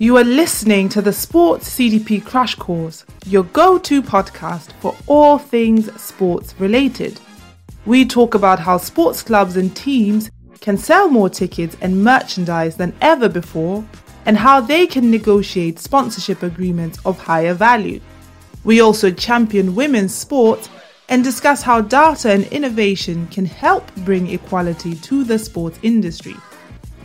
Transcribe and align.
You 0.00 0.16
are 0.16 0.22
listening 0.22 0.88
to 0.90 1.02
the 1.02 1.12
Sports 1.12 1.68
CDP 1.76 2.24
Crash 2.24 2.54
Course, 2.54 3.04
your 3.26 3.42
go 3.42 3.80
to 3.80 4.00
podcast 4.00 4.70
for 4.74 4.94
all 5.08 5.38
things 5.38 5.92
sports 6.00 6.54
related. 6.60 7.18
We 7.84 8.04
talk 8.04 8.36
about 8.36 8.60
how 8.60 8.78
sports 8.78 9.24
clubs 9.24 9.56
and 9.56 9.74
teams 9.74 10.30
can 10.60 10.78
sell 10.78 11.08
more 11.08 11.28
tickets 11.28 11.76
and 11.80 12.04
merchandise 12.04 12.76
than 12.76 12.94
ever 13.00 13.28
before, 13.28 13.84
and 14.24 14.36
how 14.36 14.60
they 14.60 14.86
can 14.86 15.10
negotiate 15.10 15.80
sponsorship 15.80 16.44
agreements 16.44 17.00
of 17.04 17.18
higher 17.18 17.54
value. 17.54 18.00
We 18.62 18.80
also 18.80 19.10
champion 19.10 19.74
women's 19.74 20.14
sport 20.14 20.70
and 21.08 21.24
discuss 21.24 21.60
how 21.60 21.80
data 21.80 22.30
and 22.30 22.44
innovation 22.52 23.26
can 23.32 23.46
help 23.46 23.92
bring 24.04 24.30
equality 24.30 24.94
to 24.94 25.24
the 25.24 25.40
sports 25.40 25.80
industry. 25.82 26.36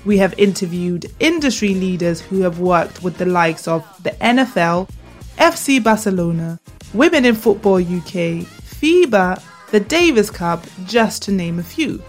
We 0.05 0.17
have 0.17 0.33
interviewed 0.37 1.11
industry 1.19 1.73
leaders 1.73 2.19
who 2.19 2.41
have 2.41 2.59
worked 2.59 3.03
with 3.03 3.17
the 3.17 3.25
likes 3.25 3.67
of 3.67 3.85
the 4.03 4.11
NFL, 4.11 4.89
FC 5.37 5.81
Barcelona, 5.81 6.59
Women 6.93 7.25
in 7.25 7.35
Football 7.35 7.77
UK, 7.77 8.45
FIBA, 8.45 9.41
the 9.71 9.79
Davis 9.79 10.29
Cup, 10.29 10.65
just 10.85 11.23
to 11.23 11.31
name 11.31 11.57
a 11.57 11.63
few. 11.63 12.03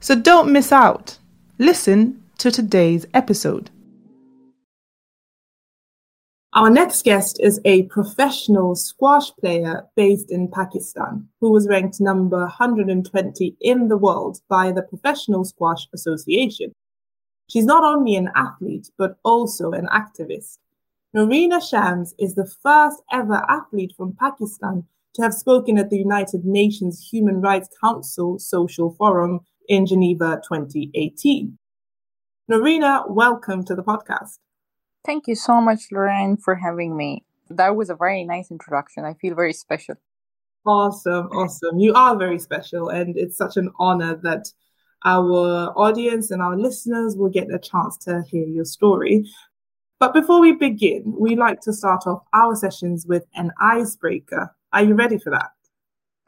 So 0.00 0.14
don't 0.14 0.52
miss 0.52 0.72
out. 0.72 1.18
Listen 1.58 2.22
to 2.38 2.50
today's 2.50 3.06
episode. 3.14 3.70
Our 6.52 6.68
next 6.68 7.04
guest 7.04 7.38
is 7.40 7.60
a 7.64 7.84
professional 7.84 8.74
squash 8.74 9.30
player 9.36 9.86
based 9.94 10.32
in 10.32 10.50
Pakistan 10.50 11.28
who 11.40 11.52
was 11.52 11.68
ranked 11.68 12.00
number 12.00 12.40
120 12.40 13.56
in 13.60 13.86
the 13.86 13.96
world 13.96 14.40
by 14.48 14.72
the 14.72 14.82
Professional 14.82 15.44
Squash 15.44 15.86
Association. 15.94 16.72
She's 17.48 17.64
not 17.64 17.84
only 17.84 18.16
an 18.16 18.30
athlete, 18.34 18.90
but 18.98 19.16
also 19.22 19.70
an 19.70 19.86
activist. 19.92 20.58
Noorena 21.14 21.60
Shams 21.60 22.16
is 22.18 22.34
the 22.34 22.50
first 22.60 23.00
ever 23.12 23.44
athlete 23.48 23.94
from 23.96 24.16
Pakistan 24.18 24.82
to 25.14 25.22
have 25.22 25.34
spoken 25.34 25.78
at 25.78 25.88
the 25.88 25.98
United 25.98 26.44
Nations 26.44 27.10
Human 27.12 27.40
Rights 27.40 27.68
Council 27.80 28.40
Social 28.40 28.92
Forum 28.94 29.38
in 29.68 29.86
Geneva 29.86 30.42
2018. 30.42 31.56
Noorena, 32.50 33.08
welcome 33.08 33.64
to 33.66 33.76
the 33.76 33.84
podcast. 33.84 34.38
Thank 35.04 35.26
you 35.26 35.34
so 35.34 35.60
much, 35.60 35.90
Lorraine, 35.90 36.36
for 36.36 36.54
having 36.54 36.96
me. 36.96 37.24
That 37.48 37.74
was 37.74 37.90
a 37.90 37.94
very 37.94 38.24
nice 38.24 38.50
introduction. 38.50 39.04
I 39.04 39.14
feel 39.14 39.34
very 39.34 39.52
special. 39.52 39.96
Awesome, 40.66 41.26
awesome. 41.28 41.78
You 41.78 41.94
are 41.94 42.16
very 42.16 42.38
special, 42.38 42.90
and 42.90 43.16
it's 43.16 43.36
such 43.36 43.56
an 43.56 43.70
honor 43.78 44.20
that 44.22 44.52
our 45.04 45.72
audience 45.76 46.30
and 46.30 46.42
our 46.42 46.56
listeners 46.56 47.16
will 47.16 47.30
get 47.30 47.52
a 47.52 47.58
chance 47.58 47.96
to 48.04 48.22
hear 48.30 48.46
your 48.46 48.66
story. 48.66 49.24
But 49.98 50.12
before 50.12 50.40
we 50.40 50.52
begin, 50.52 51.14
we 51.18 51.34
like 51.34 51.60
to 51.62 51.72
start 51.72 52.06
off 52.06 52.22
our 52.34 52.54
sessions 52.54 53.06
with 53.06 53.24
an 53.34 53.52
icebreaker. 53.60 54.54
Are 54.72 54.84
you 54.84 54.94
ready 54.94 55.18
for 55.18 55.30
that? 55.30 55.50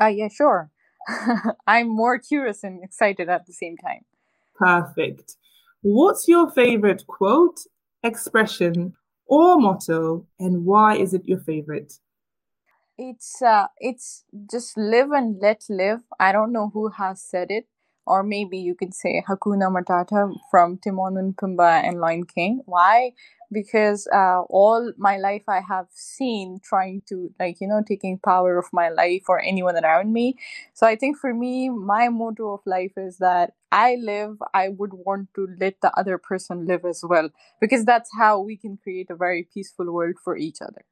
Uh, 0.00 0.08
yeah, 0.08 0.28
sure. 0.28 0.70
I'm 1.66 1.88
more 1.88 2.18
curious 2.18 2.64
and 2.64 2.82
excited 2.82 3.28
at 3.28 3.46
the 3.46 3.52
same 3.52 3.76
time. 3.76 4.04
Perfect. 4.56 5.36
What's 5.82 6.28
your 6.28 6.50
favorite 6.50 7.06
quote 7.06 7.58
expression, 8.03 8.95
or 9.27 9.58
motto, 9.58 10.27
and 10.39 10.64
why 10.64 10.97
is 10.97 11.14
it 11.14 11.27
your 11.27 11.39
favorite? 11.41 11.98
It's 12.98 13.41
uh, 13.42 13.69
it's 13.78 14.25
just 14.50 14.77
live 14.77 15.11
and 15.11 15.41
let 15.41 15.64
live. 15.69 16.00
I 16.20 16.33
don't 16.33 16.53
know 16.53 16.70
who 16.73 16.91
has 16.91 17.23
said 17.23 17.50
it, 17.50 17.67
or 18.06 18.22
maybe 18.22 18.58
you 18.58 18.75
can 18.75 18.92
say 18.92 19.22
Hakuna 19.28 19.70
Matata 19.70 20.34
from 20.50 20.78
Timon 20.78 21.17
and 21.17 21.36
Pumbaa 21.36 21.84
and 21.84 22.00
Lion 22.00 22.25
King. 22.25 22.62
Why? 22.67 23.12
because 23.53 24.08
uh, 24.12 24.41
all 24.48 24.92
my 24.97 25.19
life 25.19 25.42
I 25.47 25.61
have 25.61 25.86
seen 25.90 26.61
trying 26.64 27.02
to 27.08 27.33
like 27.39 27.61
you 27.61 27.68
know 27.68 27.83
taking 27.86 28.18
power 28.18 28.58
of 28.58 28.67
my 28.73 28.89
life 28.89 29.24
or 29.29 29.41
anyone 29.41 29.77
around 29.77 30.12
me. 30.12 30.36
So 30.73 30.86
I 30.86 30.96
think 30.96 31.18
for 31.18 31.35
me, 31.35 31.68
my 31.68 32.08
motto 32.08 32.55
of 32.55 32.61
life 32.67 32.92
is 32.96 33.18
that 33.18 33.52
I 33.70 33.96
live, 33.96 34.36
I 34.52 34.68
would 34.68 34.92
want 34.92 35.29
to 35.35 35.48
let 35.61 35.80
the 35.80 35.92
other 35.98 36.18
person 36.18 36.67
live 36.67 36.85
as 36.85 37.02
well 37.07 37.30
because 37.61 37.85
that's 37.85 38.11
how 38.18 38.41
we 38.41 38.57
can 38.57 38.77
create 38.77 39.11
a 39.11 39.17
very 39.17 39.46
peaceful 39.52 39.92
world 39.92 40.17
for 40.23 40.36
each 40.36 40.61
other. 40.61 40.85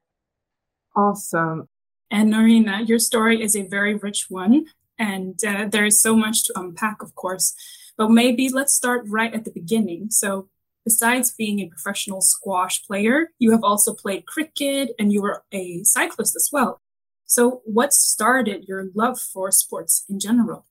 Awesome. 0.95 1.67
And 2.09 2.33
Noorena, 2.33 2.87
your 2.87 2.99
story 2.99 3.41
is 3.41 3.55
a 3.55 3.65
very 3.65 3.95
rich 3.95 4.25
one, 4.29 4.65
and 5.01 5.37
uh, 5.43 5.65
there 5.67 5.85
is 5.85 6.01
so 6.01 6.15
much 6.15 6.45
to 6.45 6.59
unpack, 6.59 7.01
of 7.01 7.15
course. 7.15 7.53
But 7.97 8.09
maybe 8.11 8.49
let's 8.49 8.73
start 8.73 9.03
right 9.07 9.33
at 9.33 9.43
the 9.45 9.51
beginning. 9.51 10.11
So, 10.11 10.47
Besides 10.83 11.31
being 11.31 11.59
a 11.59 11.67
professional 11.67 12.21
squash 12.21 12.83
player, 12.83 13.29
you 13.37 13.51
have 13.51 13.63
also 13.63 13.93
played 13.93 14.25
cricket 14.25 14.89
and 14.97 15.13
you 15.13 15.21
were 15.21 15.43
a 15.51 15.83
cyclist 15.83 16.35
as 16.35 16.49
well. 16.51 16.81
So, 17.25 17.61
what 17.65 17.93
started 17.93 18.65
your 18.67 18.85
love 18.95 19.19
for 19.19 19.51
sports 19.51 20.03
in 20.09 20.19
general? 20.19 20.65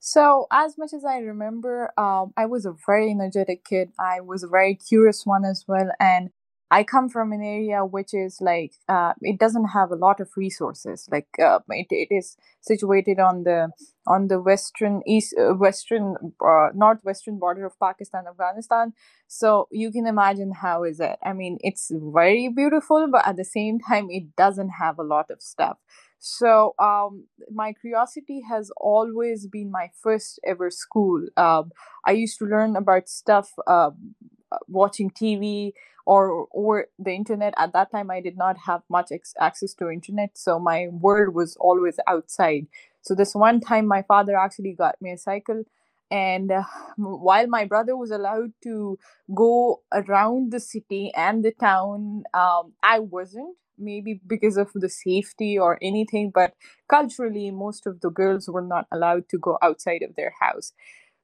So, 0.00 0.46
as 0.50 0.76
much 0.76 0.92
as 0.92 1.04
I 1.04 1.18
remember, 1.18 1.92
um, 1.98 2.32
I 2.36 2.46
was 2.46 2.66
a 2.66 2.74
very 2.86 3.10
energetic 3.10 3.64
kid. 3.64 3.92
I 3.98 4.20
was 4.20 4.42
a 4.42 4.48
very 4.48 4.74
curious 4.74 5.24
one 5.24 5.44
as 5.44 5.64
well. 5.68 5.90
And 6.00 6.30
I 6.76 6.82
come 6.82 7.08
from 7.08 7.32
an 7.32 7.40
area 7.42 7.84
which 7.84 8.12
is 8.14 8.38
like 8.40 8.72
uh, 8.88 9.12
it 9.22 9.38
doesn't 9.38 9.68
have 9.76 9.90
a 9.92 9.96
lot 10.06 10.18
of 10.20 10.28
resources. 10.36 11.08
Like 11.10 11.28
uh, 11.40 11.60
it, 11.68 11.86
it 11.90 12.08
is 12.20 12.36
situated 12.60 13.20
on 13.20 13.44
the 13.44 13.70
on 14.06 14.26
the 14.28 14.40
western 14.40 15.00
east 15.06 15.34
uh, 15.38 15.54
western 15.54 16.16
uh, 16.44 16.68
northwestern 16.74 17.38
border 17.38 17.64
of 17.66 17.78
Pakistan 17.78 18.24
Afghanistan. 18.28 18.92
So 19.28 19.68
you 19.70 19.92
can 19.92 20.06
imagine 20.06 20.52
how 20.64 20.82
is 20.82 20.98
it. 20.98 21.16
I 21.22 21.32
mean, 21.32 21.58
it's 21.60 21.92
very 21.94 22.48
beautiful, 22.48 23.06
but 23.10 23.26
at 23.26 23.36
the 23.36 23.44
same 23.44 23.78
time, 23.78 24.08
it 24.10 24.34
doesn't 24.36 24.70
have 24.82 24.98
a 24.98 25.08
lot 25.14 25.30
of 25.30 25.40
stuff. 25.40 25.78
So 26.18 26.74
um, 26.78 27.26
my 27.52 27.74
curiosity 27.74 28.42
has 28.48 28.70
always 28.78 29.46
been 29.46 29.70
my 29.70 29.90
first 30.02 30.40
ever 30.44 30.70
school. 30.70 31.26
Um, 31.36 31.70
I 32.04 32.12
used 32.12 32.38
to 32.38 32.46
learn 32.46 32.76
about 32.76 33.08
stuff 33.08 33.50
um, 33.66 34.14
watching 34.68 35.10
TV 35.10 35.74
or 36.06 36.46
or 36.50 36.86
the 36.98 37.12
internet. 37.12 37.54
At 37.56 37.72
that 37.72 37.90
time 37.90 38.10
i 38.10 38.20
did 38.20 38.36
not 38.36 38.56
have 38.66 38.82
much 38.88 39.08
ex- 39.12 39.34
access 39.40 39.74
to 39.74 39.90
internet 39.90 40.30
so 40.36 40.58
my 40.58 40.88
world 40.90 41.34
was 41.34 41.56
always 41.60 41.98
outside. 42.06 42.66
So 43.02 43.14
this 43.14 43.34
one 43.34 43.60
time 43.60 43.86
my 43.86 44.02
father 44.02 44.36
actually 44.36 44.72
got 44.72 45.00
me 45.00 45.12
a 45.12 45.18
cycle 45.18 45.64
and 46.10 46.50
uh, 46.52 46.62
while 46.96 47.46
my 47.46 47.64
brother 47.64 47.96
was 47.96 48.10
allowed 48.10 48.52
to 48.62 48.98
go 49.34 49.82
around 49.92 50.52
the 50.52 50.60
city 50.60 51.12
and 51.16 51.44
the 51.44 51.52
town 51.52 52.24
um, 52.34 52.72
i 52.82 52.98
wasn't 52.98 53.56
maybe 53.78 54.20
because 54.26 54.56
of 54.56 54.70
the 54.74 54.88
safety 54.88 55.58
or 55.58 55.78
anything 55.82 56.30
but 56.32 56.54
culturally 56.88 57.50
most 57.50 57.86
of 57.86 58.00
the 58.00 58.10
girls 58.10 58.48
were 58.48 58.62
not 58.62 58.86
allowed 58.92 59.28
to 59.28 59.38
go 59.38 59.58
outside 59.62 60.00
of 60.02 60.14
their 60.14 60.32
house. 60.40 60.72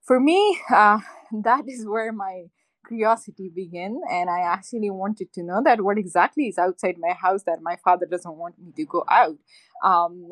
For 0.02 0.18
me 0.18 0.58
uh, 0.74 0.98
that 1.44 1.64
is 1.68 1.86
where 1.86 2.12
my 2.12 2.44
curiosity 2.86 3.50
began 3.54 4.00
and 4.10 4.30
i 4.30 4.40
actually 4.40 4.90
wanted 4.90 5.32
to 5.32 5.42
know 5.42 5.60
that 5.64 5.82
what 5.82 5.98
exactly 5.98 6.48
is 6.48 6.58
outside 6.58 6.96
my 6.98 7.12
house 7.12 7.42
that 7.44 7.62
my 7.62 7.76
father 7.84 8.06
doesn't 8.06 8.36
want 8.36 8.54
me 8.58 8.72
to 8.76 8.84
go 8.84 9.04
out. 9.10 9.36
Um, 9.84 10.28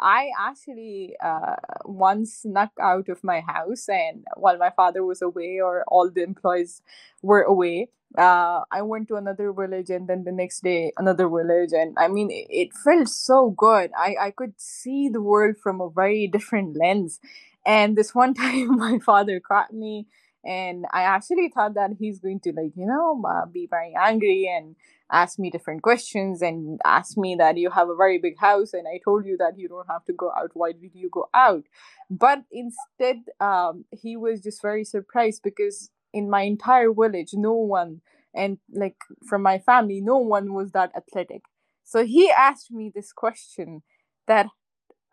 i 0.00 0.30
actually 0.38 1.14
uh, 1.24 1.56
once 1.84 2.42
snuck 2.42 2.70
out 2.80 3.08
of 3.08 3.22
my 3.24 3.40
house 3.40 3.88
and 3.88 4.24
while 4.36 4.56
my 4.56 4.70
father 4.70 5.04
was 5.04 5.22
away 5.22 5.58
or 5.60 5.84
all 5.88 6.10
the 6.10 6.22
employees 6.22 6.82
were 7.22 7.42
away 7.42 7.88
uh, 8.16 8.60
i 8.70 8.80
went 8.80 9.08
to 9.08 9.16
another 9.16 9.52
village 9.52 9.90
and 9.90 10.08
then 10.08 10.24
the 10.24 10.32
next 10.32 10.62
day 10.62 10.92
another 10.96 11.28
village. 11.28 11.72
And 11.72 11.94
i 11.98 12.08
mean 12.08 12.30
it, 12.30 12.46
it 12.48 12.68
felt 12.72 13.08
so 13.08 13.50
good. 13.50 13.90
I, 13.96 14.16
I 14.20 14.30
could 14.30 14.54
see 14.56 15.08
the 15.08 15.20
world 15.20 15.56
from 15.62 15.80
a 15.80 15.90
very 15.90 16.26
different 16.26 16.76
lens. 16.76 17.20
And 17.66 17.96
this 17.96 18.14
one 18.14 18.34
time 18.42 18.78
my 18.78 18.98
father 18.98 19.40
caught 19.40 19.72
me 19.74 20.06
and 20.44 20.86
i 20.92 21.02
actually 21.02 21.48
thought 21.48 21.74
that 21.74 21.90
he's 21.98 22.18
going 22.20 22.40
to 22.40 22.52
like 22.52 22.72
you 22.76 22.86
know 22.86 23.22
be 23.52 23.66
very 23.68 23.94
angry 23.98 24.48
and 24.48 24.76
ask 25.10 25.38
me 25.38 25.50
different 25.50 25.82
questions 25.82 26.42
and 26.42 26.80
ask 26.84 27.16
me 27.16 27.34
that 27.34 27.56
you 27.56 27.70
have 27.70 27.88
a 27.88 27.96
very 27.96 28.18
big 28.18 28.38
house 28.38 28.72
and 28.72 28.86
i 28.86 29.00
told 29.04 29.24
you 29.24 29.36
that 29.36 29.58
you 29.58 29.68
don't 29.68 29.86
have 29.88 30.04
to 30.04 30.12
go 30.12 30.30
out. 30.36 30.50
Why 30.54 30.72
did 30.72 30.94
you 30.94 31.08
go 31.10 31.28
out? 31.32 31.64
But 32.10 32.44
instead 32.52 33.22
um, 33.40 33.84
he 33.90 34.16
was 34.16 34.40
just 34.42 34.62
very 34.62 34.84
surprised 34.84 35.42
because 35.42 35.90
in 36.12 36.30
my 36.30 36.42
entire 36.42 36.92
village 36.92 37.30
no 37.32 37.52
one 37.52 38.00
and 38.34 38.58
like 38.72 38.96
from 39.26 39.42
my 39.42 39.58
family 39.58 40.00
no 40.00 40.18
one 40.18 40.52
was 40.52 40.72
that 40.72 40.92
athletic. 40.96 41.42
So 41.84 42.04
he 42.04 42.30
asked 42.30 42.70
me 42.70 42.92
this 42.94 43.12
question 43.12 43.82
that 44.26 44.46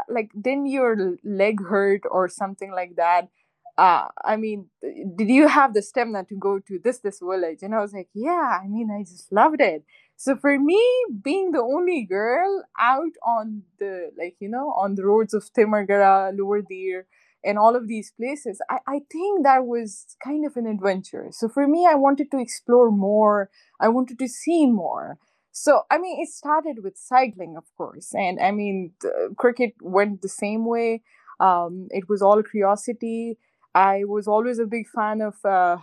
like 0.09 0.31
didn't 0.39 0.67
your 0.67 1.17
leg 1.23 1.61
hurt 1.65 2.01
or 2.09 2.27
something 2.27 2.71
like 2.71 2.95
that 2.97 3.29
uh, 3.77 4.07
I 4.23 4.37
mean, 4.37 4.69
did 5.17 5.29
you 5.29 5.47
have 5.47 5.73
the 5.73 5.81
stamina 5.81 6.25
to 6.29 6.35
go 6.35 6.59
to 6.59 6.79
this 6.83 6.99
this 6.99 7.19
village? 7.19 7.59
And 7.61 7.75
I 7.75 7.79
was 7.81 7.93
like, 7.93 8.09
yeah. 8.13 8.59
I 8.63 8.67
mean, 8.67 8.89
I 8.91 9.03
just 9.03 9.31
loved 9.31 9.61
it. 9.61 9.83
So 10.15 10.37
for 10.37 10.57
me, 10.57 10.81
being 11.21 11.51
the 11.51 11.61
only 11.61 12.03
girl 12.05 12.63
out 12.79 13.11
on 13.25 13.63
the 13.79 14.11
like 14.17 14.35
you 14.39 14.49
know 14.49 14.73
on 14.77 14.95
the 14.95 15.05
roads 15.05 15.33
of 15.33 15.43
Timargara, 15.53 16.37
Lower 16.37 16.61
Dir, 16.61 17.05
and 17.43 17.57
all 17.59 17.75
of 17.75 17.87
these 17.87 18.11
places 18.17 18.59
I, 18.69 18.79
I 18.87 18.99
think 19.11 19.43
that 19.43 19.65
was 19.65 20.15
kind 20.23 20.45
of 20.45 20.57
an 20.57 20.65
adventure 20.65 21.27
so 21.31 21.47
for 21.47 21.67
me 21.67 21.85
i 21.87 21.93
wanted 21.93 22.31
to 22.31 22.39
explore 22.39 22.89
more 22.89 23.49
i 23.79 23.87
wanted 23.87 24.17
to 24.19 24.27
see 24.27 24.65
more 24.65 25.19
so 25.51 25.83
i 25.91 25.99
mean 25.99 26.19
it 26.19 26.29
started 26.29 26.83
with 26.83 26.97
cycling 26.97 27.55
of 27.55 27.63
course 27.77 28.13
and 28.15 28.39
i 28.39 28.49
mean 28.51 28.93
cricket 29.37 29.73
went 29.81 30.21
the 30.21 30.29
same 30.29 30.65
way 30.65 31.01
um, 31.39 31.87
it 31.91 32.07
was 32.07 32.21
all 32.21 32.41
curiosity 32.41 33.37
i 33.75 34.03
was 34.05 34.27
always 34.27 34.59
a 34.59 34.65
big 34.65 34.87
fan 34.89 35.21
of 35.21 35.35
uh, 35.45 35.77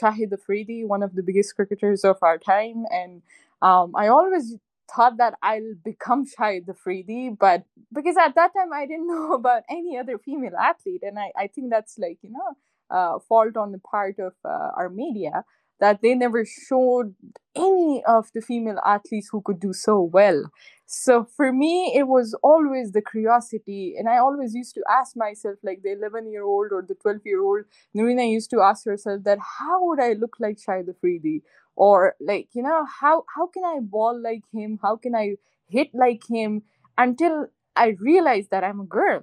shahid 0.00 0.32
afridi 0.38 0.84
one 0.84 1.02
of 1.02 1.14
the 1.16 1.22
biggest 1.22 1.56
cricketers 1.56 2.04
of 2.04 2.18
our 2.22 2.38
time. 2.38 2.84
And 2.90 3.22
um, 3.62 3.94
i 3.96 4.08
always 4.08 4.56
thought 4.94 5.18
that 5.18 5.34
I'll 5.42 5.74
become 5.84 6.24
Shahid 6.26 6.68
Afridi, 6.68 7.30
but 7.38 7.64
because 7.92 8.16
at 8.16 8.34
that 8.36 8.52
time 8.54 8.72
I 8.74 8.86
didn't 8.86 9.08
know 9.14 9.34
about 9.34 9.64
any 9.70 9.98
other 9.98 10.18
female 10.18 10.56
athlete, 10.58 11.02
and 11.04 11.18
I, 11.18 11.32
I 11.38 11.48
think 11.48 11.70
that's 11.70 11.98
like 11.98 12.18
you 12.22 12.30
know 12.30 12.56
uh, 12.90 13.18
fault 13.28 13.56
on 13.56 13.72
the 13.72 13.78
part 13.80 14.18
of 14.18 14.34
uh, 14.44 14.70
our 14.76 14.88
media 14.90 15.44
that 15.80 16.02
they 16.02 16.14
never 16.14 16.44
showed 16.44 17.14
any 17.54 18.02
of 18.06 18.30
the 18.34 18.40
female 18.40 18.78
athletes 18.84 19.28
who 19.30 19.40
could 19.40 19.60
do 19.60 19.72
so 19.72 20.00
well. 20.00 20.44
So 20.86 21.24
for 21.36 21.52
me, 21.52 21.92
it 21.94 22.08
was 22.08 22.34
always 22.42 22.92
the 22.92 23.02
curiosity, 23.02 23.94
and 23.98 24.08
I 24.08 24.18
always 24.18 24.54
used 24.54 24.74
to 24.76 24.82
ask 24.90 25.16
myself, 25.16 25.56
like 25.62 25.82
the 25.82 25.92
11 25.92 26.30
year 26.30 26.44
old 26.44 26.72
or 26.72 26.82
the 26.82 26.94
12 26.94 27.20
year 27.24 27.42
old 27.42 27.64
Noorena 27.94 28.30
used 28.30 28.50
to 28.50 28.60
ask 28.60 28.84
herself 28.86 29.24
that 29.24 29.38
how 29.58 29.84
would 29.86 30.00
I 30.00 30.14
look 30.14 30.36
like 30.40 30.58
Shahid 30.58 30.88
Afridi? 30.88 31.42
or 31.76 32.16
like 32.20 32.48
you 32.54 32.62
know 32.62 32.84
how 33.00 33.24
how 33.36 33.46
can 33.46 33.64
i 33.64 33.78
ball 33.80 34.20
like 34.20 34.42
him 34.52 34.80
how 34.82 34.96
can 34.96 35.14
i 35.14 35.36
hit 35.68 35.88
like 35.94 36.22
him 36.28 36.60
until 36.96 37.46
i 37.76 37.94
realized 38.00 38.50
that 38.50 38.64
i'm 38.64 38.80
a 38.80 38.84
girl 38.84 39.22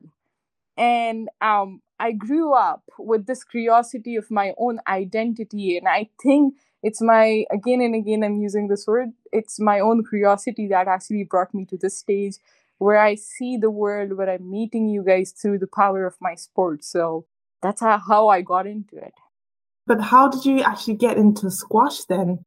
and 0.77 1.29
um 1.41 1.81
i 1.99 2.11
grew 2.11 2.53
up 2.53 2.83
with 2.99 3.25
this 3.25 3.43
curiosity 3.43 4.15
of 4.15 4.29
my 4.31 4.53
own 4.57 4.79
identity 4.87 5.77
and 5.77 5.87
i 5.87 6.09
think 6.21 6.55
it's 6.83 7.01
my 7.01 7.45
again 7.51 7.81
and 7.81 7.95
again 7.95 8.23
i'm 8.23 8.37
using 8.37 8.67
this 8.67 8.85
word 8.87 9.09
it's 9.31 9.59
my 9.59 9.79
own 9.79 10.03
curiosity 10.07 10.67
that 10.67 10.87
actually 10.87 11.23
brought 11.23 11.53
me 11.53 11.65
to 11.65 11.77
this 11.77 11.97
stage 11.97 12.35
where 12.77 12.97
i 12.97 13.15
see 13.15 13.57
the 13.57 13.71
world 13.71 14.13
where 14.17 14.29
i'm 14.29 14.49
meeting 14.49 14.87
you 14.87 15.03
guys 15.03 15.31
through 15.31 15.57
the 15.57 15.67
power 15.67 16.05
of 16.05 16.15
my 16.19 16.35
sport 16.35 16.83
so 16.83 17.25
that's 17.61 17.81
how, 17.81 17.97
how 17.97 18.27
i 18.27 18.41
got 18.41 18.67
into 18.67 18.97
it 18.97 19.13
but 19.87 20.01
how 20.01 20.27
did 20.29 20.45
you 20.45 20.61
actually 20.61 20.95
get 20.95 21.17
into 21.17 21.51
squash 21.51 22.05
then? 22.05 22.43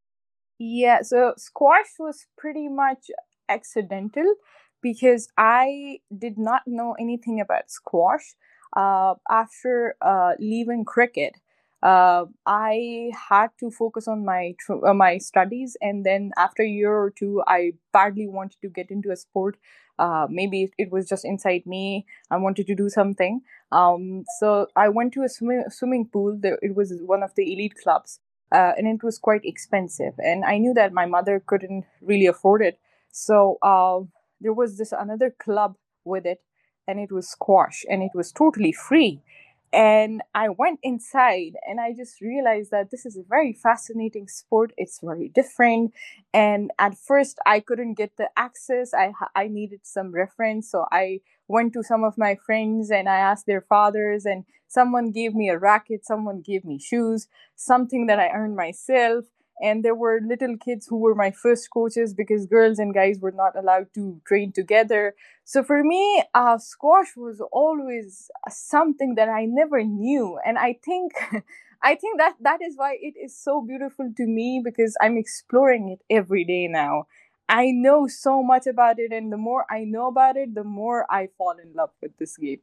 Yeah, 0.59 1.03
so 1.03 1.35
squash 1.37 1.87
was 1.99 2.27
pretty 2.37 2.69
much 2.69 3.11
accidental 3.49 4.35
because 4.83 5.29
I 5.37 6.01
did 6.17 6.37
not 6.37 6.63
know 6.67 6.97
anything 6.99 7.41
about 7.41 7.71
squash. 7.71 8.35
Uh, 8.77 9.15
after 9.31 9.97
uh, 10.03 10.33
leaving 10.39 10.85
cricket, 10.85 11.35
uh, 11.83 12.25
I 12.47 13.11
had 13.31 13.49
to 13.61 13.71
focus 13.71 14.09
on 14.09 14.25
my 14.25 14.55
tr- 14.59 14.85
uh, 14.87 14.95
my 14.95 15.19
studies, 15.19 15.77
and 15.81 16.05
then 16.05 16.33
after 16.37 16.63
a 16.63 16.69
year 16.69 16.93
or 16.93 17.11
two, 17.11 17.43
I 17.47 17.73
badly 17.93 18.27
wanted 18.29 18.61
to 18.63 18.69
get 18.69 18.91
into 18.91 19.11
a 19.11 19.17
sport. 19.17 19.57
Uh, 19.99 20.27
maybe 20.31 20.71
it 20.79 20.91
was 20.93 21.09
just 21.09 21.25
inside 21.25 21.67
me. 21.67 22.07
I 22.31 22.37
wanted 22.37 22.67
to 22.69 22.75
do 22.75 22.89
something. 22.89 23.41
Um, 23.73 24.25
so 24.39 24.69
I 24.77 24.89
went 24.89 25.13
to 25.15 25.23
a 25.23 25.29
swimming 25.29 25.65
swimming 25.71 26.07
pool. 26.07 26.39
It 26.43 26.75
was 26.75 26.93
one 27.03 27.23
of 27.23 27.35
the 27.37 27.53
elite 27.53 27.75
clubs, 27.83 28.21
uh, 28.53 28.73
and 28.77 28.87
it 28.87 29.03
was 29.03 29.19
quite 29.19 29.45
expensive. 29.45 30.15
And 30.19 30.45
I 30.45 30.59
knew 30.59 30.75
that 30.75 30.93
my 30.93 31.07
mother 31.07 31.43
couldn't 31.45 31.85
really 32.01 32.27
afford 32.27 32.63
it. 32.63 32.79
So 33.13 33.59
uh, 33.63 34.01
there 34.41 34.53
was 34.53 34.79
this 34.79 34.93
another 34.93 35.31
club 35.31 35.77
with 36.05 36.27
it, 36.27 36.41
and 36.89 37.01
it 37.01 37.13
was 37.13 37.29
squash, 37.29 37.85
and 37.91 38.03
it 38.03 38.13
was 38.15 38.33
totally 38.33 38.73
free. 38.73 39.23
And 39.71 40.23
i 40.35 40.49
went 40.49 40.81
inside 40.83 41.53
and 41.69 41.79
i 41.79 41.93
just 41.93 42.23
realized 42.23 42.71
that 42.71 42.91
this 42.91 43.05
is 43.05 43.19
a 43.19 43.23
very 43.23 43.53
fascinating 43.53 44.27
sport. 44.27 44.73
It's 44.79 44.99
very 45.03 45.29
different. 45.29 45.93
And 46.33 46.71
at 46.79 46.97
first 46.97 47.39
i 47.47 47.61
couldn't 47.61 47.95
get 47.95 48.17
the 48.17 48.31
access. 48.37 48.95
I 48.95 49.13
i 49.37 49.47
needed 49.49 49.81
some 49.85 50.13
reference. 50.13 50.71
So 50.71 50.87
i 50.91 51.21
went 51.49 51.75
to 51.75 51.83
some 51.83 52.05
of 52.05 52.17
my 52.19 52.35
friends 52.35 52.91
and 52.91 53.09
i 53.09 53.19
asked 53.19 53.47
their 53.47 53.61
fathers 53.63 54.25
and 54.27 54.45
someone 54.69 55.11
gave 55.13 55.35
me 55.35 55.49
a 55.51 55.59
racket 55.59 56.05
someone 56.07 56.41
gave 56.43 56.65
me 56.65 56.79
shoes 56.79 57.27
something 57.57 58.07
that 58.07 58.19
i 58.21 58.29
earned 58.29 58.57
myself 58.57 59.25
and 59.61 59.85
there 59.85 59.95
were 59.95 60.21
little 60.25 60.57
kids 60.57 60.87
who 60.87 60.97
were 60.99 61.15
my 61.15 61.31
first 61.31 61.71
coaches 61.71 62.15
because 62.15 62.47
girls 62.47 62.79
and 62.79 62.95
guys 62.95 63.19
were 63.21 63.33
not 63.33 63.57
allowed 63.57 63.93
to 63.95 64.21
train 64.27 64.53
together. 64.53 65.15
So 65.45 65.63
for 65.63 65.83
me 65.83 66.25
uh, 66.35 66.59
squash 66.59 67.17
was 67.17 67.41
always 67.53 68.31
something 68.49 69.15
that 69.17 69.29
i 69.29 69.45
never 69.45 69.83
knew. 69.83 70.39
And 70.45 70.59
i 70.59 70.79
think 70.85 71.13
i 71.83 71.95
think 71.95 72.19
that 72.19 72.35
that 72.41 72.61
is 72.63 72.75
why 72.77 72.97
it 73.01 73.15
is 73.23 73.37
so 73.37 73.61
beautiful 73.61 74.11
to 74.17 74.27
me 74.27 74.61
because 74.65 74.97
i'm 75.01 75.17
exploring 75.17 75.89
it 75.91 76.01
every 76.15 76.45
day 76.45 76.67
now. 76.69 77.07
I 77.51 77.71
know 77.71 78.07
so 78.07 78.43
much 78.43 78.67
about 78.67 78.99
it 78.99 79.13
and 79.13 79.33
the 79.33 79.37
more 79.39 79.65
i 79.71 79.85
know 79.85 80.09
about 80.09 80.37
it 80.37 80.55
the 80.55 80.65
more 80.65 81.07
i 81.11 81.29
fall 81.39 81.57
in 81.63 81.73
love 81.75 81.91
with 82.03 82.17
this 82.19 82.37
game. 82.37 82.61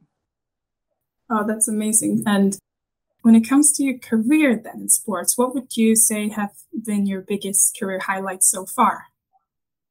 Oh 1.30 1.44
that's 1.46 1.68
amazing. 1.68 2.22
And 2.26 2.58
when 3.26 3.34
it 3.34 3.48
comes 3.48 3.72
to 3.72 3.82
your 3.82 3.98
career 3.98 4.54
then 4.54 4.82
in 4.82 4.88
sports, 4.88 5.36
what 5.36 5.52
would 5.52 5.76
you 5.76 5.96
say 5.96 6.28
have 6.28 6.52
been 6.84 7.06
your 7.06 7.20
biggest 7.20 7.76
career 7.76 7.98
highlights 7.98 8.48
so 8.48 8.64
far? 8.64 9.06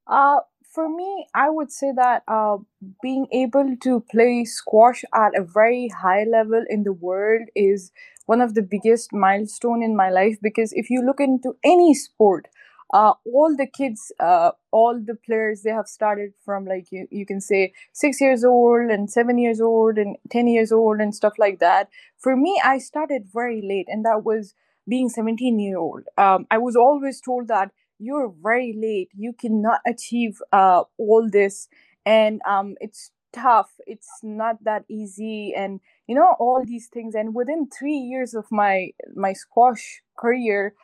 Uh, 0.08 0.38
for 0.64 0.88
me, 0.88 1.28
I 1.36 1.50
would 1.50 1.70
say 1.70 1.92
that 1.98 2.24
uh, 2.30 2.60
being 3.02 3.28
able 3.34 3.76
to 3.84 4.06
play 4.10 4.46
squash 4.46 5.04
at 5.14 5.38
a 5.38 5.44
very 5.44 5.90
high 5.90 6.24
level 6.24 6.64
in 6.70 6.84
the 6.84 6.94
world 6.94 7.50
is 7.58 7.92
one 8.26 8.40
of 8.40 8.54
the 8.54 8.62
biggest 8.62 9.12
milestone 9.12 9.84
in 9.84 9.98
my 9.98 10.10
life 10.10 10.38
because 10.42 10.72
if 10.72 10.90
you 10.90 11.06
look 11.06 11.20
into 11.20 11.58
any 11.62 11.94
sport, 11.94 12.48
uh, 12.94 13.14
all 13.26 13.56
the 13.56 13.68
kids, 13.68 14.12
uh, 14.20 14.52
all 14.72 15.00
the 15.04 15.16
players, 15.16 15.64
they 15.64 15.72
have 15.72 15.88
started 15.88 16.34
from 16.44 16.66
like 16.66 16.88
you, 16.92 17.08
you 17.12 17.26
can 17.26 17.42
say 17.42 17.74
six 17.94 18.22
years 18.22 18.44
old 18.46 18.90
and 18.90 19.10
seven 19.12 19.38
years 19.38 19.60
old 19.60 19.98
and 19.98 20.18
10 20.30 20.48
years 20.48 20.72
old 20.72 21.00
and 21.00 21.14
stuff 21.14 21.34
like 21.38 21.60
that. 21.60 21.90
For 22.18 22.36
me, 22.36 22.62
I 22.64 22.78
started 22.78 23.24
very 23.34 23.62
late, 23.62 23.88
and 23.90 24.06
that 24.06 24.24
was 24.24 24.54
being 24.88 25.10
17 25.10 25.60
year 25.60 25.78
old. 25.78 26.04
Um, 26.18 26.46
I 26.52 26.58
was 26.58 26.76
always 26.76 27.20
told 27.22 27.48
that 27.48 27.72
you're 28.00 28.34
very 28.44 28.74
late, 28.78 29.10
you 29.16 29.34
cannot 29.34 29.80
achieve 29.86 30.40
uh, 30.52 30.84
all 30.98 31.28
this, 31.32 31.68
and 32.06 32.42
um, 32.48 32.76
it's 32.82 33.12
tough, 33.34 33.72
it's 33.88 34.10
not 34.22 34.64
that 34.64 34.84
easy, 34.90 35.54
and 35.56 35.80
you 36.08 36.16
know 36.16 36.36
all 36.40 36.64
these 36.66 36.88
things. 36.88 37.16
And 37.16 37.34
within 37.34 37.68
three 37.70 37.98
years 37.98 38.34
of 38.34 38.46
my 38.52 38.92
my 39.16 39.34
squash 39.34 40.02
career, 40.18 40.76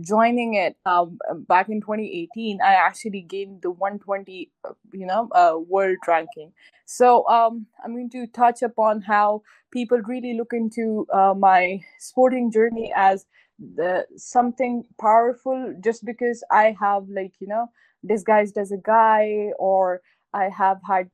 joining 0.00 0.54
it 0.54 0.76
um, 0.86 1.18
back 1.46 1.68
in 1.68 1.80
2018 1.80 2.60
i 2.62 2.74
actually 2.74 3.20
gained 3.20 3.60
the 3.62 3.70
120 3.70 4.50
uh, 4.64 4.72
you 4.92 5.06
know 5.06 5.28
uh, 5.32 5.58
world 5.58 5.98
ranking. 6.06 6.52
So 6.86 7.26
um, 7.28 7.66
i'm 7.84 7.92
going 7.92 8.10
to 8.10 8.26
touch 8.28 8.62
upon 8.62 9.02
how 9.02 9.42
people 9.70 9.98
really 9.98 10.34
look 10.34 10.52
into 10.52 11.06
uh, 11.12 11.34
my 11.34 11.80
sporting 11.98 12.50
journey 12.50 12.92
as 12.96 13.26
the 13.74 14.06
something 14.16 14.84
powerful 15.00 15.74
just 15.82 16.04
because 16.04 16.44
i 16.50 16.76
have 16.80 17.08
like 17.08 17.32
you 17.40 17.48
know 17.48 17.66
disguised 18.06 18.56
as 18.56 18.70
a 18.70 18.76
guy 18.76 19.50
or 19.58 20.00
i 20.32 20.48
have 20.48 20.78
had 20.86 21.10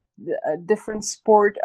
uh, 0.47 0.57
different 0.67 1.05
sport 1.05 1.57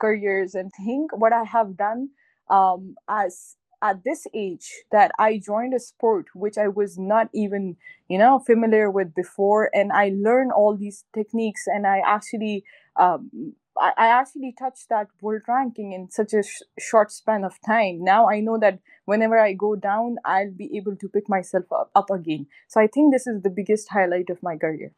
careers 0.00 0.54
and 0.54 0.72
think 0.84 1.14
what 1.14 1.34
i 1.34 1.44
have 1.44 1.76
done 1.76 2.08
um, 2.48 2.94
as 3.08 3.56
at 3.82 4.04
this 4.04 4.26
age 4.34 4.70
that 4.90 5.10
I 5.18 5.38
joined 5.38 5.74
a 5.74 5.80
sport 5.80 6.26
which 6.34 6.58
I 6.58 6.68
was 6.68 6.98
not 6.98 7.28
even, 7.34 7.76
you 8.08 8.18
know, 8.18 8.38
familiar 8.38 8.90
with 8.90 9.14
before, 9.14 9.70
and 9.74 9.92
I 9.92 10.12
learned 10.14 10.52
all 10.52 10.76
these 10.76 11.04
techniques, 11.14 11.64
and 11.66 11.86
I 11.86 12.00
actually, 12.04 12.64
um, 12.96 13.54
I, 13.78 13.92
I 13.96 14.06
actually 14.08 14.54
touched 14.58 14.88
that 14.88 15.08
world 15.20 15.42
ranking 15.46 15.92
in 15.92 16.10
such 16.10 16.32
a 16.32 16.42
sh- 16.42 16.62
short 16.78 17.12
span 17.12 17.44
of 17.44 17.60
time. 17.64 18.02
Now 18.02 18.28
I 18.28 18.40
know 18.40 18.58
that 18.58 18.80
whenever 19.04 19.38
I 19.38 19.52
go 19.52 19.76
down, 19.76 20.16
I'll 20.24 20.52
be 20.52 20.76
able 20.76 20.96
to 20.96 21.08
pick 21.08 21.28
myself 21.28 21.64
up, 21.72 21.90
up 21.94 22.10
again. 22.10 22.46
So 22.68 22.80
I 22.80 22.86
think 22.86 23.12
this 23.12 23.26
is 23.26 23.42
the 23.42 23.50
biggest 23.50 23.90
highlight 23.90 24.30
of 24.30 24.42
my 24.42 24.56
career. 24.56 24.92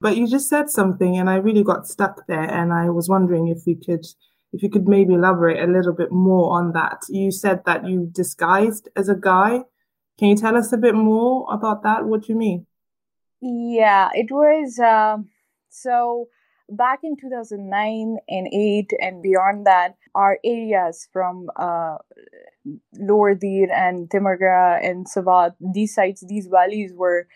But 0.00 0.16
you 0.16 0.26
just 0.26 0.48
said 0.48 0.68
something, 0.68 1.16
and 1.16 1.30
I 1.30 1.36
really 1.36 1.62
got 1.62 1.86
stuck 1.86 2.26
there, 2.26 2.42
and 2.42 2.72
I 2.72 2.90
was 2.90 3.08
wondering 3.08 3.46
if 3.46 3.62
we 3.64 3.76
could 3.76 4.04
if 4.52 4.62
you 4.62 4.70
could 4.70 4.86
maybe 4.86 5.14
elaborate 5.14 5.62
a 5.62 5.70
little 5.72 5.92
bit 5.92 6.12
more 6.12 6.52
on 6.52 6.72
that. 6.72 7.02
You 7.08 7.30
said 7.30 7.64
that 7.64 7.86
you 7.86 8.08
disguised 8.12 8.88
as 8.96 9.08
a 9.08 9.14
guy. 9.14 9.62
Can 10.18 10.28
you 10.28 10.36
tell 10.36 10.56
us 10.56 10.72
a 10.72 10.76
bit 10.76 10.94
more 10.94 11.46
about 11.50 11.82
that? 11.84 12.04
What 12.04 12.22
do 12.22 12.32
you 12.32 12.38
mean? 12.38 12.66
Yeah, 13.40 14.10
it 14.14 14.30
was 14.30 14.78
uh, 14.78 15.16
so 15.70 16.28
back 16.68 17.00
in 17.02 17.16
2009 17.16 18.18
and 18.28 18.46
8 18.52 18.90
and 19.00 19.22
beyond 19.22 19.66
that, 19.66 19.96
our 20.14 20.38
areas 20.44 21.08
from 21.12 21.48
uh, 21.56 21.96
Lower 22.98 23.34
Dir 23.34 23.72
and 23.72 24.08
Timargara 24.08 24.84
and 24.86 25.08
Swat, 25.08 25.54
these 25.60 25.94
sites, 25.94 26.24
these 26.28 26.46
valleys 26.46 26.92
were 26.94 27.26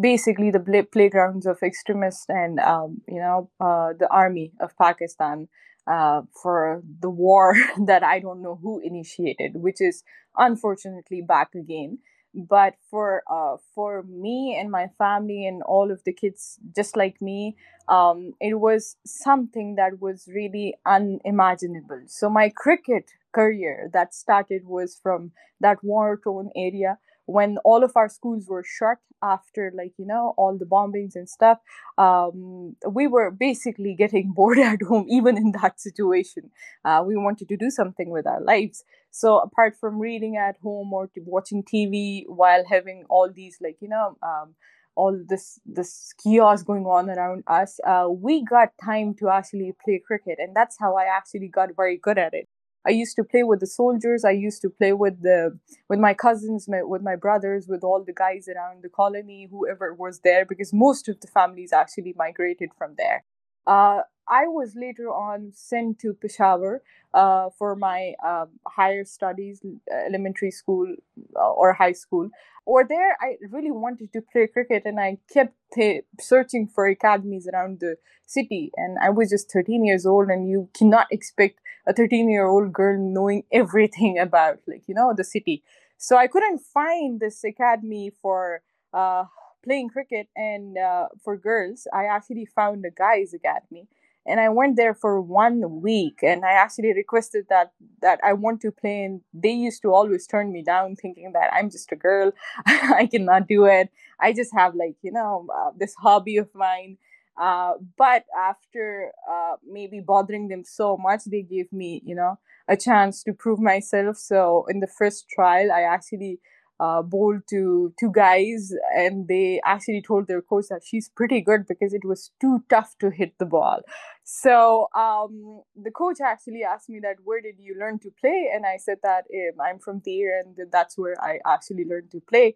basically 0.00 0.50
the 0.50 0.86
playgrounds 0.92 1.46
of 1.46 1.58
extremists 1.62 2.24
and 2.28 2.58
um, 2.60 3.02
you 3.06 3.18
know 3.18 3.50
uh, 3.60 3.92
the 3.98 4.08
army 4.10 4.52
of 4.60 4.76
Pakistan 4.80 5.48
uh, 5.86 6.22
for 6.42 6.82
the 7.00 7.10
war 7.10 7.54
that 7.86 8.02
I 8.02 8.18
don't 8.20 8.42
know 8.42 8.56
who 8.60 8.80
initiated, 8.80 9.56
which 9.56 9.80
is 9.80 10.02
unfortunately 10.36 11.22
back 11.22 11.54
again. 11.54 11.98
But 12.36 12.74
for 12.90 13.22
uh, 13.30 13.58
for 13.76 14.02
me 14.02 14.56
and 14.58 14.68
my 14.68 14.88
family 14.98 15.46
and 15.46 15.62
all 15.62 15.92
of 15.92 16.02
the 16.02 16.12
kids 16.12 16.58
just 16.74 16.96
like 16.96 17.22
me, 17.22 17.56
um, 17.88 18.32
it 18.40 18.54
was 18.54 18.96
something 19.06 19.76
that 19.76 20.00
was 20.00 20.26
really 20.26 20.74
unimaginable. 20.84 22.02
So 22.06 22.28
my 22.28 22.48
cricket 22.48 23.10
career 23.32 23.88
that 23.92 24.14
started 24.14 24.66
was 24.66 24.98
from 25.00 25.30
that 25.60 25.82
war 25.84 26.18
torn 26.22 26.50
area 26.56 26.98
when 27.26 27.58
all 27.64 27.82
of 27.82 27.92
our 27.96 28.08
schools 28.08 28.46
were 28.48 28.64
shut 28.64 28.98
after 29.22 29.72
like 29.76 29.92
you 29.96 30.06
know 30.06 30.34
all 30.36 30.56
the 30.58 30.66
bombings 30.66 31.14
and 31.14 31.28
stuff 31.28 31.58
um, 31.98 32.76
we 32.88 33.06
were 33.06 33.30
basically 33.30 33.94
getting 33.98 34.32
bored 34.32 34.58
at 34.58 34.82
home 34.82 35.06
even 35.08 35.36
in 35.36 35.52
that 35.62 35.80
situation. 35.80 36.50
Uh, 36.84 37.02
we 37.06 37.16
wanted 37.16 37.48
to 37.48 37.56
do 37.56 37.70
something 37.70 38.10
with 38.10 38.26
our 38.26 38.40
lives. 38.40 38.84
So 39.10 39.38
apart 39.38 39.76
from 39.78 39.98
reading 39.98 40.36
at 40.36 40.56
home 40.62 40.92
or 40.92 41.08
watching 41.24 41.62
tv 41.62 42.24
while 42.26 42.64
having 42.68 43.04
all 43.08 43.30
these 43.32 43.58
like 43.62 43.76
you 43.80 43.88
know 43.88 44.16
um, 44.22 44.54
all 44.96 45.18
this 45.28 45.60
this 45.64 46.12
chaos 46.22 46.62
going 46.62 46.84
on 46.86 47.10
around 47.10 47.42
us 47.46 47.78
uh, 47.86 48.06
we 48.08 48.44
got 48.44 48.70
time 48.82 49.14
to 49.14 49.28
actually 49.28 49.72
play 49.84 50.00
cricket 50.04 50.38
and 50.38 50.54
that's 50.54 50.76
how 50.78 50.96
i 50.96 51.04
actually 51.04 51.48
got 51.48 51.70
very 51.76 51.96
good 51.96 52.18
at 52.18 52.32
it 52.34 52.48
I 52.86 52.90
used 52.90 53.16
to 53.16 53.24
play 53.24 53.42
with 53.42 53.60
the 53.60 53.66
soldiers. 53.66 54.24
I 54.24 54.32
used 54.32 54.60
to 54.62 54.70
play 54.70 54.92
with 54.92 55.22
the 55.22 55.58
with 55.88 55.98
my 55.98 56.14
cousins, 56.14 56.68
my, 56.68 56.82
with 56.82 57.02
my 57.02 57.16
brothers, 57.16 57.66
with 57.68 57.82
all 57.82 58.04
the 58.04 58.12
guys 58.12 58.48
around 58.48 58.82
the 58.82 58.88
colony, 58.88 59.48
whoever 59.50 59.94
was 59.94 60.20
there, 60.20 60.44
because 60.44 60.72
most 60.72 61.08
of 61.08 61.20
the 61.20 61.28
families 61.28 61.72
actually 61.72 62.14
migrated 62.16 62.70
from 62.76 62.94
there. 62.98 63.24
Uh, 63.66 64.02
I 64.26 64.46
was 64.46 64.74
later 64.74 65.08
on 65.10 65.52
sent 65.54 65.98
to 66.00 66.14
Peshawar 66.14 66.82
uh, 67.12 67.50
for 67.58 67.76
my 67.76 68.14
um, 68.24 68.48
higher 68.66 69.04
studies, 69.04 69.62
elementary 69.90 70.50
school 70.50 70.94
uh, 71.36 71.50
or 71.50 71.74
high 71.74 71.92
school. 71.92 72.30
Or 72.66 72.84
there, 72.84 73.16
I 73.20 73.36
really 73.50 73.70
wanted 73.70 74.12
to 74.14 74.22
play 74.22 74.46
cricket, 74.46 74.84
and 74.86 74.98
I 74.98 75.18
kept 75.30 75.54
t- 75.74 76.00
searching 76.18 76.66
for 76.66 76.86
academies 76.86 77.46
around 77.52 77.80
the 77.80 77.96
city. 78.26 78.72
And 78.76 78.98
I 78.98 79.10
was 79.10 79.28
just 79.30 79.52
13 79.52 79.84
years 79.84 80.06
old, 80.06 80.28
and 80.28 80.48
you 80.48 80.70
cannot 80.74 81.06
expect 81.10 81.60
a 81.86 81.92
13 81.92 82.30
year 82.30 82.46
old 82.46 82.72
girl 82.72 82.98
knowing 82.98 83.44
everything 83.52 84.18
about, 84.18 84.60
like 84.66 84.84
you 84.86 84.94
know, 84.94 85.12
the 85.14 85.24
city. 85.24 85.62
So 85.98 86.16
I 86.16 86.26
couldn't 86.26 86.60
find 86.60 87.20
this 87.20 87.44
academy 87.44 88.10
for 88.22 88.62
uh, 88.92 89.24
playing 89.64 89.88
cricket 89.88 90.28
and 90.36 90.76
uh, 90.78 91.08
for 91.24 91.36
girls. 91.36 91.86
I 91.92 92.04
actually 92.04 92.46
found 92.46 92.84
a 92.84 92.90
guys 92.90 93.34
academy 93.34 93.88
and 94.26 94.40
I 94.40 94.48
went 94.48 94.76
there 94.76 94.94
for 94.94 95.20
one 95.20 95.82
week 95.82 96.20
and 96.22 96.44
I 96.44 96.52
actually 96.52 96.92
requested 96.94 97.46
that 97.50 97.72
that 98.00 98.20
I 98.24 98.32
want 98.32 98.60
to 98.62 98.72
play 98.72 99.04
and 99.04 99.20
they 99.32 99.50
used 99.52 99.82
to 99.82 99.92
always 99.92 100.26
turn 100.26 100.52
me 100.52 100.62
down 100.62 100.96
thinking 100.96 101.32
that 101.32 101.52
I'm 101.52 101.70
just 101.70 101.92
a 101.92 101.96
girl 101.96 102.32
I 102.66 103.06
cannot 103.10 103.48
do 103.48 103.66
it 103.66 103.90
I 104.20 104.32
just 104.32 104.52
have 104.54 104.74
like 104.74 104.96
you 105.02 105.12
know 105.12 105.46
uh, 105.54 105.70
this 105.76 105.94
hobby 105.94 106.36
of 106.38 106.48
mine 106.54 106.96
uh, 107.40 107.72
but 107.98 108.24
after 108.38 109.10
uh, 109.30 109.56
maybe 109.68 110.00
bothering 110.00 110.48
them 110.48 110.64
so 110.64 110.96
much 110.96 111.22
they 111.26 111.42
gave 111.42 111.72
me 111.72 112.00
you 112.04 112.14
know 112.14 112.38
a 112.68 112.76
chance 112.76 113.22
to 113.24 113.32
prove 113.32 113.58
myself 113.58 114.16
so 114.16 114.64
in 114.70 114.80
the 114.80 114.86
first 114.86 115.28
trial 115.28 115.70
I 115.72 115.82
actually 115.82 116.38
uh, 116.80 117.02
bowled 117.02 117.42
to 117.50 117.92
two 117.98 118.10
guys, 118.12 118.72
and 118.96 119.28
they 119.28 119.60
actually 119.64 120.02
told 120.02 120.26
their 120.26 120.42
coach 120.42 120.66
that 120.70 120.82
she's 120.84 121.08
pretty 121.08 121.40
good 121.40 121.66
because 121.66 121.94
it 121.94 122.04
was 122.04 122.30
too 122.40 122.64
tough 122.68 122.94
to 123.00 123.10
hit 123.10 123.34
the 123.38 123.46
ball. 123.46 123.80
So 124.24 124.88
um, 124.94 125.62
the 125.76 125.90
coach 125.90 126.18
actually 126.20 126.62
asked 126.64 126.88
me 126.88 127.00
that, 127.02 127.16
"Where 127.24 127.40
did 127.40 127.56
you 127.58 127.76
learn 127.78 127.98
to 128.00 128.10
play?" 128.20 128.50
And 128.52 128.64
I 128.66 128.76
said 128.78 128.98
that 129.02 129.24
um, 129.32 129.60
I'm 129.60 129.78
from 129.78 130.02
there, 130.04 130.40
and 130.40 130.56
that's 130.72 130.98
where 130.98 131.16
I 131.22 131.38
actually 131.46 131.84
learned 131.84 132.10
to 132.12 132.20
play. 132.20 132.54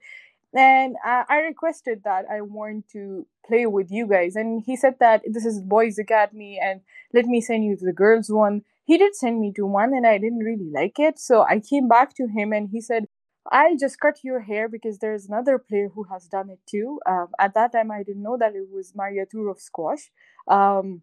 And 0.54 0.96
uh, 1.06 1.25
I 1.28 1.40
requested 1.40 2.02
that 2.04 2.25
I 2.30 2.40
want 2.40 2.88
to 2.92 3.26
play 3.46 3.66
with 3.66 3.88
you 3.90 4.06
guys, 4.06 4.34
and 4.34 4.62
he 4.64 4.76
said 4.76 4.94
that 4.98 5.22
this 5.26 5.44
is 5.44 5.60
boys' 5.60 5.98
academy, 5.98 6.58
and 6.62 6.80
let 7.12 7.26
me 7.26 7.40
send 7.42 7.64
you 7.64 7.76
to 7.76 7.84
the 7.84 7.92
girls' 7.92 8.30
one. 8.30 8.62
He 8.84 8.96
did 8.96 9.14
send 9.14 9.40
me 9.40 9.52
to 9.56 9.66
one, 9.66 9.92
and 9.92 10.06
I 10.06 10.16
didn't 10.16 10.38
really 10.38 10.70
like 10.72 10.98
it, 10.98 11.18
so 11.18 11.42
I 11.42 11.60
came 11.60 11.87
back 11.87 12.14
to 12.16 12.26
him, 12.28 12.52
and 12.54 12.70
he 12.72 12.80
said 12.80 13.08
I'll 13.50 13.76
just 13.76 14.00
cut 14.00 14.24
your 14.24 14.40
hair 14.40 14.68
because 14.68 14.98
there's 14.98 15.26
another 15.26 15.58
player 15.58 15.88
who 15.94 16.04
has 16.04 16.26
done 16.28 16.50
it 16.50 16.60
too. 16.66 17.00
Um, 17.06 17.28
at 17.38 17.54
that 17.54 17.72
time, 17.72 17.90
I 17.90 18.02
didn't 18.02 18.22
know 18.22 18.36
that 18.38 18.54
it 18.54 18.68
was 18.70 18.94
Maria 18.94 19.26
Toorpakai 19.26 19.60
squash. 19.60 20.10
Um, 20.46 21.02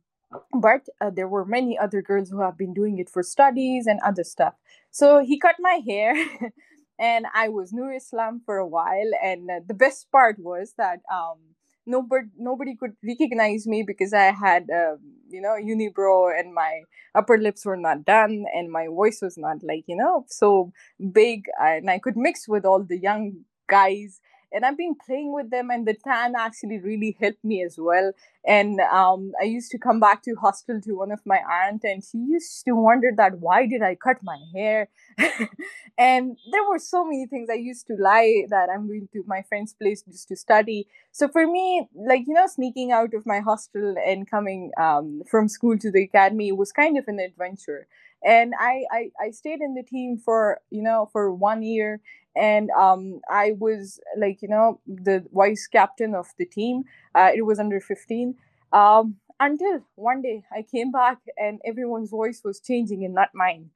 but 0.53 0.85
uh, 1.01 1.09
there 1.11 1.27
were 1.27 1.45
many 1.45 1.77
other 1.77 2.01
girls 2.01 2.29
who 2.29 2.41
have 2.41 2.57
been 2.57 2.73
doing 2.73 2.99
it 2.99 3.09
for 3.09 3.23
studies 3.23 3.87
and 3.87 3.99
other 4.01 4.23
stuff. 4.23 4.55
So 4.91 5.19
he 5.23 5.39
cut 5.39 5.55
my 5.59 5.81
hair, 5.87 6.15
and 6.99 7.25
I 7.33 7.49
was 7.49 7.73
Nur 7.73 7.93
Islam 7.93 8.41
for 8.45 8.57
a 8.57 8.67
while. 8.67 9.11
And 9.23 9.49
uh, 9.49 9.59
the 9.65 9.73
best 9.73 10.11
part 10.11 10.37
was 10.39 10.73
that 10.77 11.01
um, 11.11 11.54
nobody 11.86 12.27
nobody 12.38 12.75
could 12.75 12.94
recognize 13.04 13.68
me 13.68 13.84
because 13.84 14.13
I 14.13 14.32
had 14.32 14.70
uh, 14.70 14.96
you 15.30 15.42
know 15.42 15.56
unibrow 15.62 16.38
and 16.38 16.54
my 16.54 16.82
upper 17.13 17.38
lips 17.38 17.65
were 17.65 17.77
not 17.77 18.06
done 18.06 18.46
and 18.56 18.72
my 18.72 18.88
voice 18.88 19.20
was 19.22 19.38
not 19.38 19.58
like 19.63 19.84
you 19.88 19.96
know 19.96 20.25
so 20.27 20.72
big 21.12 21.46
and 21.60 21.89
I 21.89 22.00
could 22.00 22.18
mix 22.18 22.48
with 22.48 22.65
all 22.65 22.84
the 22.84 22.98
young 22.98 23.46
guys 23.68 24.20
and 24.55 24.65
I've 24.65 24.77
been 24.77 24.95
playing 25.05 25.33
with 25.33 25.51
them, 25.51 25.69
and 25.69 25.85
the 25.85 25.93
tan 25.93 26.33
actually 26.38 26.79
really 26.79 27.17
helped 27.19 27.43
me 27.43 27.62
as 27.62 27.75
well. 27.77 28.13
And 28.47 28.79
um, 28.79 29.33
I 29.41 29.43
used 29.43 29.71
to 29.71 29.77
come 29.77 30.00
back 30.00 30.24
to 30.24 30.35
hostel 30.35 30.79
to 30.81 30.93
one 30.93 31.12
of 31.12 31.19
my 31.25 31.39
aunt, 31.39 31.83
and 31.83 32.03
she 32.03 32.17
used 32.17 32.63
to 32.65 32.74
wonder 32.74 33.12
that 33.17 33.39
why 33.39 33.65
did 33.67 33.81
I 33.81 33.95
cut 33.95 34.17
my 34.24 34.39
hair? 34.53 34.88
and 35.97 36.38
there 36.51 36.63
were 36.69 36.79
so 36.79 37.03
many 37.03 37.27
things 37.27 37.50
I 37.51 37.55
used 37.55 37.88
to 37.88 37.95
lie 38.00 38.45
that 38.50 38.69
I'm 38.74 38.88
going 38.88 39.09
to 39.13 39.24
my 39.27 39.41
friend's 39.41 39.74
place 39.74 40.03
just 40.03 40.29
to 40.29 40.35
study. 40.35 40.88
So 41.12 41.27
for 41.27 41.45
me, 41.45 41.89
like 41.93 42.24
you 42.27 42.33
know, 42.33 42.47
sneaking 42.47 42.91
out 42.91 43.13
of 43.13 43.25
my 43.25 43.41
hostel 43.41 43.95
and 44.05 44.29
coming 44.29 44.71
um, 44.79 45.21
from 45.29 45.50
school 45.50 45.77
to 45.77 45.91
the 45.91 46.03
academy 46.03 46.51
was 46.51 46.71
kind 46.71 46.97
of 46.97 47.05
an 47.07 47.19
adventure 47.19 47.88
and 48.25 48.53
I, 48.60 48.86
I 48.91 49.12
i 49.22 49.32
stayed 49.32 49.62
in 49.62 49.75
the 49.75 49.84
team 49.84 50.17
for 50.17 50.60
you 50.72 50.82
know 50.84 51.10
for 51.13 51.34
one 51.34 51.63
year 51.63 52.01
and 52.36 52.70
um 52.72 53.22
i 53.29 53.53
was 53.60 54.00
like 54.17 54.41
you 54.41 54.50
know 54.50 54.82
the 54.88 55.25
vice 55.34 55.67
captain 55.67 56.15
of 56.15 56.27
the 56.38 56.46
team. 56.46 56.84
Uh, 57.13 57.32
it 57.36 57.44
was 57.44 57.60
under 57.60 57.79
15 57.79 58.36
um 58.74 59.17
until 59.39 59.82
one 59.96 60.22
day 60.22 60.44
i 60.53 60.62
came 60.63 60.91
back 60.91 61.20
and 61.38 61.60
everyone's 61.65 62.10
voice 62.10 62.41
was 62.44 62.60
changing 62.60 63.05
and 63.05 63.13
not 63.13 63.29
mine 63.34 63.70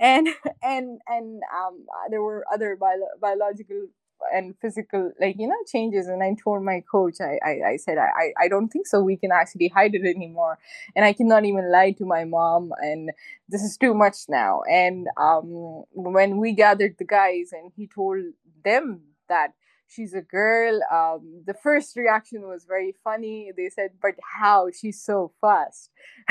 and 0.00 0.28
and 0.62 1.00
and 1.08 1.42
um 1.54 1.86
there 2.10 2.22
were 2.22 2.44
other 2.52 2.76
bio- 2.76 3.14
biological 3.20 3.88
and 4.32 4.54
physical 4.60 5.12
like 5.20 5.36
you 5.38 5.46
know 5.46 5.54
changes 5.70 6.06
and 6.08 6.22
i 6.22 6.34
told 6.42 6.62
my 6.62 6.82
coach 6.90 7.16
i 7.20 7.38
i, 7.44 7.70
I 7.72 7.76
said 7.76 7.96
I, 7.98 8.32
I 8.40 8.48
don't 8.48 8.68
think 8.68 8.86
so 8.86 9.00
we 9.00 9.16
can 9.16 9.30
actually 9.30 9.68
hide 9.68 9.94
it 9.94 10.04
anymore 10.04 10.58
and 10.94 11.04
i 11.04 11.12
cannot 11.12 11.44
even 11.44 11.70
lie 11.70 11.92
to 11.92 12.04
my 12.04 12.24
mom 12.24 12.72
and 12.80 13.10
this 13.48 13.62
is 13.62 13.76
too 13.76 13.94
much 13.94 14.16
now. 14.28 14.62
And 14.68 15.06
um 15.16 15.84
when 15.92 16.38
we 16.38 16.52
gathered 16.52 16.96
the 16.98 17.04
guys 17.04 17.50
and 17.52 17.70
he 17.76 17.86
told 17.86 18.18
them 18.64 19.02
that 19.28 19.52
she's 19.86 20.14
a 20.14 20.20
girl 20.22 20.80
um 20.92 21.42
the 21.46 21.54
first 21.54 21.96
reaction 21.96 22.42
was 22.48 22.64
very 22.64 22.94
funny. 23.04 23.52
They 23.56 23.68
said 23.70 23.90
but 24.02 24.14
how? 24.38 24.68
She's 24.70 25.00
so 25.02 25.32
fast. 25.40 25.90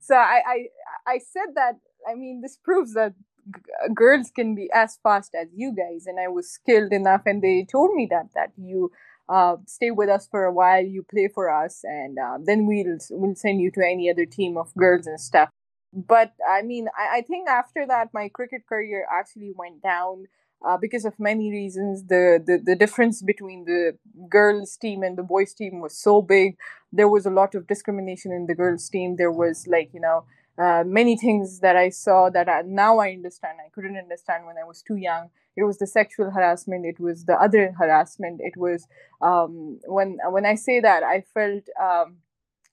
So 0.00 0.14
I, 0.16 0.40
I 0.46 0.66
i 1.06 1.18
said 1.18 1.54
that 1.54 1.74
i 2.08 2.14
mean 2.14 2.40
this 2.40 2.56
proves 2.56 2.94
that 2.94 3.14
g- 3.52 3.60
girls 3.94 4.30
can 4.30 4.54
be 4.54 4.70
as 4.72 4.98
fast 5.02 5.34
as 5.34 5.48
you 5.54 5.72
guys 5.74 6.06
and 6.06 6.18
i 6.20 6.28
was 6.28 6.50
skilled 6.50 6.92
enough 6.92 7.22
and 7.26 7.42
they 7.42 7.66
told 7.70 7.94
me 7.94 8.06
that 8.10 8.26
that 8.34 8.52
you 8.56 8.90
uh, 9.28 9.56
stay 9.66 9.90
with 9.90 10.08
us 10.10 10.28
for 10.30 10.44
a 10.44 10.52
while 10.52 10.84
you 10.84 11.02
play 11.02 11.28
for 11.32 11.48
us 11.48 11.80
and 11.84 12.18
uh, 12.18 12.36
then 12.44 12.66
we'll 12.66 12.98
we'll 13.10 13.34
send 13.34 13.60
you 13.60 13.70
to 13.70 13.80
any 13.80 14.10
other 14.10 14.26
team 14.26 14.58
of 14.58 14.74
girls 14.74 15.06
and 15.06 15.18
stuff. 15.18 15.48
But 15.92 16.32
i 16.48 16.62
mean 16.62 16.88
I, 16.98 17.18
I 17.18 17.20
think 17.22 17.48
after 17.48 17.86
that 17.86 18.08
my 18.12 18.28
cricket 18.28 18.62
career 18.68 19.06
actually 19.10 19.52
went 19.56 19.82
down 19.82 20.24
uh, 20.66 20.76
because 20.78 21.04
of 21.04 21.18
many 21.18 21.50
reasons. 21.50 22.04
The, 22.06 22.42
the 22.44 22.58
the 22.64 22.74
difference 22.76 23.22
between 23.22 23.64
the 23.64 23.96
girls 24.28 24.76
team 24.76 25.02
and 25.02 25.16
the 25.16 25.22
boys 25.22 25.52
team 25.54 25.80
was 25.80 25.96
so 25.96 26.20
big. 26.22 26.56
There 26.92 27.08
was 27.08 27.26
a 27.26 27.30
lot 27.30 27.54
of 27.54 27.66
discrimination 27.66 28.32
in 28.32 28.46
the 28.46 28.54
girls 28.54 28.88
team. 28.88 29.16
There 29.16 29.30
was 29.32 29.66
like 29.68 29.90
you 29.92 30.00
know 30.00 30.24
uh, 30.58 30.84
many 30.86 31.16
things 31.16 31.60
that 31.60 31.76
I 31.76 31.88
saw 31.90 32.30
that 32.30 32.48
I, 32.48 32.62
now 32.62 32.98
I 32.98 33.10
understand. 33.10 33.58
I 33.64 33.70
couldn't 33.70 33.96
understand 33.96 34.46
when 34.46 34.56
I 34.56 34.64
was 34.64 34.82
too 34.82 34.96
young. 34.96 35.30
It 35.56 35.64
was 35.64 35.78
the 35.78 35.86
sexual 35.86 36.30
harassment. 36.30 36.84
It 36.86 36.98
was 37.00 37.24
the 37.24 37.34
other 37.40 37.72
harassment. 37.78 38.40
It 38.42 38.56
was 38.56 38.86
um, 39.20 39.80
when 39.86 40.18
when 40.30 40.46
I 40.46 40.54
say 40.56 40.80
that 40.80 41.02
I 41.02 41.22
felt 41.32 41.64
um, 41.80 42.18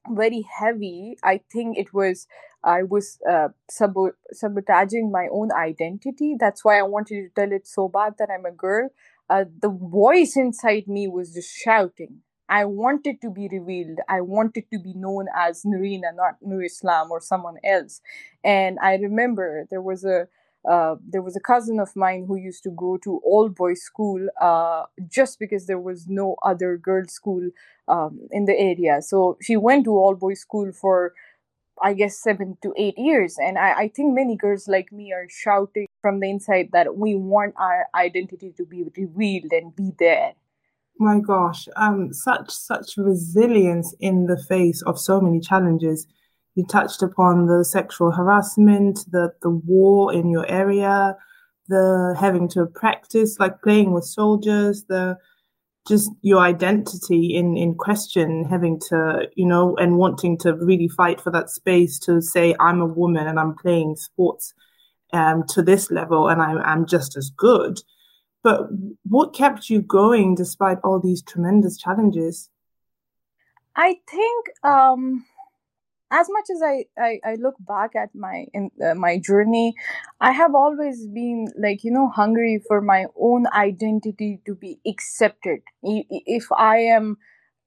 very 0.09 0.45
heavy. 0.59 1.17
I 1.23 1.41
think 1.51 1.77
it 1.77 1.93
was 1.93 2.27
I 2.63 2.83
was 2.83 3.19
uh, 3.29 3.49
sabo- 3.69 4.13
sabotaging 4.31 5.11
my 5.11 5.27
own 5.31 5.51
identity. 5.51 6.35
That's 6.39 6.63
why 6.63 6.79
I 6.79 6.83
wanted 6.83 7.15
to 7.15 7.29
tell 7.35 7.51
it 7.51 7.67
so 7.67 7.87
bad 7.87 8.15
that 8.19 8.29
I'm 8.33 8.45
a 8.45 8.51
girl. 8.51 8.89
Uh, 9.29 9.45
the 9.61 9.69
voice 9.69 10.35
inside 10.35 10.87
me 10.87 11.07
was 11.07 11.33
just 11.33 11.55
shouting 11.55 12.21
I 12.51 12.65
wanted 12.65 13.21
to 13.21 13.31
be 13.31 13.47
revealed. 13.51 13.99
I 14.09 14.21
wanted 14.21 14.65
to 14.73 14.79
be 14.79 14.93
known 14.93 15.27
as 15.35 15.63
Noorena, 15.65 16.13
not 16.15 16.35
Nur 16.41 16.63
Islam 16.63 17.11
or 17.11 17.21
someone 17.21 17.57
else. 17.63 18.01
And 18.43 18.77
I 18.81 18.95
remember 18.95 19.67
there 19.71 19.81
was 19.81 20.05
a 20.05 20.27
uh, 20.69 20.95
there 21.07 21.23
was 21.23 21.35
a 21.35 21.39
cousin 21.39 21.79
of 21.79 21.95
mine 21.95 22.25
who 22.27 22.35
used 22.35 22.63
to 22.63 22.69
go 22.71 22.97
to 22.97 23.19
all 23.25 23.49
boys 23.49 23.81
school 23.81 24.27
uh, 24.39 24.83
just 25.07 25.39
because 25.39 25.65
there 25.65 25.79
was 25.79 26.07
no 26.07 26.35
other 26.43 26.77
girls 26.77 27.13
school 27.13 27.49
um, 27.87 28.19
in 28.31 28.45
the 28.45 28.53
area. 28.59 29.01
So 29.01 29.37
she 29.41 29.57
went 29.57 29.85
to 29.85 29.91
all 29.91 30.13
boys 30.15 30.39
school 30.41 30.71
for 30.71 31.13
I 31.81 31.93
guess 31.93 32.17
seven 32.17 32.57
to 32.63 32.73
eight 32.77 32.97
years. 32.97 33.37
And 33.39 33.57
I, 33.57 33.73
I 33.73 33.87
think 33.89 34.13
many 34.13 34.35
girls 34.35 34.67
like 34.67 34.91
me 34.91 35.13
are 35.13 35.27
shouting 35.29 35.87
from 36.01 36.19
the 36.19 36.29
inside 36.29 36.69
that 36.73 36.95
we 36.97 37.15
want 37.15 37.55
our 37.57 37.87
identity 37.95 38.53
to 38.57 38.65
be 38.65 38.83
revealed 38.95 39.51
and 39.51 39.75
be 39.75 39.91
there. 39.99 40.33
My 41.01 41.19
gosh, 41.19 41.67
um, 41.77 42.13
such 42.13 42.51
such 42.51 42.95
resilience 42.95 43.95
in 44.01 44.27
the 44.27 44.37
face 44.37 44.83
of 44.83 44.99
so 44.99 45.19
many 45.19 45.39
challenges. 45.39 46.05
You 46.53 46.63
touched 46.63 47.01
upon 47.01 47.47
the 47.47 47.65
sexual 47.65 48.11
harassment, 48.11 48.99
the 49.11 49.31
the 49.41 49.49
war 49.49 50.13
in 50.13 50.29
your 50.29 50.45
area, 50.47 51.17
the 51.67 52.15
having 52.19 52.47
to 52.49 52.67
practice 52.67 53.39
like 53.39 53.63
playing 53.63 53.93
with 53.93 54.03
soldiers, 54.03 54.83
the 54.89 55.17
just 55.87 56.11
your 56.21 56.41
identity 56.41 57.35
in 57.35 57.57
in 57.57 57.73
question 57.73 58.45
having 58.45 58.79
to 58.89 59.27
you 59.35 59.47
know 59.47 59.75
and 59.77 59.97
wanting 59.97 60.37
to 60.37 60.53
really 60.53 60.87
fight 60.87 61.19
for 61.19 61.31
that 61.31 61.49
space 61.49 61.97
to 61.97 62.21
say 62.21 62.53
i'm 62.59 62.79
a 62.81 62.85
woman 62.85 63.25
and 63.25 63.39
i'm 63.39 63.55
playing 63.55 63.95
sports 63.95 64.53
um, 65.13 65.43
to 65.49 65.63
this 65.63 65.89
level 65.89 66.27
and 66.29 66.39
I'm, 66.39 66.59
I'm 66.59 66.85
just 66.85 67.17
as 67.17 67.31
good 67.35 67.79
but 68.43 68.67
what 69.03 69.33
kept 69.33 69.69
you 69.69 69.81
going 69.81 70.35
despite 70.35 70.77
all 70.83 70.99
these 70.99 71.21
tremendous 71.21 71.77
challenges 71.77 72.49
i 73.75 73.95
think 74.09 74.45
um 74.63 75.25
as 76.11 76.27
much 76.29 76.49
as 76.53 76.61
I, 76.61 76.85
I, 76.97 77.19
I 77.25 77.35
look 77.35 77.55
back 77.59 77.95
at 77.95 78.13
my 78.13 78.45
in, 78.53 78.69
uh, 78.85 78.93
my 78.95 79.17
journey, 79.17 79.73
I 80.19 80.31
have 80.31 80.53
always 80.53 81.07
been 81.07 81.47
like 81.57 81.83
you 81.83 81.91
know 81.91 82.09
hungry 82.09 82.61
for 82.67 82.81
my 82.81 83.05
own 83.19 83.47
identity 83.53 84.41
to 84.45 84.53
be 84.53 84.79
accepted. 84.85 85.61
If 85.81 86.51
I 86.51 86.77
am, 86.79 87.17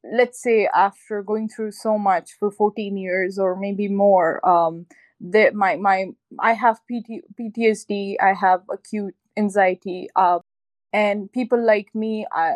let's 0.04 0.43
say, 0.43 0.69
after 0.75 1.23
going 1.23 1.49
through 1.49 1.73
so 1.73 1.99
much 1.99 2.33
for 2.38 2.50
fourteen 2.50 2.97
years 2.97 3.38
or 3.38 3.57
maybe 3.57 3.88
more, 3.88 4.47
um, 4.47 4.87
that 5.21 5.54
my 5.54 5.76
my 5.76 6.07
I 6.38 6.52
have 6.52 6.81
PT, 6.90 7.25
PTSD, 7.40 8.16
I 8.21 8.35
have 8.35 8.61
acute 8.71 9.14
anxiety, 9.37 10.09
uh, 10.16 10.40
and 10.94 11.30
people 11.32 11.60
like 11.64 11.94
me, 11.94 12.26
uh, 12.36 12.54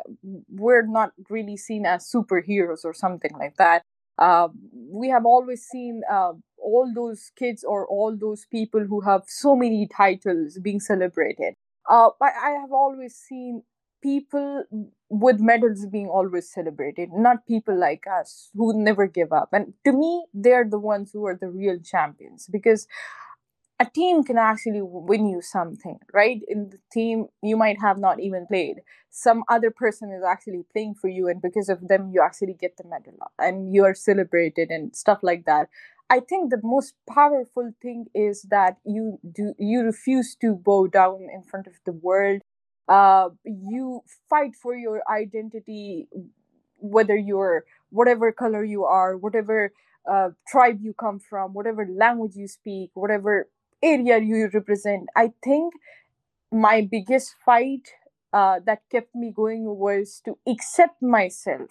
we're 0.48 0.86
not 0.86 1.12
really 1.28 1.58
seen 1.58 1.86
as 1.86 2.10
superheroes 2.10 2.84
or 2.84 2.94
something 2.94 3.32
like 3.38 3.56
that 3.58 3.82
uh, 4.18 4.48
we 4.72 5.08
have 5.08 5.24
always 5.26 5.62
seen 5.64 6.02
uh, 6.10 6.32
all 6.58 6.90
those 6.94 7.30
kids 7.38 7.62
or 7.64 7.86
all 7.86 8.16
those 8.16 8.46
people 8.50 8.80
who 8.88 9.00
have 9.00 9.22
so 9.28 9.54
many 9.54 9.86
titles 9.86 10.58
being 10.60 10.80
celebrated. 10.80 11.54
Uh, 11.88 12.10
I, 12.20 12.26
I 12.26 12.50
have 12.60 12.72
always 12.72 13.14
seen 13.14 13.62
people 14.02 14.64
with 15.10 15.40
medals 15.40 15.86
being 15.86 16.08
always 16.08 16.50
celebrated, 16.52 17.10
not 17.12 17.46
people 17.46 17.78
like 17.78 18.04
us 18.12 18.50
who 18.54 18.72
never 18.82 19.06
give 19.06 19.32
up. 19.32 19.50
And 19.52 19.72
to 19.84 19.92
me, 19.92 20.26
they're 20.34 20.68
the 20.68 20.78
ones 20.80 21.10
who 21.12 21.26
are 21.26 21.36
the 21.40 21.48
real 21.48 21.78
champions 21.80 22.48
because 22.50 22.86
a 23.80 23.84
team 23.86 24.24
can 24.24 24.38
actually 24.38 24.80
win 24.82 25.28
you 25.28 25.40
something, 25.40 25.98
right? 26.12 26.40
In 26.48 26.70
the 26.70 26.78
team, 26.92 27.26
you 27.42 27.56
might 27.56 27.80
have 27.80 27.96
not 27.98 28.18
even 28.20 28.46
played. 28.46 28.80
Some 29.10 29.44
other 29.48 29.70
person 29.70 30.10
is 30.12 30.24
actually 30.24 30.64
playing 30.72 30.94
for 30.94 31.08
you, 31.08 31.28
and 31.28 31.40
because 31.40 31.68
of 31.68 31.86
them, 31.86 32.10
you 32.12 32.20
actually 32.20 32.54
get 32.54 32.76
the 32.76 32.84
medal 32.84 33.14
and 33.38 33.72
you 33.72 33.84
are 33.84 33.94
celebrated 33.94 34.70
and 34.70 34.94
stuff 34.96 35.20
like 35.22 35.44
that. 35.46 35.68
I 36.10 36.20
think 36.20 36.50
the 36.50 36.60
most 36.62 36.94
powerful 37.08 37.72
thing 37.80 38.06
is 38.14 38.42
that 38.50 38.78
you 38.84 39.18
do 39.30 39.54
you 39.58 39.82
refuse 39.82 40.34
to 40.40 40.54
bow 40.54 40.86
down 40.88 41.28
in 41.32 41.42
front 41.42 41.66
of 41.66 41.74
the 41.84 41.92
world. 41.92 42.40
Uh, 42.88 43.28
you 43.44 44.00
fight 44.30 44.56
for 44.56 44.74
your 44.74 45.02
identity, 45.10 46.08
whether 46.78 47.16
you're 47.16 47.64
whatever 47.90 48.32
color 48.32 48.64
you 48.64 48.84
are, 48.84 49.16
whatever 49.16 49.72
uh, 50.10 50.30
tribe 50.46 50.78
you 50.80 50.94
come 50.94 51.18
from, 51.18 51.52
whatever 51.52 51.86
language 51.90 52.32
you 52.34 52.46
speak, 52.48 52.90
whatever 52.94 53.48
area 53.82 54.18
you 54.18 54.48
represent. 54.52 55.08
I 55.16 55.32
think 55.42 55.74
my 56.52 56.86
biggest 56.90 57.34
fight 57.44 57.88
uh, 58.32 58.60
that 58.66 58.82
kept 58.90 59.14
me 59.14 59.32
going 59.34 59.64
was 59.64 60.20
to 60.24 60.38
accept 60.48 61.02
myself 61.02 61.68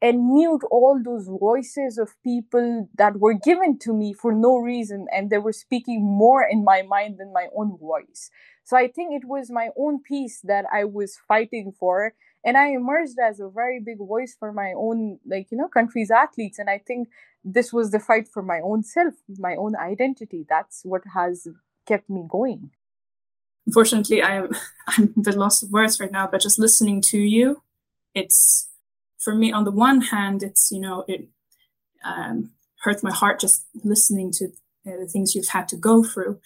and 0.00 0.28
mute 0.32 0.62
all 0.70 1.00
those 1.04 1.26
voices 1.26 1.98
of 1.98 2.10
people 2.22 2.88
that 2.96 3.18
were 3.18 3.34
given 3.34 3.78
to 3.80 3.92
me 3.92 4.12
for 4.12 4.32
no 4.32 4.56
reason 4.56 5.06
and 5.12 5.28
they 5.30 5.38
were 5.38 5.52
speaking 5.52 6.02
more 6.04 6.46
in 6.48 6.64
my 6.64 6.82
mind 6.82 7.16
than 7.18 7.32
my 7.32 7.48
own 7.56 7.76
voice. 7.78 8.30
So 8.64 8.76
I 8.76 8.88
think 8.88 9.12
it 9.12 9.26
was 9.26 9.50
my 9.50 9.70
own 9.76 10.00
peace 10.02 10.40
that 10.44 10.66
I 10.72 10.84
was 10.84 11.18
fighting 11.26 11.72
for. 11.78 12.14
And 12.44 12.56
I 12.56 12.68
emerged 12.68 13.18
as 13.22 13.40
a 13.40 13.48
very 13.48 13.80
big 13.80 13.98
voice 13.98 14.36
for 14.38 14.52
my 14.52 14.72
own, 14.76 15.18
like, 15.26 15.48
you 15.50 15.58
know, 15.58 15.68
country's 15.68 16.10
athletes. 16.10 16.58
And 16.58 16.70
I 16.70 16.78
think 16.78 17.08
this 17.44 17.72
was 17.72 17.90
the 17.90 17.98
fight 17.98 18.28
for 18.28 18.42
my 18.42 18.60
own 18.60 18.82
self, 18.82 19.14
my 19.38 19.56
own 19.56 19.74
identity. 19.76 20.46
That's 20.48 20.82
what 20.84 21.02
has 21.14 21.48
kept 21.86 22.08
me 22.08 22.24
going. 22.28 22.70
Unfortunately, 23.66 24.22
I'm 24.30 24.50
I'm 24.86 25.14
a 25.16 25.20
bit 25.20 25.34
lost 25.36 25.62
of 25.62 25.70
words 25.70 26.00
right 26.00 26.12
now. 26.12 26.26
But 26.26 26.40
just 26.40 26.58
listening 26.58 27.00
to 27.02 27.18
you, 27.18 27.62
it's 28.14 28.68
for 29.18 29.34
me. 29.34 29.52
On 29.52 29.64
the 29.64 29.70
one 29.70 30.00
hand, 30.00 30.42
it's 30.42 30.70
you 30.70 30.80
know 30.80 31.04
it 31.08 31.28
um, 32.04 32.52
hurts 32.82 33.02
my 33.02 33.12
heart 33.12 33.40
just 33.40 33.66
listening 33.84 34.30
to 34.32 34.46
uh, 34.86 34.96
the 35.00 35.06
things 35.06 35.34
you've 35.34 35.48
had 35.48 35.68
to 35.68 35.76
go 35.76 36.02
through. 36.04 36.40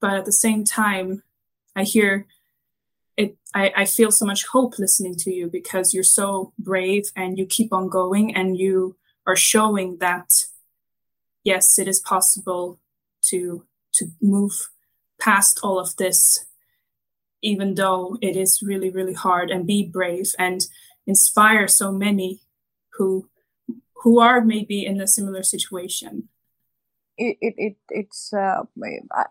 But 0.00 0.14
at 0.14 0.24
the 0.24 0.32
same 0.32 0.64
time, 0.64 1.22
I 1.74 1.82
hear 1.84 2.26
it. 3.16 3.36
I, 3.54 3.72
I 3.76 3.84
feel 3.84 4.10
so 4.10 4.26
much 4.26 4.46
hope 4.46 4.78
listening 4.78 5.16
to 5.16 5.32
you 5.32 5.48
because 5.48 5.94
you're 5.94 6.02
so 6.02 6.52
brave 6.58 7.04
and 7.16 7.38
you 7.38 7.46
keep 7.46 7.72
on 7.72 7.88
going 7.88 8.34
and 8.34 8.58
you 8.58 8.96
are 9.26 9.36
showing 9.36 9.98
that 9.98 10.30
yes, 11.44 11.78
it 11.78 11.86
is 11.86 12.00
possible 12.00 12.80
to 13.26 13.64
to 13.92 14.06
move 14.20 14.70
past 15.20 15.60
all 15.62 15.78
of 15.78 15.94
this, 15.96 16.46
even 17.42 17.76
though 17.76 18.18
it 18.20 18.36
is 18.36 18.60
really, 18.62 18.90
really 18.90 19.14
hard, 19.14 19.50
and 19.50 19.66
be 19.66 19.86
brave 19.86 20.32
and 20.38 20.66
inspire 21.06 21.68
so 21.68 21.92
many 21.92 22.40
who 22.94 23.28
who 24.02 24.18
are 24.18 24.40
maybe 24.40 24.84
in 24.84 25.00
a 25.00 25.06
similar 25.06 25.42
situation. 25.42 26.28
It 27.16 27.36
it, 27.40 27.54
it 27.56 27.76
it's 27.90 28.32
uh, 28.32 28.62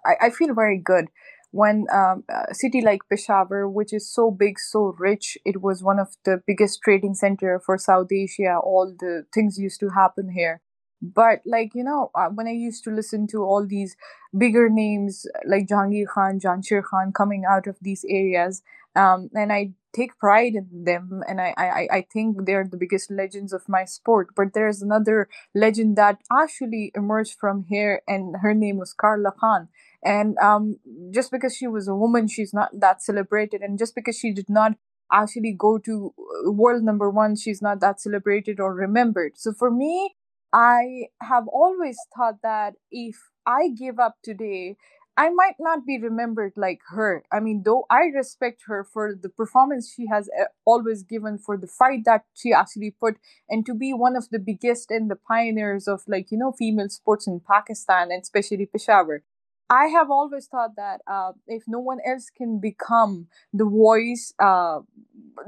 I 0.06 0.28
I 0.28 0.30
feel 0.30 0.54
very 0.54 0.78
good 0.78 1.08
when 1.54 1.86
um, 1.94 2.24
a 2.30 2.54
city 2.54 2.82
like 2.82 3.02
Peshawar, 3.10 3.70
which 3.70 3.94
is 3.94 4.12
so 4.12 4.32
big, 4.32 4.60
so 4.60 4.96
rich, 5.00 5.38
it 5.46 5.62
was 5.62 5.84
one 5.84 6.00
of 6.00 6.18
the 6.26 6.42
biggest 6.48 6.82
trading 6.82 7.14
center 7.14 7.62
for 7.64 7.78
South 7.78 8.12
Asia. 8.12 8.58
All 8.58 8.94
the 9.00 9.26
things 9.34 9.60
used 9.60 9.80
to 9.82 9.90
happen 9.90 10.32
here. 10.32 10.62
But 11.02 11.42
like 11.46 11.72
you 11.76 11.84
know, 11.84 12.12
uh, 12.16 12.30
when 12.30 12.48
I 12.48 12.52
used 12.54 12.84
to 12.86 12.92
listen 12.92 13.28
to 13.28 13.44
all 13.44 13.66
these 13.68 13.96
bigger 14.38 14.70
names 14.70 15.26
like 15.46 15.68
Jahangir 15.68 16.08
Khan, 16.08 16.40
Jansher 16.40 16.82
Khan 16.84 17.12
coming 17.14 17.44
out 17.50 17.68
of 17.68 17.78
these 17.82 18.06
areas, 18.08 18.64
um, 18.96 19.30
and 19.36 19.52
I 19.52 19.74
take 19.94 20.18
pride 20.18 20.56
in 20.56 20.86
them, 20.86 21.22
and 21.28 21.42
I, 21.42 21.54
I 21.58 21.88
I 21.98 22.02
think 22.12 22.46
they're 22.46 22.68
the 22.70 22.78
biggest 22.78 23.12
legends 23.12 23.54
of 23.54 23.68
my 23.70 23.86
sport. 23.86 24.30
But 24.36 24.54
there's 24.54 24.82
another 24.82 25.28
legend 25.54 25.98
that 25.98 26.20
actually 26.32 26.92
emerged 26.96 27.38
from 27.40 27.66
here, 27.70 28.02
and 28.08 28.38
her 28.38 28.54
name 28.54 28.78
was 28.78 28.94
Carla 28.94 29.34
Khan 29.38 29.68
and 30.04 30.38
um, 30.40 30.78
just 31.12 31.32
because 31.32 31.56
she 31.56 31.68
was 31.68 31.88
a 31.88 31.96
woman 31.96 32.28
she's 32.28 32.54
not 32.54 32.70
that 32.80 33.02
celebrated 33.02 33.62
and 33.62 33.78
just 33.80 33.96
because 33.96 34.18
she 34.18 34.32
did 34.34 34.50
not 34.50 34.74
actually 35.12 35.54
go 35.58 35.78
to 35.78 36.14
uh, 36.48 36.52
world 36.52 36.84
number 36.84 37.10
one 37.10 37.36
she's 37.36 37.62
not 37.62 37.80
that 37.80 38.02
celebrated 38.02 38.60
or 38.60 38.74
remembered 38.74 39.34
so 39.36 39.52
for 39.54 39.70
me 39.70 40.16
i 40.52 41.04
have 41.22 41.48
always 41.48 41.98
thought 42.16 42.36
that 42.42 42.74
if 42.92 43.16
i 43.46 43.68
give 43.70 44.00
up 44.00 44.16
today 44.24 44.76
I 45.16 45.30
might 45.30 45.56
not 45.60 45.86
be 45.86 46.00
remembered 46.00 46.54
like 46.56 46.80
her. 46.90 47.24
I 47.32 47.40
mean, 47.40 47.62
though 47.64 47.86
I 47.90 48.06
respect 48.06 48.64
her 48.66 48.84
for 48.84 49.14
the 49.14 49.30
performance 49.30 49.94
she 49.94 50.08
has 50.08 50.28
uh, 50.40 50.46
always 50.66 51.04
given, 51.04 51.38
for 51.38 51.56
the 51.56 51.68
fight 51.68 52.00
that 52.06 52.26
she 52.34 52.52
actually 52.52 52.92
put, 52.92 53.18
and 53.48 53.64
to 53.68 53.76
be 53.76 53.94
one 53.94 54.16
of 54.16 54.30
the 54.30 54.40
biggest 54.40 54.90
and 54.90 55.12
the 55.12 55.16
pioneers 55.16 55.88
of, 55.88 56.02
like, 56.08 56.32
you 56.32 56.38
know, 56.40 56.52
female 56.52 56.90
sports 56.90 57.28
in 57.28 57.40
Pakistan 57.42 58.12
and 58.12 58.24
especially 58.24 58.66
Peshawar. 58.66 59.22
I 59.70 59.88
have 59.88 60.12
always 60.12 60.48
thought 60.48 60.76
that 60.76 61.02
uh, 61.08 61.32
if 61.48 61.64
no 61.68 61.80
one 61.80 62.00
else 62.06 62.30
can 62.30 62.60
become 62.60 63.28
the 63.54 63.66
voice 63.66 64.34
uh, 64.40 64.80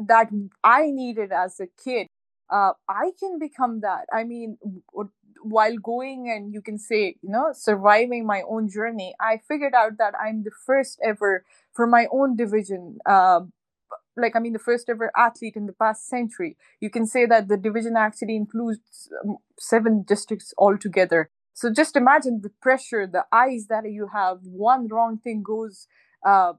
that 0.07 0.29
I 0.63 0.87
needed 0.91 1.31
as 1.31 1.59
a 1.59 1.67
kid, 1.83 2.07
uh, 2.49 2.73
I 2.89 3.11
can 3.19 3.37
become 3.39 3.81
that. 3.81 4.05
I 4.13 4.23
mean, 4.23 4.57
while 5.43 5.77
going 5.77 6.29
and 6.29 6.53
you 6.53 6.61
can 6.61 6.77
say, 6.79 7.17
you 7.21 7.29
know, 7.29 7.51
surviving 7.53 8.25
my 8.25 8.41
own 8.47 8.69
journey, 8.69 9.13
I 9.19 9.41
figured 9.47 9.73
out 9.75 9.97
that 9.99 10.13
I'm 10.19 10.43
the 10.43 10.51
first 10.65 10.99
ever 11.03 11.43
for 11.73 11.85
my 11.85 12.07
own 12.11 12.35
division. 12.35 12.97
Uh, 13.05 13.41
like 14.17 14.35
i 14.35 14.39
mean 14.39 14.53
the 14.53 14.59
first 14.59 14.89
ever 14.89 15.11
athlete 15.17 15.55
in 15.55 15.65
the 15.65 15.73
past 15.73 16.07
century 16.07 16.57
you 16.79 16.89
can 16.89 17.05
say 17.05 17.25
that 17.25 17.47
the 17.47 17.57
division 17.57 17.95
actually 17.97 18.35
includes 18.35 19.09
um, 19.25 19.37
seven 19.59 20.03
districts 20.03 20.53
altogether 20.57 21.29
so 21.55 21.71
just 21.73 21.95
imagine 21.97 22.41
the 22.43 22.51
pressure 22.61 23.07
the 23.07 23.25
eyes 23.33 23.67
that 23.69 23.89
you 23.91 24.09
have 24.13 24.39
one 24.43 24.87
wrong 24.89 25.17
thing 25.17 25.43
goes 25.43 25.87
uh, 26.25 26.53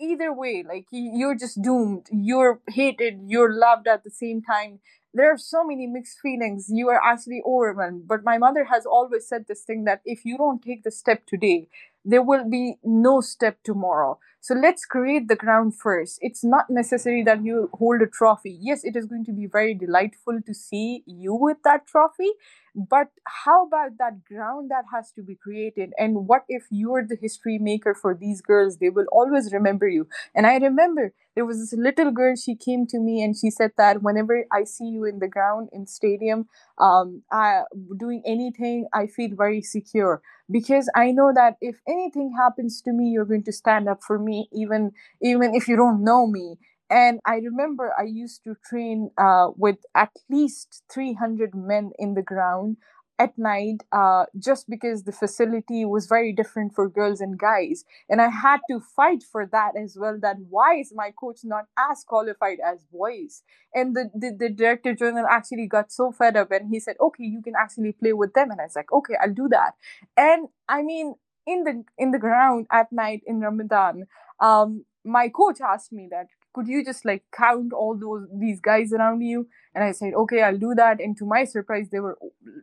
either 0.00 0.32
way 0.32 0.64
like 0.66 0.86
you're 0.90 1.36
just 1.36 1.62
doomed 1.62 2.06
you're 2.12 2.60
hated 2.68 3.20
you're 3.26 3.52
loved 3.52 3.86
at 3.88 4.04
the 4.04 4.10
same 4.10 4.42
time. 4.42 4.80
There 5.16 5.32
are 5.32 5.38
so 5.38 5.62
many 5.64 5.86
mixed 5.86 6.18
feelings 6.20 6.68
you 6.68 6.88
are 6.88 7.00
actually 7.00 7.40
overwhelmed. 7.46 8.08
But 8.08 8.24
my 8.24 8.36
mother 8.36 8.64
has 8.64 8.84
always 8.84 9.28
said 9.28 9.46
this 9.46 9.62
thing 9.62 9.84
that 9.84 10.00
if 10.04 10.24
you 10.24 10.36
don't 10.36 10.60
take 10.62 10.82
the 10.82 10.90
step 10.90 11.24
today 11.26 11.68
there 12.04 12.22
will 12.22 12.48
be 12.48 12.76
no 12.84 13.20
step 13.20 13.58
tomorrow 13.62 14.18
so 14.44 14.54
let's 14.54 14.84
create 14.84 15.28
the 15.28 15.36
ground 15.36 15.72
first. 15.74 16.18
It's 16.20 16.44
not 16.44 16.66
necessary 16.68 17.22
that 17.24 17.42
you 17.42 17.70
hold 17.72 18.02
a 18.02 18.06
trophy. 18.06 18.58
Yes 18.60 18.84
it 18.84 18.94
is 18.94 19.06
going 19.06 19.24
to 19.24 19.32
be 19.32 19.46
very 19.46 19.72
delightful 19.74 20.40
to 20.46 20.52
see 20.54 21.02
you 21.06 21.34
with 21.34 21.56
that 21.64 21.86
trophy 21.86 22.30
but 22.74 23.08
how 23.44 23.66
about 23.66 23.98
that 23.98 24.24
ground 24.24 24.70
that 24.70 24.84
has 24.92 25.12
to 25.12 25.22
be 25.22 25.36
created? 25.36 25.92
And 25.96 26.26
what 26.26 26.42
if 26.48 26.64
you're 26.70 27.06
the 27.06 27.16
history 27.20 27.58
maker 27.58 27.94
for 27.94 28.16
these 28.20 28.40
girls? 28.40 28.78
They 28.78 28.90
will 28.90 29.06
always 29.12 29.52
remember 29.52 29.86
you. 29.88 30.08
And 30.34 30.46
i 30.46 30.56
remember 30.56 31.12
there 31.36 31.44
was 31.44 31.58
this 31.58 31.72
little 31.78 32.10
girl 32.10 32.34
she 32.36 32.54
came 32.54 32.86
to 32.86 32.98
me 33.00 33.22
and 33.22 33.36
she 33.36 33.50
said 33.50 33.72
that 33.76 34.02
whenever 34.02 34.44
i 34.52 34.62
see 34.64 34.84
you 34.86 35.04
in 35.04 35.18
the 35.18 35.28
ground 35.28 35.68
in 35.72 35.84
stadium 35.86 36.46
um 36.78 37.22
I, 37.30 37.62
doing 37.96 38.22
anything 38.24 38.86
i 38.92 39.06
feel 39.06 39.30
very 39.36 39.62
secure. 39.62 40.20
Because 40.50 40.90
i 40.94 41.10
know 41.12 41.32
that 41.34 41.56
if 41.60 41.76
anything 41.88 42.34
happens 42.36 42.82
to 42.82 42.92
me 42.92 43.08
you're 43.10 43.30
going 43.32 43.44
to 43.44 43.52
stand 43.52 43.88
up 43.88 44.02
for 44.02 44.18
me 44.18 44.33
even 44.52 44.92
even 45.22 45.54
if 45.54 45.68
you 45.68 45.76
don't 45.76 46.02
know 46.04 46.26
me. 46.26 46.56
And 46.90 47.18
i 47.24 47.36
remember 47.36 47.92
i 47.98 48.04
used 48.04 48.44
to 48.44 48.54
train 48.68 49.10
uh, 49.16 49.48
with 49.56 49.78
at 49.94 50.12
least 50.28 50.82
300 50.92 51.54
men 51.54 51.92
in 51.98 52.14
the 52.14 52.22
ground 52.22 52.76
at 53.16 53.38
night 53.38 53.78
uh, 53.92 54.24
just 54.36 54.68
because 54.68 55.04
the 55.04 55.12
facility 55.12 55.84
was 55.84 56.06
very 56.08 56.32
different 56.32 56.74
for 56.74 56.88
girls 56.88 57.20
and 57.20 57.38
guys. 57.38 57.84
And 58.10 58.20
i 58.20 58.28
had 58.28 58.60
to 58.70 58.80
fight 58.80 59.22
for 59.22 59.46
that 59.46 59.72
as 59.82 59.96
well 59.98 60.18
that 60.20 60.36
why 60.50 60.76
is 60.80 60.92
my 60.94 61.10
coach 61.18 61.40
not 61.44 61.66
as 61.78 62.04
qualified 62.04 62.58
as 62.64 62.84
boys? 62.92 63.42
And 63.72 63.94
the, 63.96 64.10
the, 64.14 64.30
the 64.38 64.48
director 64.50 64.94
general 64.94 65.26
actually 65.30 65.66
got 65.68 65.92
so 65.92 66.10
fed 66.12 66.36
up 66.36 66.50
and 66.50 66.68
he 66.70 66.80
said 66.80 66.96
okay 67.00 67.24
you 67.24 67.40
can 67.42 67.54
actually 67.58 67.92
play 67.92 68.12
with 68.12 68.34
them. 68.34 68.50
And 68.50 68.60
i 68.60 68.64
was 68.64 68.76
like 68.76 68.92
okay 68.92 69.14
i'll 69.22 69.32
do 69.32 69.48
that. 69.48 69.74
And 70.16 70.48
i 70.68 70.82
mean 70.82 71.14
in 71.46 71.64
the 71.64 71.84
in 71.98 72.10
the 72.10 72.18
ground 72.18 72.66
at 72.72 72.92
night 72.92 73.22
in 73.26 73.40
ramadan 73.40 74.06
um 74.40 74.84
my 75.04 75.28
coach 75.28 75.60
asked 75.60 75.92
me 75.92 76.08
that 76.10 76.26
could 76.54 76.66
you 76.68 76.84
just 76.84 77.04
like 77.04 77.24
count 77.36 77.72
all 77.72 77.96
those 77.98 78.26
these 78.32 78.60
guys 78.60 78.92
around 78.92 79.20
you? 79.20 79.48
And 79.74 79.84
i 79.84 79.92
said 79.92 80.14
okay 80.14 80.42
i'll 80.42 80.56
do 80.58 80.74
that. 80.76 81.00
And 81.00 81.16
to 81.18 81.26
my 81.26 81.44
surprise 81.44 81.88
they 81.90 82.00
were 82.00 82.16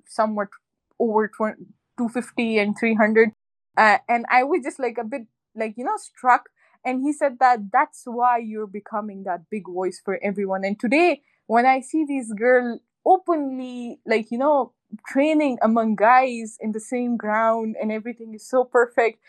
somewhat 0.07 0.47
over 0.99 1.27
20, 1.27 1.65
250 1.97 2.57
and 2.57 2.75
300 2.79 3.31
uh, 3.77 3.97
and 4.07 4.25
i 4.29 4.43
was 4.43 4.61
just 4.63 4.79
like 4.79 4.97
a 4.99 5.03
bit 5.03 5.23
like 5.55 5.75
you 5.77 5.83
know 5.85 5.97
struck. 5.97 6.49
And 6.83 7.03
he 7.03 7.13
said 7.13 7.37
that 7.39 7.71
that's 7.71 8.03
why 8.05 8.39
you're 8.39 8.65
becoming 8.65 9.23
that 9.25 9.41
big 9.51 9.67
voice 9.67 10.01
for 10.03 10.17
everyone. 10.23 10.63
And 10.63 10.79
today 10.79 11.21
when 11.47 11.65
i 11.65 11.81
see 11.81 12.05
these 12.07 12.31
girl 12.33 12.79
openly 13.05 13.99
like 14.05 14.31
you 14.31 14.37
know 14.37 14.73
training 15.07 15.57
among 15.61 15.95
guys 15.95 16.57
in 16.59 16.71
the 16.71 16.79
same 16.79 17.17
ground 17.17 17.75
and 17.81 17.91
everything 17.91 18.33
is 18.33 18.47
so 18.47 18.63
perfect 18.63 19.19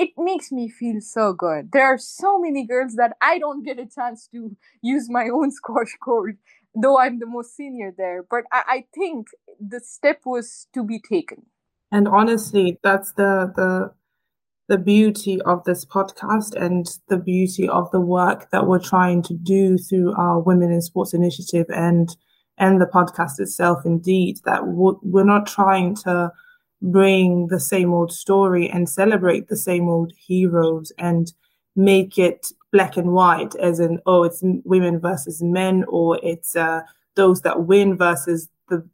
it 0.00 0.10
makes 0.16 0.50
me 0.50 0.66
feel 0.66 0.98
so 1.02 1.34
good. 1.34 1.72
There 1.72 1.84
are 1.84 1.98
so 1.98 2.38
many 2.38 2.64
girls 2.64 2.94
that 2.94 3.18
I 3.20 3.38
don't 3.38 3.62
get 3.62 3.78
a 3.78 3.84
chance 3.84 4.28
to 4.32 4.56
use 4.80 5.10
my 5.10 5.28
own 5.28 5.50
squash 5.60 5.94
court, 6.02 6.36
though 6.74 6.98
I'm 6.98 7.18
the 7.18 7.26
most 7.26 7.54
senior 7.54 7.92
there. 7.96 8.22
But 8.22 8.44
I, 8.50 8.62
I 8.66 8.84
think 8.94 9.28
the 9.60 9.78
step 9.80 10.20
was 10.24 10.68
to 10.72 10.82
be 10.82 11.00
taken. 11.00 11.44
And 11.92 12.08
honestly, 12.08 12.78
that's 12.82 13.12
the 13.12 13.52
the 13.54 13.92
the 14.68 14.78
beauty 14.78 15.42
of 15.42 15.64
this 15.64 15.84
podcast 15.84 16.54
and 16.54 16.86
the 17.08 17.18
beauty 17.18 17.68
of 17.68 17.90
the 17.90 18.00
work 18.00 18.50
that 18.52 18.66
we're 18.66 18.78
trying 18.78 19.20
to 19.24 19.34
do 19.34 19.76
through 19.76 20.14
our 20.14 20.38
Women 20.38 20.70
in 20.70 20.80
Sports 20.80 21.12
initiative 21.12 21.66
and 21.68 22.16
and 22.58 22.80
the 22.80 22.86
podcast 22.86 23.40
itself. 23.40 23.84
Indeed, 23.84 24.40
that 24.44 24.66
we're 24.66 25.24
not 25.24 25.46
trying 25.46 25.94
to 25.96 26.32
bring 26.82 27.48
the 27.48 27.60
same 27.60 27.92
old 27.92 28.12
story 28.12 28.68
and 28.68 28.88
celebrate 28.88 29.48
the 29.48 29.56
same 29.56 29.88
old 29.88 30.12
heroes 30.16 30.92
and 30.98 31.32
make 31.76 32.18
it 32.18 32.46
black 32.72 32.96
and 32.96 33.12
white 33.12 33.54
as 33.56 33.80
in 33.80 33.98
oh 34.06 34.22
it's 34.22 34.40
women 34.64 34.98
versus 34.98 35.42
men 35.42 35.84
or 35.88 36.18
it's 36.22 36.56
uh, 36.56 36.80
those 37.16 37.42
that 37.42 37.64
win 37.64 37.96
versus 37.96 38.48
the 38.68 38.86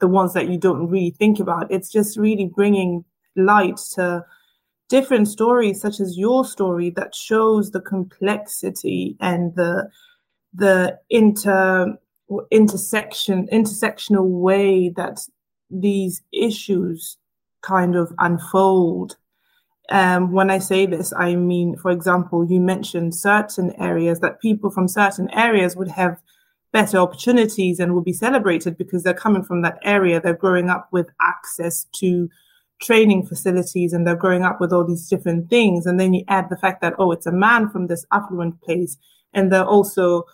the 0.00 0.08
ones 0.08 0.32
that 0.32 0.48
you 0.48 0.56
don't 0.56 0.88
really 0.88 1.10
think 1.10 1.38
about 1.38 1.70
it's 1.70 1.90
just 1.90 2.16
really 2.16 2.46
bringing 2.46 3.04
light 3.36 3.76
to 3.76 4.24
different 4.88 5.28
stories 5.28 5.80
such 5.80 6.00
as 6.00 6.16
your 6.16 6.44
story 6.44 6.90
that 6.90 7.14
shows 7.14 7.70
the 7.70 7.80
complexity 7.80 9.16
and 9.20 9.54
the 9.56 9.88
the 10.54 10.98
inter 11.10 11.96
intersection 12.50 13.48
intersectional 13.52 14.28
way 14.28 14.88
that 14.90 15.20
these 15.70 16.22
issues 16.32 17.16
kind 17.62 17.96
of 17.96 18.12
unfold. 18.18 19.16
Um, 19.90 20.32
when 20.32 20.50
I 20.50 20.58
say 20.58 20.86
this, 20.86 21.12
I 21.16 21.34
mean, 21.34 21.76
for 21.76 21.90
example, 21.90 22.46
you 22.48 22.60
mentioned 22.60 23.14
certain 23.14 23.72
areas 23.78 24.20
that 24.20 24.40
people 24.40 24.70
from 24.70 24.88
certain 24.88 25.30
areas 25.30 25.76
would 25.76 25.88
have 25.88 26.20
better 26.72 26.98
opportunities 26.98 27.78
and 27.78 27.94
will 27.94 28.02
be 28.02 28.12
celebrated 28.12 28.76
because 28.76 29.02
they're 29.02 29.14
coming 29.14 29.44
from 29.44 29.62
that 29.62 29.78
area. 29.84 30.20
They're 30.20 30.34
growing 30.34 30.70
up 30.70 30.88
with 30.90 31.06
access 31.20 31.86
to 31.96 32.28
training 32.80 33.26
facilities 33.26 33.92
and 33.92 34.06
they're 34.06 34.16
growing 34.16 34.42
up 34.42 34.60
with 34.60 34.72
all 34.72 34.84
these 34.84 35.08
different 35.08 35.50
things. 35.50 35.86
And 35.86 36.00
then 36.00 36.14
you 36.14 36.24
add 36.28 36.48
the 36.50 36.56
fact 36.56 36.80
that, 36.80 36.94
oh, 36.98 37.12
it's 37.12 37.26
a 37.26 37.32
man 37.32 37.68
from 37.68 37.86
this 37.86 38.04
affluent 38.10 38.60
place 38.62 38.96
and 39.32 39.52
they're 39.52 39.64
also 39.64 40.24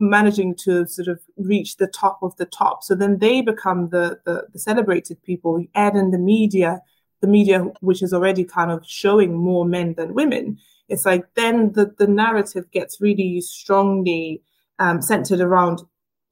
managing 0.00 0.54
to 0.54 0.86
sort 0.86 1.08
of 1.08 1.20
reach 1.36 1.76
the 1.76 1.86
top 1.86 2.18
of 2.22 2.34
the 2.36 2.46
top. 2.46 2.82
So 2.82 2.94
then 2.94 3.18
they 3.18 3.42
become 3.42 3.90
the, 3.90 4.18
the, 4.24 4.46
the 4.52 4.58
celebrated 4.58 5.22
people. 5.22 5.60
You 5.60 5.68
add 5.74 5.94
in 5.94 6.10
the 6.10 6.18
media, 6.18 6.80
the 7.20 7.28
media 7.28 7.64
which 7.80 8.02
is 8.02 8.12
already 8.12 8.44
kind 8.44 8.70
of 8.70 8.84
showing 8.86 9.34
more 9.36 9.64
men 9.64 9.94
than 9.94 10.14
women. 10.14 10.58
It's 10.88 11.06
like 11.06 11.24
then 11.34 11.72
the, 11.72 11.94
the 11.98 12.06
narrative 12.06 12.70
gets 12.72 13.00
really 13.00 13.40
strongly 13.40 14.42
um, 14.78 15.02
centered 15.02 15.40
around 15.40 15.82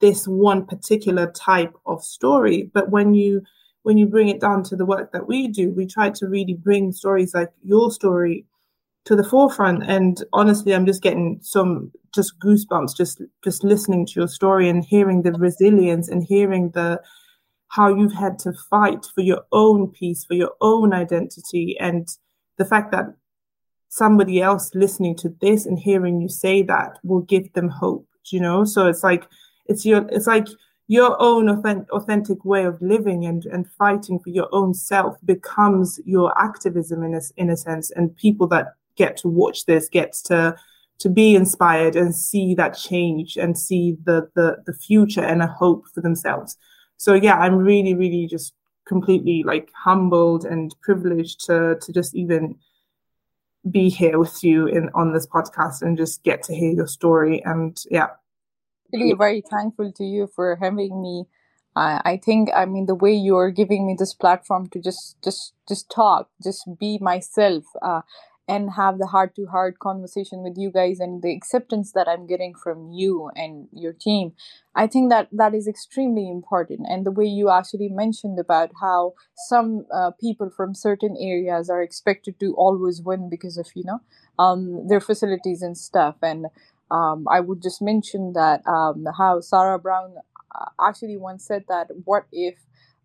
this 0.01 0.27
one 0.27 0.65
particular 0.65 1.31
type 1.31 1.73
of 1.85 2.03
story. 2.03 2.69
But 2.73 2.89
when 2.89 3.13
you 3.13 3.43
when 3.83 3.97
you 3.97 4.05
bring 4.05 4.27
it 4.27 4.41
down 4.41 4.63
to 4.63 4.75
the 4.75 4.85
work 4.85 5.13
that 5.13 5.27
we 5.27 5.47
do, 5.47 5.71
we 5.71 5.85
try 5.85 6.09
to 6.09 6.27
really 6.27 6.53
bring 6.53 6.91
stories 6.91 7.33
like 7.33 7.51
your 7.63 7.91
story 7.91 8.45
to 9.09 9.15
the 9.15 9.23
forefront. 9.23 9.81
And 9.89 10.23
honestly, 10.33 10.71
I'm 10.71 10.85
just 10.85 11.01
getting 11.01 11.39
some 11.41 11.91
just 12.13 12.39
goosebumps 12.39 12.95
just 12.95 13.23
just 13.43 13.63
listening 13.63 14.05
to 14.05 14.13
your 14.19 14.27
story 14.27 14.69
and 14.69 14.85
hearing 14.85 15.23
the 15.23 15.31
resilience 15.31 16.07
and 16.09 16.23
hearing 16.23 16.69
the 16.75 17.01
how 17.69 17.87
you've 17.87 18.13
had 18.13 18.37
to 18.39 18.53
fight 18.69 19.07
for 19.15 19.21
your 19.21 19.41
own 19.51 19.89
peace, 19.89 20.25
for 20.25 20.35
your 20.35 20.51
own 20.61 20.93
identity, 20.93 21.75
and 21.79 22.07
the 22.57 22.65
fact 22.65 22.91
that 22.91 23.05
somebody 23.87 24.43
else 24.43 24.75
listening 24.75 25.15
to 25.15 25.35
this 25.41 25.65
and 25.65 25.79
hearing 25.79 26.21
you 26.21 26.29
say 26.29 26.61
that 26.61 26.99
will 27.03 27.21
give 27.21 27.51
them 27.53 27.69
hope. 27.69 28.07
You 28.31 28.41
know, 28.41 28.63
so 28.63 28.85
it's 28.85 29.03
like 29.03 29.25
it's 29.65 29.87
your 29.87 30.07
it's 30.11 30.27
like 30.27 30.47
your 30.85 31.19
own 31.19 31.49
authentic 31.49 32.45
way 32.45 32.63
of 32.65 32.79
living 32.79 33.25
and, 33.25 33.45
and 33.45 33.67
fighting 33.71 34.19
for 34.19 34.29
your 34.29 34.49
own 34.51 34.75
self 34.75 35.17
becomes 35.25 35.99
your 36.05 36.35
activism 36.39 37.03
in 37.03 37.15
a, 37.15 37.21
in 37.37 37.49
a 37.51 37.57
sense 37.57 37.91
and 37.91 38.15
people 38.15 38.47
that 38.47 38.73
get 38.99 39.17
to 39.17 39.27
watch 39.27 39.65
this 39.65 39.89
gets 39.89 40.21
to 40.29 40.55
to 40.99 41.09
be 41.09 41.33
inspired 41.33 41.95
and 41.95 42.13
see 42.13 42.53
that 42.53 42.77
change 42.77 43.37
and 43.37 43.57
see 43.57 43.97
the 44.03 44.29
the, 44.35 44.57
the 44.67 44.73
future 44.73 45.25
and 45.31 45.41
a 45.41 45.47
hope 45.47 45.83
for 45.93 46.01
themselves. 46.01 46.57
So 46.97 47.13
yeah 47.13 47.37
i'm 47.39 47.55
really 47.55 47.95
really 47.95 48.27
just 48.27 48.53
completely 48.85 49.43
like 49.51 49.69
humbled 49.85 50.43
and 50.45 50.75
privileged 50.81 51.45
to 51.45 51.77
to 51.81 51.93
just 51.93 52.15
even 52.15 52.55
be 53.69 53.89
here 53.89 54.17
with 54.17 54.43
you 54.43 54.67
in 54.67 54.89
on 54.93 55.13
this 55.13 55.27
podcast 55.27 55.81
and 55.81 55.97
just 55.97 56.23
get 56.23 56.43
to 56.43 56.55
hear 56.55 56.71
your 56.71 56.87
story. 56.87 57.41
And 57.45 57.77
yeah. 57.89 58.07
Really 58.93 59.13
very 59.13 59.41
thankful 59.41 59.91
to 59.91 60.03
you 60.03 60.29
for 60.35 60.55
having 60.55 61.01
me. 61.01 61.25
Uh, 61.75 62.01
i 62.03 62.17
think 62.17 62.49
i 62.55 62.65
mean 62.65 62.87
the 62.87 62.95
way 62.95 63.13
you're 63.13 63.51
giving 63.51 63.85
me 63.85 63.95
this 63.97 64.13
platform 64.13 64.67
to 64.67 64.81
just 64.81 65.15
just 65.23 65.53
just 65.67 65.87
talk 65.91 66.27
just 66.43 66.67
be 66.79 66.97
myself 66.99 67.63
uh, 67.83 68.01
and 68.49 68.71
have 68.71 68.97
the 68.97 69.07
heart 69.07 69.35
to 69.35 69.45
heart 69.45 69.79
conversation 69.79 70.43
with 70.43 70.55
you 70.57 70.71
guys 70.71 70.99
and 70.99 71.21
the 71.23 71.33
acceptance 71.33 71.93
that 71.93 72.07
i'm 72.07 72.27
getting 72.27 72.53
from 72.55 72.91
you 72.91 73.29
and 73.35 73.67
your 73.71 73.93
team 73.93 74.33
i 74.75 74.87
think 74.87 75.09
that 75.09 75.27
that 75.31 75.53
is 75.53 75.67
extremely 75.67 76.29
important. 76.29 76.87
And 76.89 77.05
the 77.05 77.11
way 77.11 77.25
you 77.25 77.49
actually 77.49 77.89
mentioned 77.89 78.39
about 78.39 78.71
how 78.81 79.13
some 79.49 79.85
uh, 79.93 80.11
people 80.19 80.49
from 80.49 80.73
certain 80.75 81.15
areas 81.19 81.69
are 81.69 81.81
expected 81.81 82.39
to 82.39 82.53
always 82.55 83.01
win 83.01 83.29
because 83.29 83.57
of 83.57 83.67
you 83.75 83.83
know 83.85 83.99
um, 84.37 84.87
their 84.87 85.01
facilities 85.01 85.61
and 85.61 85.77
stuff. 85.77 86.15
And 86.31 86.47
Um, 86.91 87.27
I 87.29 87.39
would 87.39 87.61
just 87.61 87.81
mention 87.85 88.33
that 88.33 88.65
um, 88.65 89.05
how 89.17 89.41
Sarah 89.41 89.77
Brown 89.77 90.15
uh, 90.59 90.69
actually 90.87 91.17
once 91.17 91.45
said 91.45 91.65
that 91.69 91.87
what 92.05 92.25
if, 92.31 92.55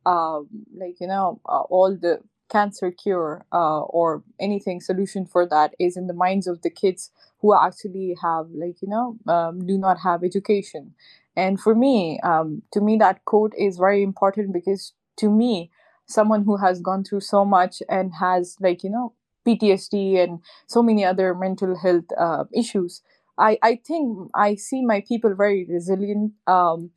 um, 0.07 0.49
like, 0.75 0.97
you 1.01 1.07
know, 1.07 1.41
uh, 1.47 1.65
all 1.69 1.93
the 1.95 2.21
cancer 2.55 2.91
cure 3.03 3.45
uh, 3.53 3.81
or 3.99 4.23
anything 4.41 4.81
solution 4.81 5.27
for 5.27 5.43
that 5.55 5.75
is 5.79 5.97
in 5.97 6.07
the 6.07 6.21
minds 6.27 6.47
of 6.47 6.63
the 6.63 6.71
kids 6.71 7.11
who 7.41 7.55
actually 7.55 8.17
have, 8.23 8.47
like, 8.63 8.81
you 8.83 8.89
know, 8.89 9.07
um, 9.37 9.67
do 9.67 9.77
not 9.77 9.99
have 10.09 10.25
education. 10.25 10.95
And 11.37 11.61
for 11.61 11.75
me, 11.75 12.21
um, 12.23 12.63
to 12.73 12.81
me, 12.81 12.97
that 12.99 13.25
quote 13.25 13.53
is 13.59 13.77
very 13.77 14.03
important 14.03 14.53
because 14.53 14.93
to 15.17 15.31
me, 15.31 15.71
someone 16.07 16.45
who 16.45 16.57
has 16.59 16.81
gone 16.81 17.05
through 17.05 17.21
so 17.21 17.45
much 17.45 17.83
and 17.89 18.13
has, 18.21 18.57
like, 18.61 18.85
you 18.85 18.91
know, 18.91 19.13
PTSD 19.45 20.17
and 20.23 20.41
so 20.67 20.83
many 20.83 21.05
other 21.05 21.35
mental 21.35 21.77
health 21.77 22.05
uh, 22.19 22.45
issues, 22.55 23.03
I, 23.37 23.59
I 23.63 23.81
think 23.85 24.31
I 24.35 24.55
see 24.55 24.85
my 24.85 25.03
people 25.07 25.35
very 25.35 25.67
resilient, 25.69 26.33
um, 26.47 26.91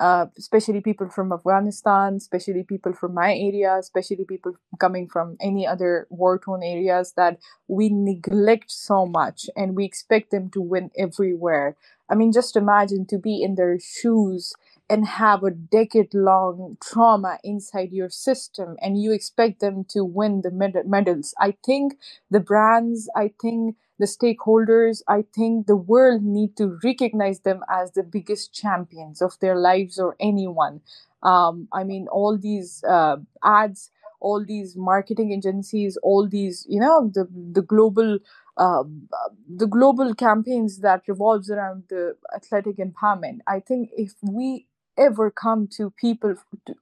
uh, 0.00 0.26
especially 0.38 0.82
people 0.82 1.10
from 1.10 1.32
Afghanistan, 1.32 2.16
especially 2.16 2.64
people 2.64 2.94
from 2.94 3.14
my 3.14 3.34
area, 3.34 3.76
especially 3.78 4.24
people 4.26 4.54
coming 4.80 5.08
from 5.08 5.38
any 5.40 5.66
other 5.66 6.08
war 6.10 6.38
torn 6.40 6.64
areas 6.64 7.14
that 7.16 7.38
we 7.68 7.90
neglect 7.90 8.70
so 8.72 9.06
much 9.06 9.50
and 9.56 9.76
we 9.76 9.84
expect 9.86 10.32
them 10.32 10.50
to 10.50 10.62
win 10.62 10.90
everywhere. 10.98 11.76
I 12.10 12.16
mean, 12.16 12.32
just 12.32 12.56
imagine 12.56 13.06
to 13.08 13.18
be 13.18 13.42
in 13.42 13.56
their 13.56 13.78
shoes 13.80 14.54
and 14.90 15.06
have 15.06 15.44
a 15.44 15.50
decade 15.52 16.14
long 16.14 16.78
trauma 16.84 17.38
inside 17.44 17.92
your 17.92 18.10
system 18.10 18.76
and 18.82 19.02
you 19.02 19.12
expect 19.12 19.60
them 19.60 19.84
to 19.90 20.04
win 20.04 20.42
the 20.42 20.52
med- 20.52 20.86
medals. 20.88 21.34
I 21.40 21.56
think 21.64 21.98
the 22.30 22.40
brands, 22.40 23.10
I 23.16 23.32
think 23.42 23.76
the 24.00 24.06
stakeholders, 24.06 25.02
I 25.08 25.24
think 25.36 25.68
the 25.68 25.76
world 25.76 26.24
need 26.24 26.56
to 26.58 26.78
recognize 26.84 27.40
them 27.42 27.62
as 27.70 27.92
the 27.92 28.04
biggest 28.04 28.54
champions 28.54 29.22
of 29.22 29.38
their 29.40 29.56
lives 29.56 30.00
or 30.00 30.16
anyone. 30.20 30.82
Um, 31.22 31.68
I 31.72 31.84
mean, 31.84 32.08
all 32.08 32.38
these 32.38 32.84
uh, 32.88 33.18
ads, 33.44 33.92
all 34.20 34.44
these 34.44 34.76
marketing 34.76 35.32
agencies, 35.32 35.98
all 36.02 36.28
these, 36.28 36.66
you 36.68 36.80
know, 36.80 37.10
the 37.14 37.28
the 37.52 37.62
global 37.62 38.18
uh, 38.56 38.84
the 39.48 39.66
global 39.66 40.14
campaigns 40.14 40.80
that 40.80 41.02
revolves 41.08 41.50
around 41.50 41.84
the 41.90 42.16
athletic 42.34 42.76
empowerment. 42.78 43.40
I 43.46 43.60
think 43.60 43.90
if 43.96 44.14
we 44.22 44.66
ever 44.98 45.30
come 45.30 45.68
to 45.76 45.90
people 45.90 46.34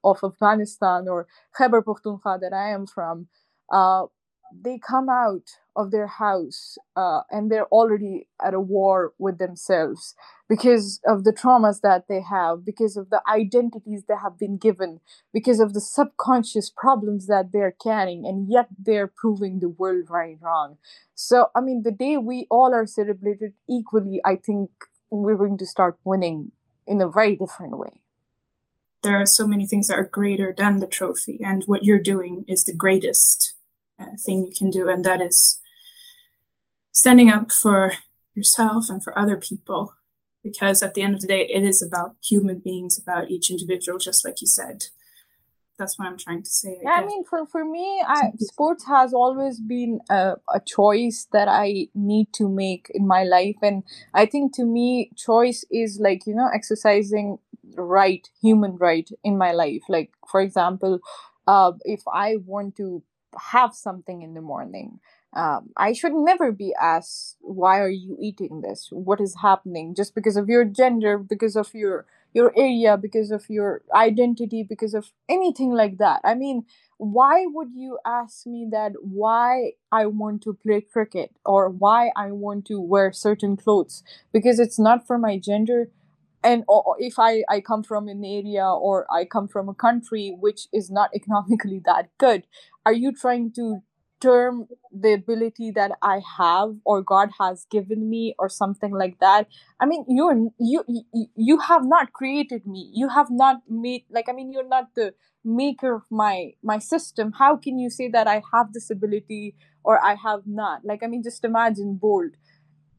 of 0.04 0.18
Afghanistan 0.24 1.08
or 1.08 1.26
Khyber 1.56 1.82
Pakhtunkhwa 1.82 2.40
that 2.40 2.52
I 2.52 2.70
am 2.70 2.86
from, 2.86 3.28
uh, 3.72 4.06
they 4.52 4.78
come 4.78 5.08
out 5.08 5.44
of 5.76 5.90
their 5.90 6.06
house 6.06 6.76
uh, 6.96 7.20
and 7.30 7.50
they're 7.50 7.66
already 7.66 8.26
at 8.44 8.54
a 8.54 8.60
war 8.60 9.12
with 9.18 9.38
themselves 9.38 10.14
because 10.48 11.00
of 11.06 11.24
the 11.24 11.32
traumas 11.32 11.80
that 11.82 12.08
they 12.08 12.20
have, 12.20 12.64
because 12.64 12.96
of 12.96 13.10
the 13.10 13.22
identities 13.28 14.04
they 14.08 14.14
have 14.20 14.38
been 14.38 14.56
given, 14.56 15.00
because 15.32 15.60
of 15.60 15.74
the 15.74 15.80
subconscious 15.80 16.70
problems 16.74 17.26
that 17.26 17.52
they're 17.52 17.74
carrying, 17.82 18.26
and 18.26 18.50
yet 18.50 18.68
they're 18.78 19.06
proving 19.06 19.60
the 19.60 19.68
world 19.68 20.06
right 20.08 20.36
wrong. 20.40 20.78
So, 21.14 21.50
I 21.54 21.60
mean, 21.60 21.82
the 21.82 21.92
day 21.92 22.16
we 22.16 22.46
all 22.50 22.74
are 22.74 22.86
celebrated 22.86 23.52
equally, 23.68 24.20
I 24.24 24.36
think 24.36 24.70
we're 25.10 25.36
going 25.36 25.58
to 25.58 25.66
start 25.66 25.98
winning 26.04 26.52
in 26.86 27.00
a 27.00 27.08
very 27.08 27.36
different 27.36 27.78
way. 27.78 28.00
There 29.02 29.20
are 29.20 29.26
so 29.26 29.46
many 29.46 29.66
things 29.66 29.86
that 29.88 29.98
are 29.98 30.04
greater 30.04 30.52
than 30.56 30.80
the 30.80 30.86
trophy, 30.86 31.40
and 31.44 31.62
what 31.66 31.84
you're 31.84 32.00
doing 32.00 32.44
is 32.48 32.64
the 32.64 32.74
greatest 32.74 33.54
thing 34.24 34.46
you 34.46 34.52
can 34.56 34.70
do, 34.70 34.88
and 34.88 35.04
that 35.04 35.20
is 35.20 35.60
standing 36.92 37.30
up 37.30 37.52
for 37.52 37.92
yourself 38.34 38.88
and 38.88 39.02
for 39.02 39.18
other 39.18 39.36
people. 39.36 39.94
Because 40.44 40.82
at 40.82 40.94
the 40.94 41.02
end 41.02 41.14
of 41.14 41.20
the 41.20 41.26
day, 41.26 41.46
it 41.46 41.64
is 41.64 41.82
about 41.82 42.14
human 42.22 42.60
beings, 42.60 42.96
about 42.96 43.28
each 43.28 43.50
individual, 43.50 43.98
just 43.98 44.24
like 44.24 44.40
you 44.40 44.46
said. 44.46 44.84
That's 45.78 45.98
what 45.98 46.08
I'm 46.08 46.16
trying 46.16 46.42
to 46.42 46.50
say. 46.50 46.80
I, 46.86 47.02
I 47.02 47.06
mean, 47.06 47.24
for, 47.24 47.44
for 47.46 47.64
me, 47.64 48.02
I, 48.06 48.30
sports 48.38 48.84
has 48.86 49.12
always 49.12 49.60
been 49.60 50.00
a, 50.08 50.34
a 50.52 50.60
choice 50.64 51.26
that 51.32 51.48
I 51.48 51.88
need 51.94 52.32
to 52.34 52.48
make 52.48 52.90
in 52.94 53.06
my 53.06 53.24
life. 53.24 53.56
And 53.62 53.82
I 54.14 54.26
think 54.26 54.54
to 54.56 54.64
me, 54.64 55.10
choice 55.16 55.64
is 55.70 55.98
like, 56.00 56.26
you 56.26 56.34
know, 56.34 56.48
exercising 56.52 57.38
right, 57.76 58.26
human 58.40 58.76
right 58.76 59.08
in 59.22 59.36
my 59.38 59.52
life. 59.52 59.82
Like, 59.88 60.10
for 60.30 60.40
example, 60.40 61.00
uh, 61.46 61.72
if 61.84 62.02
I 62.12 62.36
want 62.36 62.76
to 62.76 63.02
have 63.50 63.74
something 63.74 64.22
in 64.22 64.34
the 64.34 64.40
morning. 64.40 65.00
Um, 65.34 65.70
I 65.76 65.92
should 65.92 66.14
never 66.14 66.52
be 66.52 66.74
asked, 66.80 67.36
why 67.40 67.80
are 67.80 67.90
you 67.90 68.16
eating 68.20 68.62
this? 68.62 68.88
What 68.90 69.20
is 69.20 69.36
happening? 69.42 69.94
Just 69.94 70.14
because 70.14 70.36
of 70.36 70.48
your 70.48 70.64
gender, 70.64 71.18
because 71.18 71.56
of 71.56 71.74
your 71.74 72.06
your 72.34 72.52
area, 72.56 72.96
because 72.96 73.30
of 73.30 73.48
your 73.48 73.82
identity, 73.94 74.62
because 74.62 74.92
of 74.94 75.12
anything 75.30 75.72
like 75.72 75.96
that. 75.98 76.20
I 76.24 76.34
mean, 76.34 76.64
why 76.98 77.46
would 77.46 77.70
you 77.74 77.98
ask 78.06 78.46
me 78.46 78.68
that 78.70 78.92
why 79.00 79.72
I 79.90 80.06
want 80.06 80.42
to 80.42 80.52
play 80.52 80.82
cricket 80.82 81.34
or 81.46 81.70
why 81.70 82.10
I 82.16 82.32
want 82.32 82.66
to 82.66 82.80
wear 82.80 83.12
certain 83.12 83.56
clothes? 83.56 84.02
Because 84.32 84.58
it's 84.58 84.78
not 84.78 85.06
for 85.06 85.16
my 85.18 85.38
gender, 85.38 85.88
and 86.44 86.64
if 86.98 87.18
I, 87.18 87.42
I 87.48 87.60
come 87.60 87.82
from 87.82 88.08
an 88.08 88.24
area 88.24 88.64
or 88.64 89.06
I 89.12 89.24
come 89.24 89.48
from 89.48 89.68
a 89.68 89.74
country 89.74 90.36
which 90.38 90.68
is 90.72 90.90
not 90.90 91.10
economically 91.14 91.82
that 91.84 92.10
good, 92.18 92.44
are 92.88 92.92
you 92.94 93.12
trying 93.12 93.52
to 93.52 93.78
term 94.20 94.66
the 94.92 95.12
ability 95.12 95.70
that 95.72 95.92
I 96.02 96.20
have 96.38 96.76
or 96.84 97.02
God 97.02 97.30
has 97.38 97.66
given 97.70 98.08
me 98.10 98.34
or 98.38 98.48
something 98.48 98.92
like 98.92 99.18
that? 99.20 99.48
I 99.80 99.86
mean, 99.86 100.04
you're 100.08 100.36
you 100.58 100.84
you 101.36 101.58
have 101.58 101.84
not 101.84 102.12
created 102.12 102.66
me. 102.66 102.90
You 102.94 103.08
have 103.10 103.28
not 103.30 103.58
made 103.68 104.04
like 104.10 104.28
I 104.28 104.32
mean, 104.32 104.52
you're 104.52 104.68
not 104.68 104.94
the 104.94 105.14
maker 105.44 105.94
of 105.96 106.02
my 106.10 106.52
my 106.62 106.78
system. 106.78 107.32
How 107.32 107.56
can 107.56 107.78
you 107.78 107.90
say 107.90 108.08
that 108.08 108.26
I 108.26 108.42
have 108.52 108.72
this 108.72 108.90
ability 108.90 109.54
or 109.84 110.02
I 110.04 110.14
have 110.14 110.42
not? 110.46 110.84
Like 110.84 111.02
I 111.02 111.08
mean, 111.08 111.22
just 111.22 111.44
imagine 111.44 111.96
Bolt 112.00 112.32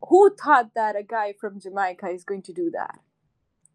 Who 0.09 0.35
thought 0.35 0.71
that 0.75 0.95
a 0.95 1.03
guy 1.03 1.33
from 1.39 1.59
Jamaica 1.59 2.07
is 2.09 2.23
going 2.23 2.43
to 2.43 2.53
do 2.53 2.71
that? 2.71 2.99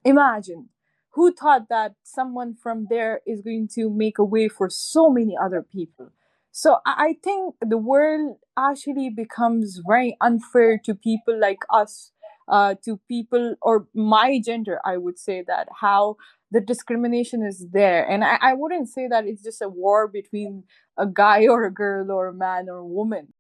Imagine 0.05 0.71
who 1.15 1.33
thought 1.33 1.69
that 1.69 1.95
someone 2.03 2.55
from 2.55 2.87
there 2.91 3.21
is 3.27 3.41
going 3.41 3.69
to 3.75 3.89
make 3.89 4.19
a 4.19 4.25
way 4.25 4.49
for 4.49 4.69
so 4.69 5.09
many 5.11 5.37
other 5.41 5.63
people. 5.63 6.11
So 6.51 6.79
I 6.87 7.17
think 7.23 7.57
the 7.61 7.79
world 7.79 8.37
actually 8.57 9.11
becomes 9.11 9.81
very 9.87 10.17
unfair 10.21 10.81
to 10.85 10.95
people 10.95 11.39
like 11.39 11.65
us, 11.71 12.13
uh, 12.49 12.75
to 12.85 13.01
people 13.09 13.57
or 13.63 13.89
my 13.95 14.41
gender. 14.45 14.81
I 14.85 14.97
would 14.97 15.19
say 15.19 15.43
that 15.47 15.69
how 15.81 16.17
the 16.51 16.61
discrimination 16.61 17.43
is 17.45 17.67
there, 17.73 18.09
and 18.09 18.23
I, 18.25 18.39
I 18.41 18.55
wouldn't 18.55 18.89
say 18.89 19.09
that 19.09 19.27
it's 19.27 19.43
just 19.43 19.63
a 19.63 19.69
war 19.69 20.07
between 20.07 20.65
a 20.97 21.07
guy 21.07 21.49
or 21.49 21.65
a 21.65 21.73
girl 21.73 22.13
or 22.13 22.29
a 22.29 22.35
man 22.35 22.69
or 22.69 22.77
a 22.77 22.87
woman. 22.87 23.33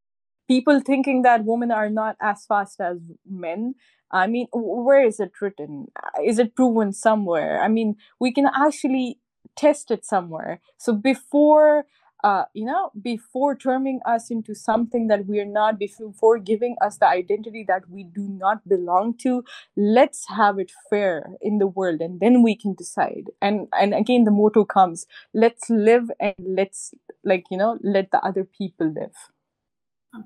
People 0.48 0.80
thinking 0.80 1.22
that 1.22 1.44
women 1.44 1.70
are 1.70 1.88
not 1.88 2.16
as 2.20 2.44
fast 2.46 2.80
as 2.80 2.98
men 3.28 3.74
I 4.14 4.28
mean, 4.28 4.46
where 4.52 5.04
is 5.04 5.18
it 5.18 5.32
written? 5.40 5.88
Is 6.24 6.38
it 6.38 6.54
proven 6.54 6.92
somewhere? 6.92 7.60
I 7.60 7.68
mean, 7.68 7.96
we 8.20 8.32
can 8.32 8.46
actually 8.54 9.18
test 9.56 9.90
it 9.90 10.04
somewhere. 10.04 10.60
So 10.78 10.94
before, 10.94 11.86
uh, 12.22 12.44
you 12.54 12.64
know, 12.64 12.92
before 13.02 13.56
turning 13.56 14.00
us 14.06 14.30
into 14.30 14.54
something 14.54 15.08
that 15.08 15.26
we 15.26 15.40
are 15.40 15.44
not, 15.44 15.80
before 15.80 16.38
giving 16.38 16.76
us 16.80 16.98
the 16.98 17.08
identity 17.08 17.64
that 17.66 17.90
we 17.90 18.04
do 18.04 18.22
not 18.28 18.66
belong 18.68 19.16
to, 19.18 19.44
let's 19.76 20.28
have 20.28 20.60
it 20.60 20.70
fair 20.88 21.30
in 21.42 21.58
the 21.58 21.66
world, 21.66 22.00
and 22.00 22.20
then 22.20 22.42
we 22.42 22.54
can 22.56 22.74
decide. 22.74 23.30
And 23.42 23.66
and 23.72 23.92
again, 23.92 24.24
the 24.24 24.30
motto 24.30 24.64
comes: 24.64 25.06
let's 25.34 25.68
live 25.68 26.10
and 26.20 26.34
let's 26.38 26.94
like 27.24 27.46
you 27.50 27.58
know 27.58 27.78
let 27.82 28.12
the 28.12 28.24
other 28.24 28.44
people 28.44 28.86
live. 28.86 29.16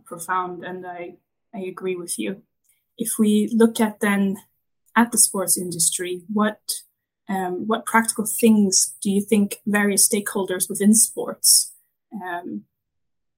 Profound, 0.05 0.63
and 0.65 0.87
I 0.87 1.17
I 1.55 1.61
agree 1.61 1.97
with 1.97 2.19
you 2.19 2.43
if 2.99 3.13
we 3.19 3.49
look 3.55 3.81
at 3.81 4.01
then 4.01 4.37
at 4.97 5.13
the 5.13 5.19
sports 5.19 5.57
industry, 5.57 6.23
what 6.33 6.61
um, 7.29 7.67
what 7.67 7.87
practical 7.87 8.27
things 8.27 8.95
do 9.03 9.11
you 9.11 9.21
think 9.21 9.61
various 9.67 10.09
stakeholders 10.09 10.69
within 10.69 10.95
sports 10.95 11.73
um, 12.13 12.65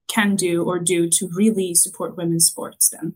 can 0.07 0.35
do 0.35 0.63
or 0.63 0.79
do 0.79 1.09
to 1.09 1.29
really 1.33 1.75
support 1.75 2.17
women's 2.17 2.45
sports 2.45 2.89
then? 2.89 3.15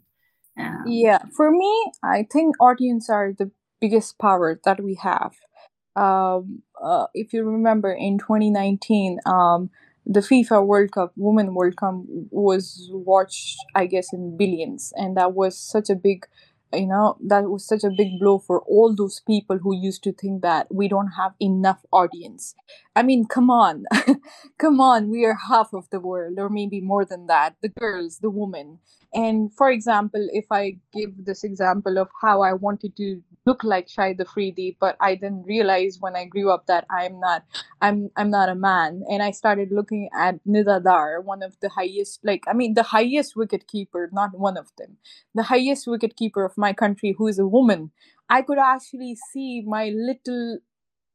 Um, 0.58 0.84
yeah, 0.86 1.20
for 1.36 1.50
me, 1.52 1.92
I 2.04 2.28
think 2.32 2.56
audience 2.60 3.10
are 3.10 3.34
the 3.38 3.52
biggest 3.80 4.18
power 4.20 4.60
that 4.66 4.84
we 4.84 4.96
have. 4.96 5.34
Um, 5.96 6.62
uh, 6.82 7.08
if 7.14 7.34
you 7.34 7.44
remember 7.44 7.92
in 7.92 8.18
2019, 8.18 9.20
um, 9.26 9.70
the 10.06 10.20
FIFA 10.20 10.66
World 10.66 10.92
Cup, 10.92 11.14
Women 11.16 11.54
World 11.54 11.78
Cup, 11.78 11.96
was 12.30 12.90
watched, 12.92 13.58
I 13.74 13.86
guess, 13.88 14.14
in 14.14 14.38
billions, 14.38 14.94
and 14.96 15.18
that 15.18 15.34
was 15.34 15.58
such 15.58 15.90
a 15.90 15.96
big, 15.96 16.26
you 16.74 16.88
know, 16.88 17.18
that 17.26 17.46
was 17.46 17.66
such 17.66 17.84
a 17.84 17.90
big 17.90 18.20
blow 18.20 18.40
for 18.40 18.62
all 18.62 18.96
those 18.96 19.22
people 19.26 19.58
who 19.58 19.76
used 19.76 20.04
to 20.04 20.14
think 20.14 20.42
that 20.42 20.68
we 20.74 20.88
don't 20.88 21.12
have 21.18 21.34
enough 21.42 21.86
audience. 21.92 22.56
I 22.96 23.04
mean, 23.04 23.26
come 23.26 23.50
on, 23.50 23.86
come 24.58 24.80
on, 24.80 25.10
we 25.10 25.26
are 25.26 25.38
half 25.50 25.74
of 25.74 25.90
the 25.90 26.00
world, 26.00 26.38
or 26.38 26.50
maybe 26.50 26.82
more 26.82 27.06
than 27.06 27.28
that. 27.28 27.56
The 27.62 27.70
girls, 27.70 28.20
the 28.20 28.30
women, 28.30 28.80
and 29.16 29.54
for 29.56 29.72
example 29.72 30.28
if 30.32 30.46
i 30.52 30.78
give 30.94 31.26
this 31.26 31.44
example 31.44 31.98
of 31.98 32.10
how 32.22 32.42
i 32.42 32.54
wanted 32.54 32.96
to 32.96 33.22
look 33.46 33.64
like 33.64 33.88
Shahid 33.88 34.20
Afridi, 34.20 34.76
but 34.80 34.98
I 35.00 35.16
didn't 35.16 35.44
realize 35.44 35.98
when 36.00 36.16
I 36.16 36.26
grew 36.26 36.50
up 36.50 36.66
that 36.68 36.86
I'm 36.90 37.20
not 37.20 37.44
I'm 37.82 38.10
I'm 38.16 38.30
not 38.30 38.50
a 38.50 38.56
man. 38.56 39.04
And 39.10 39.22
I 39.22 39.32
started 39.32 39.72
looking 39.72 40.10
at 40.18 40.44
Nida 40.46 40.84
Dar, 40.84 41.22
one 41.22 41.44
of 41.44 41.58
the 41.62 41.70
highest 41.70 42.20
like 42.24 42.44
I 42.48 42.54
mean 42.54 42.74
the 42.74 42.84
highest 42.84 43.36
wicket 43.36 43.68
keeper, 43.68 44.10
not 44.12 44.38
one 44.38 44.58
of 44.58 44.72
them, 44.78 44.98
the 45.34 45.44
highest 45.44 45.88
wicket 45.88 46.16
keeper 46.16 46.44
of 46.44 46.58
my 46.58 46.74
country 46.74 47.16
who 47.18 47.28
is 47.28 47.40
a 47.40 47.48
woman. 47.48 47.92
I 48.30 48.42
could 48.42 48.58
actually 48.58 49.16
see 49.32 49.62
my 49.62 49.90
little 49.90 50.60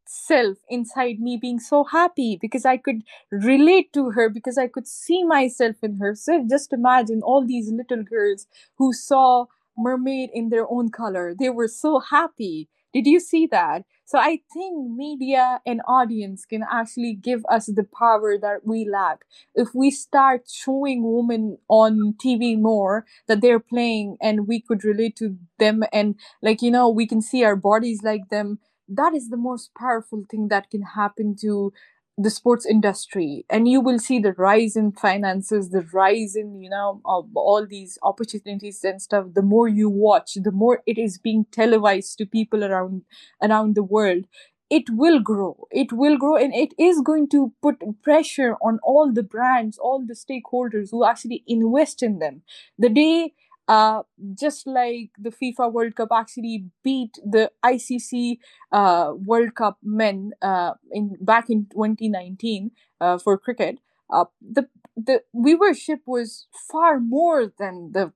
self 0.06 0.58
inside 0.68 1.20
me 1.20 1.36
being 1.36 1.60
so 1.60 1.84
happy 1.84 2.38
because 2.40 2.64
I 2.64 2.76
could 2.76 3.02
relate 3.30 3.92
to 3.92 4.10
her 4.10 4.28
because 4.28 4.58
I 4.58 4.66
could 4.66 4.86
see 4.86 5.22
myself 5.24 5.76
in 5.82 5.98
her. 5.98 6.14
So 6.14 6.44
just 6.48 6.72
imagine 6.72 7.22
all 7.22 7.46
these 7.46 7.70
little 7.70 8.02
girls 8.02 8.46
who 8.76 8.92
saw 8.92 9.46
mermaid 9.76 10.30
in 10.32 10.48
their 10.48 10.70
own 10.70 10.90
color. 10.90 11.34
They 11.38 11.50
were 11.50 11.68
so 11.68 12.00
happy. 12.00 12.68
Did 12.92 13.06
you 13.06 13.20
see 13.20 13.46
that? 13.46 13.84
So 14.04 14.18
I 14.18 14.40
think 14.52 14.90
media 14.90 15.60
and 15.64 15.80
audience 15.86 16.44
can 16.44 16.64
actually 16.68 17.14
give 17.14 17.44
us 17.48 17.66
the 17.66 17.84
power 17.84 18.36
that 18.36 18.66
we 18.66 18.84
lack. 18.84 19.20
If 19.54 19.68
we 19.74 19.92
start 19.92 20.48
showing 20.50 21.02
women 21.04 21.58
on 21.68 22.14
TV 22.18 22.56
more 22.56 23.06
that 23.28 23.40
they're 23.40 23.60
playing 23.60 24.16
and 24.20 24.48
we 24.48 24.60
could 24.60 24.82
relate 24.84 25.14
to 25.16 25.36
them 25.58 25.84
and 25.92 26.16
like 26.42 26.62
you 26.62 26.70
know 26.70 26.88
we 26.88 27.06
can 27.06 27.22
see 27.22 27.44
our 27.44 27.54
bodies 27.56 28.02
like 28.02 28.28
them 28.30 28.58
that 28.90 29.14
is 29.14 29.28
the 29.28 29.36
most 29.36 29.70
powerful 29.78 30.24
thing 30.30 30.48
that 30.48 30.70
can 30.70 30.82
happen 30.82 31.36
to 31.42 31.72
the 32.18 32.30
sports 32.30 32.66
industry. 32.66 33.46
And 33.48 33.66
you 33.66 33.80
will 33.80 33.98
see 33.98 34.18
the 34.18 34.34
rise 34.34 34.76
in 34.76 34.92
finances 34.92 35.70
the 35.70 35.86
rise 35.92 36.36
in 36.36 36.60
you 36.62 36.68
know 36.70 37.00
all 37.04 37.66
these 37.68 37.98
opportunities 38.02 38.84
and 38.84 39.00
stuff. 39.00 39.26
The 39.34 39.42
more 39.42 39.68
you 39.68 39.88
watch 39.88 40.34
the 40.34 40.52
more 40.52 40.82
it 40.86 40.98
is 40.98 41.18
being 41.18 41.46
televised 41.50 42.18
to 42.18 42.26
people 42.26 42.64
around 42.64 43.02
around 43.42 43.74
the 43.74 43.82
world. 43.84 44.24
It 44.70 44.84
will 44.90 45.18
grow. 45.18 45.66
It 45.72 45.92
will 45.92 46.16
grow 46.16 46.36
and 46.36 46.54
it 46.54 46.74
is 46.78 47.00
going 47.00 47.28
to 47.30 47.52
put 47.60 47.82
pressure 48.02 48.54
on 48.62 48.78
all 48.84 49.12
the 49.12 49.22
brands 49.24 49.78
all 49.78 50.04
the 50.06 50.14
stakeholders 50.14 50.90
who 50.92 51.04
actually 51.04 51.42
invest 51.46 52.02
in 52.02 52.18
them. 52.20 52.42
The 52.78 52.88
day 52.88 53.34
uh, 53.70 54.02
just 54.34 54.66
like 54.66 55.10
the 55.18 55.30
FIFA 55.30 55.72
World 55.72 55.94
Cup 55.96 56.08
actually 56.12 56.66
beat 56.82 57.14
the 57.24 57.50
ICC 57.62 58.40
uh, 58.72 59.12
World 59.14 59.54
Cup 59.54 59.78
men 59.82 60.32
uh, 60.42 60.72
in 60.90 61.16
back 61.20 61.50
in 61.50 61.66
2019 61.72 62.72
uh, 63.00 63.18
for 63.18 63.38
cricket, 63.38 63.78
uh, 64.12 64.26
the 64.42 64.68
the 64.96 65.22
viewership 65.36 66.00
was 66.06 66.48
far 66.70 67.00
more 67.00 67.52
than 67.58 67.92
the 67.92 68.12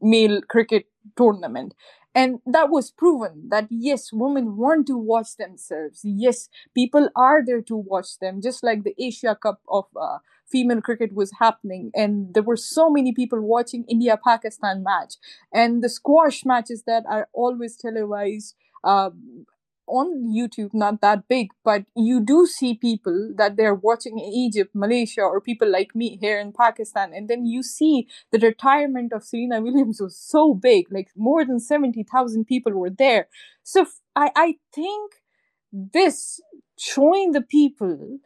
male 0.00 0.40
cricket 0.48 0.86
tournament 1.16 1.74
and 2.14 2.40
that 2.46 2.70
was 2.70 2.90
proven 2.90 3.48
that 3.50 3.66
yes 3.70 4.12
women 4.12 4.56
want 4.56 4.86
to 4.86 4.96
watch 4.96 5.36
themselves. 5.36 6.00
Yes 6.04 6.48
people 6.74 7.08
are 7.16 7.44
there 7.44 7.62
to 7.62 7.76
watch 7.76 8.18
them 8.18 8.40
just 8.42 8.62
like 8.64 8.82
the 8.84 8.94
asia 8.98 9.36
cup 9.40 9.60
of 9.68 9.84
uh, 10.00 10.18
female 10.46 10.80
cricket 10.80 11.12
was 11.14 11.32
happening. 11.38 11.90
And 11.94 12.34
there 12.34 12.42
were 12.42 12.56
so 12.56 12.90
many 12.90 13.12
people 13.12 13.40
watching 13.40 13.84
india 13.88 14.18
pakistan 14.22 14.82
match. 14.82 15.14
And 15.52 15.82
the 15.82 15.88
squash 15.88 16.44
matches 16.44 16.82
that 16.86 17.04
are 17.08 17.28
always 17.32 17.76
televised 17.76 18.54
uh, 18.82 19.10
on 19.90 20.32
YouTube, 20.32 20.70
not 20.72 21.00
that 21.00 21.28
big, 21.28 21.50
but 21.64 21.84
you 21.96 22.20
do 22.20 22.46
see 22.46 22.74
people 22.74 23.32
that 23.36 23.56
they're 23.56 23.74
watching 23.74 24.18
in 24.18 24.24
Egypt, 24.24 24.70
Malaysia, 24.74 25.22
or 25.22 25.40
people 25.40 25.70
like 25.70 25.94
me 25.94 26.16
here 26.20 26.38
in 26.38 26.52
Pakistan. 26.52 27.12
And 27.12 27.28
then 27.28 27.44
you 27.46 27.62
see 27.62 28.08
the 28.32 28.38
retirement 28.38 29.12
of 29.12 29.24
Serena 29.24 29.60
Williams 29.60 30.00
was 30.00 30.16
so 30.16 30.54
big, 30.54 30.86
like 30.90 31.08
more 31.16 31.44
than 31.44 31.60
70,000 31.60 32.44
people 32.46 32.72
were 32.72 32.90
there. 32.90 33.28
So 33.62 33.86
I, 34.16 34.30
I 34.36 34.54
think 34.74 35.14
this 35.72 36.40
showing 36.78 37.32
the 37.32 37.42
people 37.42 38.18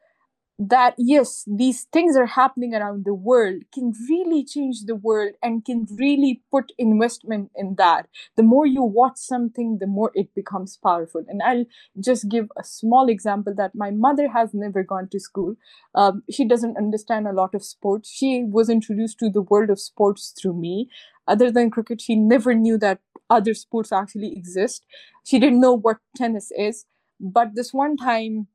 that 0.56 0.94
yes 0.98 1.42
these 1.48 1.82
things 1.92 2.16
are 2.16 2.26
happening 2.26 2.74
around 2.74 3.04
the 3.04 3.12
world 3.12 3.62
can 3.74 3.92
really 4.08 4.44
change 4.44 4.84
the 4.84 4.94
world 4.94 5.32
and 5.42 5.64
can 5.64 5.84
really 5.98 6.42
put 6.52 6.70
investment 6.78 7.50
in 7.56 7.74
that. 7.76 8.06
The 8.36 8.44
more 8.44 8.64
you 8.64 8.82
watch 8.84 9.16
something 9.16 9.78
the 9.78 9.88
more 9.88 10.12
it 10.14 10.32
becomes 10.34 10.76
powerful. 10.76 11.24
And 11.26 11.42
i'll 11.42 11.64
just 12.00 12.28
give 12.28 12.50
a 12.56 12.62
small 12.62 13.08
example 13.08 13.52
that 13.56 13.74
my 13.74 13.90
mother 13.90 14.28
has 14.28 14.54
never 14.54 14.84
gone 14.84 15.08
to 15.08 15.18
school. 15.18 15.56
Um, 15.94 16.22
she 16.30 16.44
doesn't 16.44 16.76
understand 16.76 17.26
a 17.26 17.32
lot 17.32 17.54
of 17.54 17.64
sports. 17.64 18.08
She 18.10 18.44
was 18.44 18.68
introduced 18.70 19.18
to 19.18 19.30
the 19.30 19.42
world 19.42 19.70
of 19.70 19.80
sports 19.80 20.32
through 20.40 20.54
me. 20.54 20.88
Other 21.26 21.50
than 21.50 21.70
cricket 21.70 22.00
she 22.00 22.14
never 22.14 22.54
knew 22.54 22.78
that 22.78 23.00
other 23.28 23.54
sports 23.54 23.90
actually 23.90 24.36
exist. 24.36 24.84
She 25.24 25.38
didn't 25.40 25.60
know 25.60 25.72
what 25.74 25.98
tennis 26.16 26.52
is. 26.56 26.84
But 27.20 27.54
this 27.54 27.72
one 27.72 27.96
time 27.96 28.48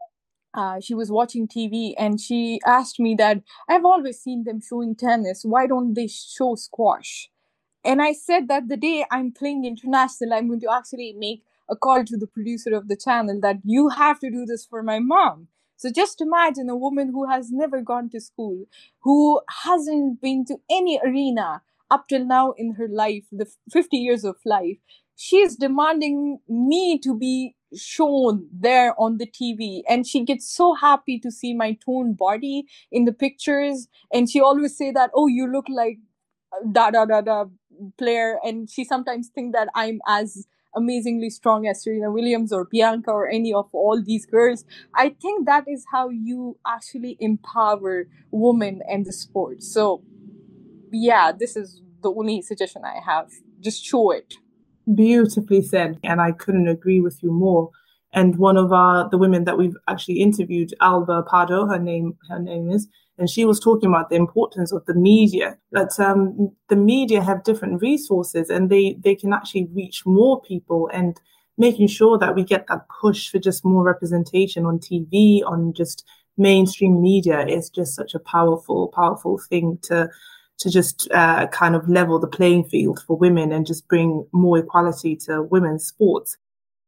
uh, 0.59 0.79
she 0.81 0.93
was 0.93 1.09
watching 1.09 1.47
TV 1.47 1.93
and 1.97 2.19
she 2.19 2.59
asked 2.65 2.99
me 2.99 3.15
that 3.15 3.41
I've 3.69 3.85
always 3.85 4.19
seen 4.19 4.43
them 4.43 4.59
showing 4.61 4.93
tennis. 4.95 5.43
Why 5.45 5.67
don't 5.67 5.93
they 5.93 6.07
show 6.07 6.55
squash? 6.55 7.29
And 7.85 8.01
I 8.01 8.11
said 8.11 8.49
that 8.49 8.67
the 8.67 8.75
day 8.75 9.05
I'm 9.09 9.31
playing 9.31 9.63
international, 9.63 10.33
I'm 10.33 10.49
going 10.49 10.59
to 10.61 10.71
actually 10.71 11.13
make 11.17 11.43
a 11.69 11.77
call 11.77 12.03
to 12.03 12.17
the 12.17 12.27
producer 12.27 12.75
of 12.75 12.89
the 12.89 12.97
channel 12.97 13.39
that 13.41 13.57
you 13.63 13.89
have 13.89 14.19
to 14.19 14.29
do 14.29 14.45
this 14.45 14.65
for 14.65 14.83
my 14.83 14.99
mom. 14.99 15.47
So 15.77 15.89
just 15.89 16.19
imagine 16.19 16.69
a 16.69 16.75
woman 16.75 17.11
who 17.13 17.29
has 17.29 17.51
never 17.51 17.81
gone 17.81 18.09
to 18.09 18.19
school, 18.19 18.65
who 19.03 19.39
hasn't 19.63 20.21
been 20.21 20.43
to 20.45 20.57
any 20.69 20.99
arena 21.05 21.61
up 21.89 22.09
till 22.09 22.25
now 22.25 22.51
in 22.57 22.73
her 22.73 22.89
life, 22.89 23.23
the 23.31 23.47
50 23.71 23.95
years 23.95 24.25
of 24.25 24.35
life. 24.45 24.77
She 25.15 25.37
is 25.37 25.55
demanding 25.55 26.39
me 26.49 26.99
to 26.99 27.17
be 27.17 27.55
shown 27.75 28.47
there 28.51 28.99
on 28.99 29.17
the 29.17 29.27
TV 29.27 29.81
and 29.87 30.07
she 30.07 30.23
gets 30.25 30.49
so 30.49 30.73
happy 30.73 31.19
to 31.19 31.31
see 31.31 31.53
my 31.53 31.77
toned 31.85 32.17
body 32.17 32.65
in 32.91 33.05
the 33.05 33.13
pictures 33.13 33.87
and 34.13 34.29
she 34.29 34.41
always 34.41 34.75
say 34.77 34.91
that 34.91 35.11
oh 35.13 35.27
you 35.27 35.51
look 35.51 35.65
like 35.69 35.97
da 36.71 36.91
da 36.91 37.05
da 37.05 37.21
da 37.21 37.45
player 37.97 38.39
and 38.43 38.69
she 38.69 38.83
sometimes 38.83 39.29
think 39.29 39.53
that 39.53 39.69
I'm 39.75 39.99
as 40.07 40.47
amazingly 40.75 41.29
strong 41.29 41.67
as 41.67 41.83
Serena 41.83 42.11
Williams 42.11 42.51
or 42.53 42.65
Bianca 42.65 43.11
or 43.11 43.27
any 43.29 43.53
of 43.53 43.67
all 43.73 44.01
these 44.01 44.25
girls. 44.25 44.65
I 44.95 45.09
think 45.21 45.45
that 45.47 45.65
is 45.67 45.85
how 45.91 46.09
you 46.09 46.57
actually 46.67 47.17
empower 47.19 48.05
women 48.31 48.81
and 48.89 49.05
the 49.05 49.13
sport. 49.13 49.63
So 49.63 50.03
yeah, 50.91 51.31
this 51.31 51.55
is 51.55 51.81
the 52.01 52.11
only 52.11 52.41
suggestion 52.41 52.83
I 52.85 52.99
have. 53.05 53.31
Just 53.61 53.83
show 53.83 54.11
it 54.11 54.35
beautifully 54.95 55.61
said, 55.61 55.99
and 56.03 56.21
I 56.21 56.31
couldn't 56.31 56.67
agree 56.67 57.01
with 57.01 57.21
you 57.21 57.31
more. 57.31 57.69
And 58.11 58.37
one 58.37 58.57
of 58.57 58.73
our 58.73 59.09
the 59.09 59.17
women 59.17 59.43
that 59.43 59.57
we've 59.57 59.77
actually 59.87 60.19
interviewed, 60.19 60.73
Alba 60.81 61.23
Pardo, 61.23 61.67
her 61.67 61.79
name 61.79 62.17
her 62.27 62.39
name 62.39 62.71
is, 62.71 62.87
and 63.17 63.29
she 63.29 63.45
was 63.45 63.59
talking 63.59 63.89
about 63.89 64.09
the 64.09 64.15
importance 64.15 64.71
of 64.71 64.85
the 64.85 64.95
media. 64.95 65.57
That 65.71 65.99
um, 65.99 66.51
the 66.69 66.75
media 66.75 67.21
have 67.21 67.43
different 67.43 67.81
resources, 67.81 68.49
and 68.49 68.69
they 68.69 68.97
they 68.99 69.15
can 69.15 69.31
actually 69.31 69.67
reach 69.73 70.05
more 70.05 70.41
people 70.41 70.89
and 70.91 71.19
making 71.57 71.87
sure 71.87 72.17
that 72.17 72.35
we 72.35 72.43
get 72.43 72.65
that 72.67 72.87
push 73.01 73.29
for 73.29 73.37
just 73.37 73.65
more 73.65 73.83
representation 73.83 74.65
on 74.65 74.79
TV, 74.79 75.43
on 75.45 75.73
just 75.73 76.05
mainstream 76.37 77.01
media 77.01 77.45
is 77.45 77.69
just 77.69 77.93
such 77.93 78.15
a 78.15 78.19
powerful, 78.19 78.87
powerful 78.87 79.37
thing 79.37 79.77
to 79.83 80.09
to 80.59 80.69
just 80.69 81.09
uh, 81.11 81.47
kind 81.47 81.75
of 81.75 81.87
level 81.89 82.19
the 82.19 82.27
playing 82.27 82.65
field 82.65 83.01
for 83.07 83.17
women 83.17 83.51
and 83.51 83.65
just 83.65 83.87
bring 83.87 84.25
more 84.31 84.57
equality 84.57 85.15
to 85.15 85.43
women's 85.43 85.85
sports. 85.85 86.37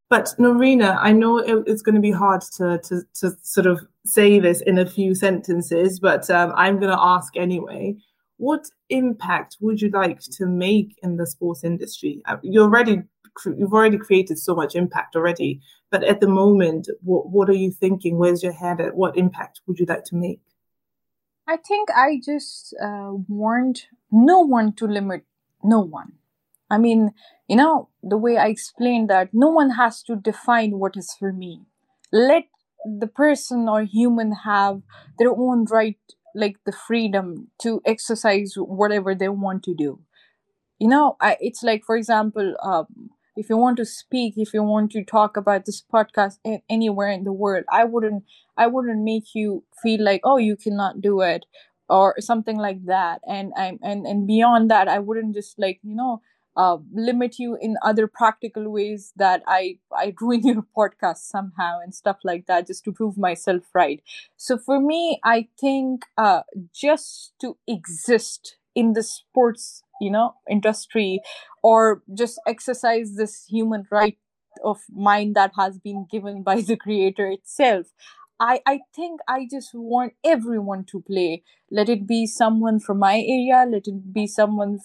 But 0.09 0.33
Noorena, 0.37 0.97
I 0.99 1.13
know 1.13 1.37
it, 1.37 1.63
it's 1.67 1.81
going 1.81 1.95
to 1.95 2.01
be 2.01 2.11
hard 2.11 2.41
to, 2.57 2.79
to, 2.79 3.01
to 3.21 3.31
sort 3.41 3.65
of 3.65 3.79
say 4.05 4.39
this 4.39 4.59
in 4.61 4.77
a 4.77 4.85
few 4.85 5.15
sentences, 5.15 6.01
but 6.01 6.29
um, 6.29 6.51
I'm 6.55 6.79
going 6.79 6.91
to 6.91 7.01
ask 7.01 7.37
anyway. 7.37 7.95
What 8.35 8.65
impact 8.89 9.57
would 9.61 9.79
you 9.81 9.89
like 9.89 10.19
to 10.19 10.47
make 10.47 10.97
in 11.03 11.15
the 11.15 11.27
sports 11.27 11.63
industry? 11.63 12.21
Uh, 12.25 12.37
you 12.41 12.61
already 12.61 13.03
you've 13.45 13.73
already 13.73 13.97
created 13.97 14.37
so 14.37 14.53
much 14.53 14.75
impact 14.75 15.15
already, 15.15 15.61
but 15.91 16.03
at 16.03 16.19
the 16.19 16.27
moment, 16.27 16.89
what 17.03 17.29
what 17.29 17.49
are 17.49 17.53
you 17.53 17.71
thinking? 17.71 18.17
Where's 18.17 18.43
your 18.43 18.51
head 18.51 18.81
at? 18.81 18.95
What 18.95 19.15
impact 19.15 19.61
would 19.67 19.79
you 19.79 19.85
like 19.85 20.03
to 20.05 20.15
make? 20.15 20.41
I 21.51 21.57
think 21.57 21.89
I 21.91 22.19
just 22.23 22.73
uh, 22.81 23.11
warned 23.27 23.77
no 24.11 24.39
one 24.39 24.73
to 24.73 24.85
limit 24.87 25.25
no 25.63 25.79
one. 25.81 26.13
I 26.69 26.77
mean, 26.77 27.11
you 27.47 27.57
know, 27.57 27.89
the 28.01 28.17
way 28.17 28.37
I 28.37 28.47
explained 28.47 29.09
that 29.09 29.29
no 29.33 29.49
one 29.49 29.71
has 29.71 30.01
to 30.03 30.15
define 30.15 30.79
what 30.79 30.95
is 30.95 31.13
for 31.19 31.33
me. 31.33 31.63
Let 32.11 32.45
the 32.85 33.07
person 33.07 33.67
or 33.67 33.81
human 33.83 34.31
have 34.45 34.81
their 35.19 35.31
own 35.31 35.65
right, 35.65 35.99
like 36.33 36.57
the 36.65 36.71
freedom 36.71 37.51
to 37.63 37.81
exercise 37.85 38.53
whatever 38.55 39.13
they 39.13 39.29
want 39.29 39.63
to 39.63 39.75
do. 39.75 39.99
You 40.79 40.89
know, 40.89 41.17
I, 41.21 41.37
it's 41.41 41.63
like, 41.63 41.83
for 41.85 41.95
example, 41.95 42.55
um, 42.63 43.11
if 43.35 43.49
you 43.49 43.57
want 43.57 43.77
to 43.77 43.85
speak 43.85 44.33
if 44.37 44.53
you 44.53 44.63
want 44.63 44.91
to 44.91 45.03
talk 45.03 45.37
about 45.37 45.65
this 45.65 45.81
podcast 45.93 46.37
anywhere 46.69 47.09
in 47.09 47.23
the 47.23 47.31
world 47.31 47.63
i 47.71 47.83
wouldn't 47.83 48.23
i 48.57 48.67
wouldn't 48.67 49.03
make 49.03 49.33
you 49.33 49.63
feel 49.81 50.03
like 50.03 50.21
oh 50.23 50.37
you 50.37 50.55
cannot 50.55 51.01
do 51.01 51.21
it 51.21 51.45
or 51.89 52.15
something 52.19 52.57
like 52.57 52.85
that 52.85 53.21
and 53.27 53.51
i'm 53.57 53.79
and 53.83 54.05
and 54.05 54.27
beyond 54.27 54.69
that 54.69 54.87
i 54.87 54.99
wouldn't 54.99 55.33
just 55.33 55.57
like 55.59 55.79
you 55.83 55.95
know 55.95 56.21
uh, 56.57 56.77
limit 56.93 57.39
you 57.39 57.57
in 57.61 57.77
other 57.81 58.07
practical 58.07 58.69
ways 58.69 59.13
that 59.15 59.41
I 59.47 59.77
I 59.93 60.13
ruin 60.19 60.45
your 60.45 60.65
podcast 60.77 61.19
somehow 61.19 61.79
and 61.79 61.95
stuff 61.95 62.17
like 62.23 62.45
that 62.47 62.67
just 62.67 62.83
to 62.85 62.91
prove 62.91 63.17
myself 63.17 63.63
right. 63.73 64.01
So 64.37 64.57
for 64.57 64.79
me, 64.79 65.19
I 65.23 65.47
think 65.59 66.03
uh, 66.17 66.41
just 66.73 67.33
to 67.41 67.57
exist 67.67 68.57
in 68.75 68.93
the 68.93 69.03
sports 69.03 69.83
you 70.01 70.11
know 70.11 70.35
industry 70.49 71.21
or 71.63 72.03
just 72.13 72.39
exercise 72.47 73.15
this 73.15 73.45
human 73.45 73.85
right 73.91 74.17
of 74.63 74.79
mine 74.93 75.33
that 75.33 75.51
has 75.57 75.79
been 75.79 76.05
given 76.11 76.43
by 76.43 76.61
the 76.61 76.75
creator 76.77 77.27
itself 77.29 77.87
I, 78.39 78.61
I 78.65 78.79
think 78.95 79.21
I 79.27 79.47
just 79.51 79.69
want 79.75 80.13
everyone 80.23 80.85
to 80.85 81.01
play. 81.01 81.43
Let 81.69 81.89
it 81.89 82.07
be 82.07 82.25
someone 82.25 82.79
from 82.79 82.97
my 82.97 83.17
area, 83.19 83.67
let 83.69 83.87
it 83.87 84.11
be 84.13 84.25
someone 84.25 84.79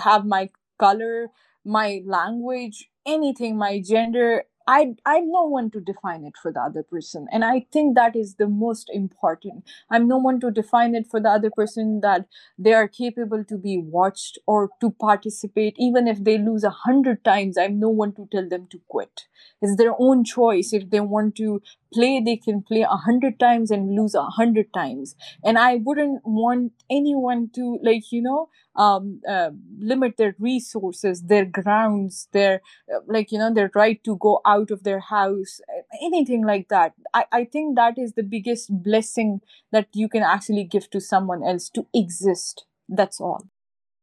have 0.00 0.24
my 0.26 0.50
color, 0.78 1.28
my 1.64 2.02
language, 2.04 2.90
anything, 3.06 3.56
my 3.56 3.80
gender. 3.80 4.44
I 4.68 4.96
I'm 5.04 5.30
no 5.30 5.44
one 5.44 5.70
to 5.72 5.80
define 5.80 6.24
it 6.24 6.34
for 6.40 6.52
the 6.52 6.60
other 6.60 6.82
person, 6.82 7.26
and 7.30 7.44
I 7.44 7.66
think 7.72 7.94
that 7.94 8.16
is 8.16 8.34
the 8.34 8.48
most 8.48 8.90
important. 8.92 9.64
I'm 9.90 10.08
no 10.08 10.18
one 10.18 10.40
to 10.40 10.50
define 10.50 10.94
it 10.96 11.06
for 11.06 11.20
the 11.20 11.30
other 11.30 11.50
person 11.50 12.00
that 12.00 12.26
they 12.58 12.72
are 12.72 12.88
capable 12.88 13.44
to 13.44 13.58
be 13.58 13.78
watched 13.78 14.38
or 14.46 14.70
to 14.80 14.90
participate, 14.90 15.76
even 15.78 16.08
if 16.08 16.22
they 16.24 16.38
lose 16.38 16.64
a 16.64 16.70
hundred 16.70 17.24
times. 17.24 17.56
I'm 17.56 17.78
no 17.78 17.88
one 17.90 18.12
to 18.14 18.26
tell 18.32 18.48
them 18.48 18.66
to 18.72 18.80
quit. 18.88 19.26
It's 19.62 19.76
their 19.76 19.94
own 19.98 20.24
choice. 20.24 20.72
If 20.72 20.90
they 20.90 21.00
want 21.00 21.36
to 21.36 21.62
play, 21.92 22.20
they 22.24 22.36
can 22.36 22.62
play 22.62 22.82
a 22.82 22.88
hundred 22.96 23.38
times 23.38 23.70
and 23.70 23.94
lose 23.94 24.14
a 24.14 24.24
hundred 24.24 24.72
times. 24.74 25.14
And 25.44 25.58
I 25.58 25.76
wouldn't 25.76 26.22
want 26.24 26.72
anyone 26.90 27.50
to 27.54 27.78
like 27.82 28.10
you 28.12 28.22
know 28.22 28.48
um, 28.74 29.20
uh, 29.28 29.50
limit 29.78 30.16
their 30.16 30.34
resources, 30.38 31.22
their 31.22 31.44
grounds, 31.44 32.28
their 32.32 32.60
uh, 32.94 33.00
like 33.06 33.32
you 33.32 33.38
know 33.38 33.52
their 33.52 33.70
right 33.74 34.02
to 34.04 34.16
go 34.16 34.40
out 34.44 34.70
of 34.70 34.82
their 34.84 35.00
house, 35.00 35.60
anything 36.02 36.44
like 36.44 36.68
that. 36.68 36.94
I, 37.14 37.24
I 37.32 37.44
think 37.44 37.76
that 37.76 37.98
is 37.98 38.12
the 38.14 38.22
biggest 38.22 38.70
blessing 38.82 39.40
that 39.72 39.88
you 39.92 40.08
can 40.08 40.22
actually 40.22 40.64
give 40.64 40.90
to 40.90 41.00
someone 41.00 41.42
else 41.44 41.68
to 41.70 41.86
exist. 41.94 42.64
That's 42.88 43.20
all. 43.20 43.48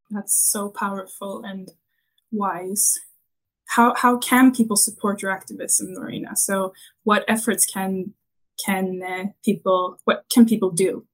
That's 0.09 0.35
so 0.35 0.69
powerful 0.69 1.43
and 1.43 1.69
wise. 2.31 2.93
How 3.75 3.93
how 3.95 4.17
can 4.17 4.51
people 4.51 4.75
support 4.75 5.21
your 5.21 5.31
activism, 5.31 5.93
Noorena? 5.93 6.37
So, 6.37 6.73
what 7.03 7.23
efforts 7.27 7.65
can 7.65 8.13
can 8.63 9.01
uh, 9.01 9.25
people 9.43 9.97
what 10.05 10.25
can 10.31 10.45
people 10.45 10.71
do 10.71 11.05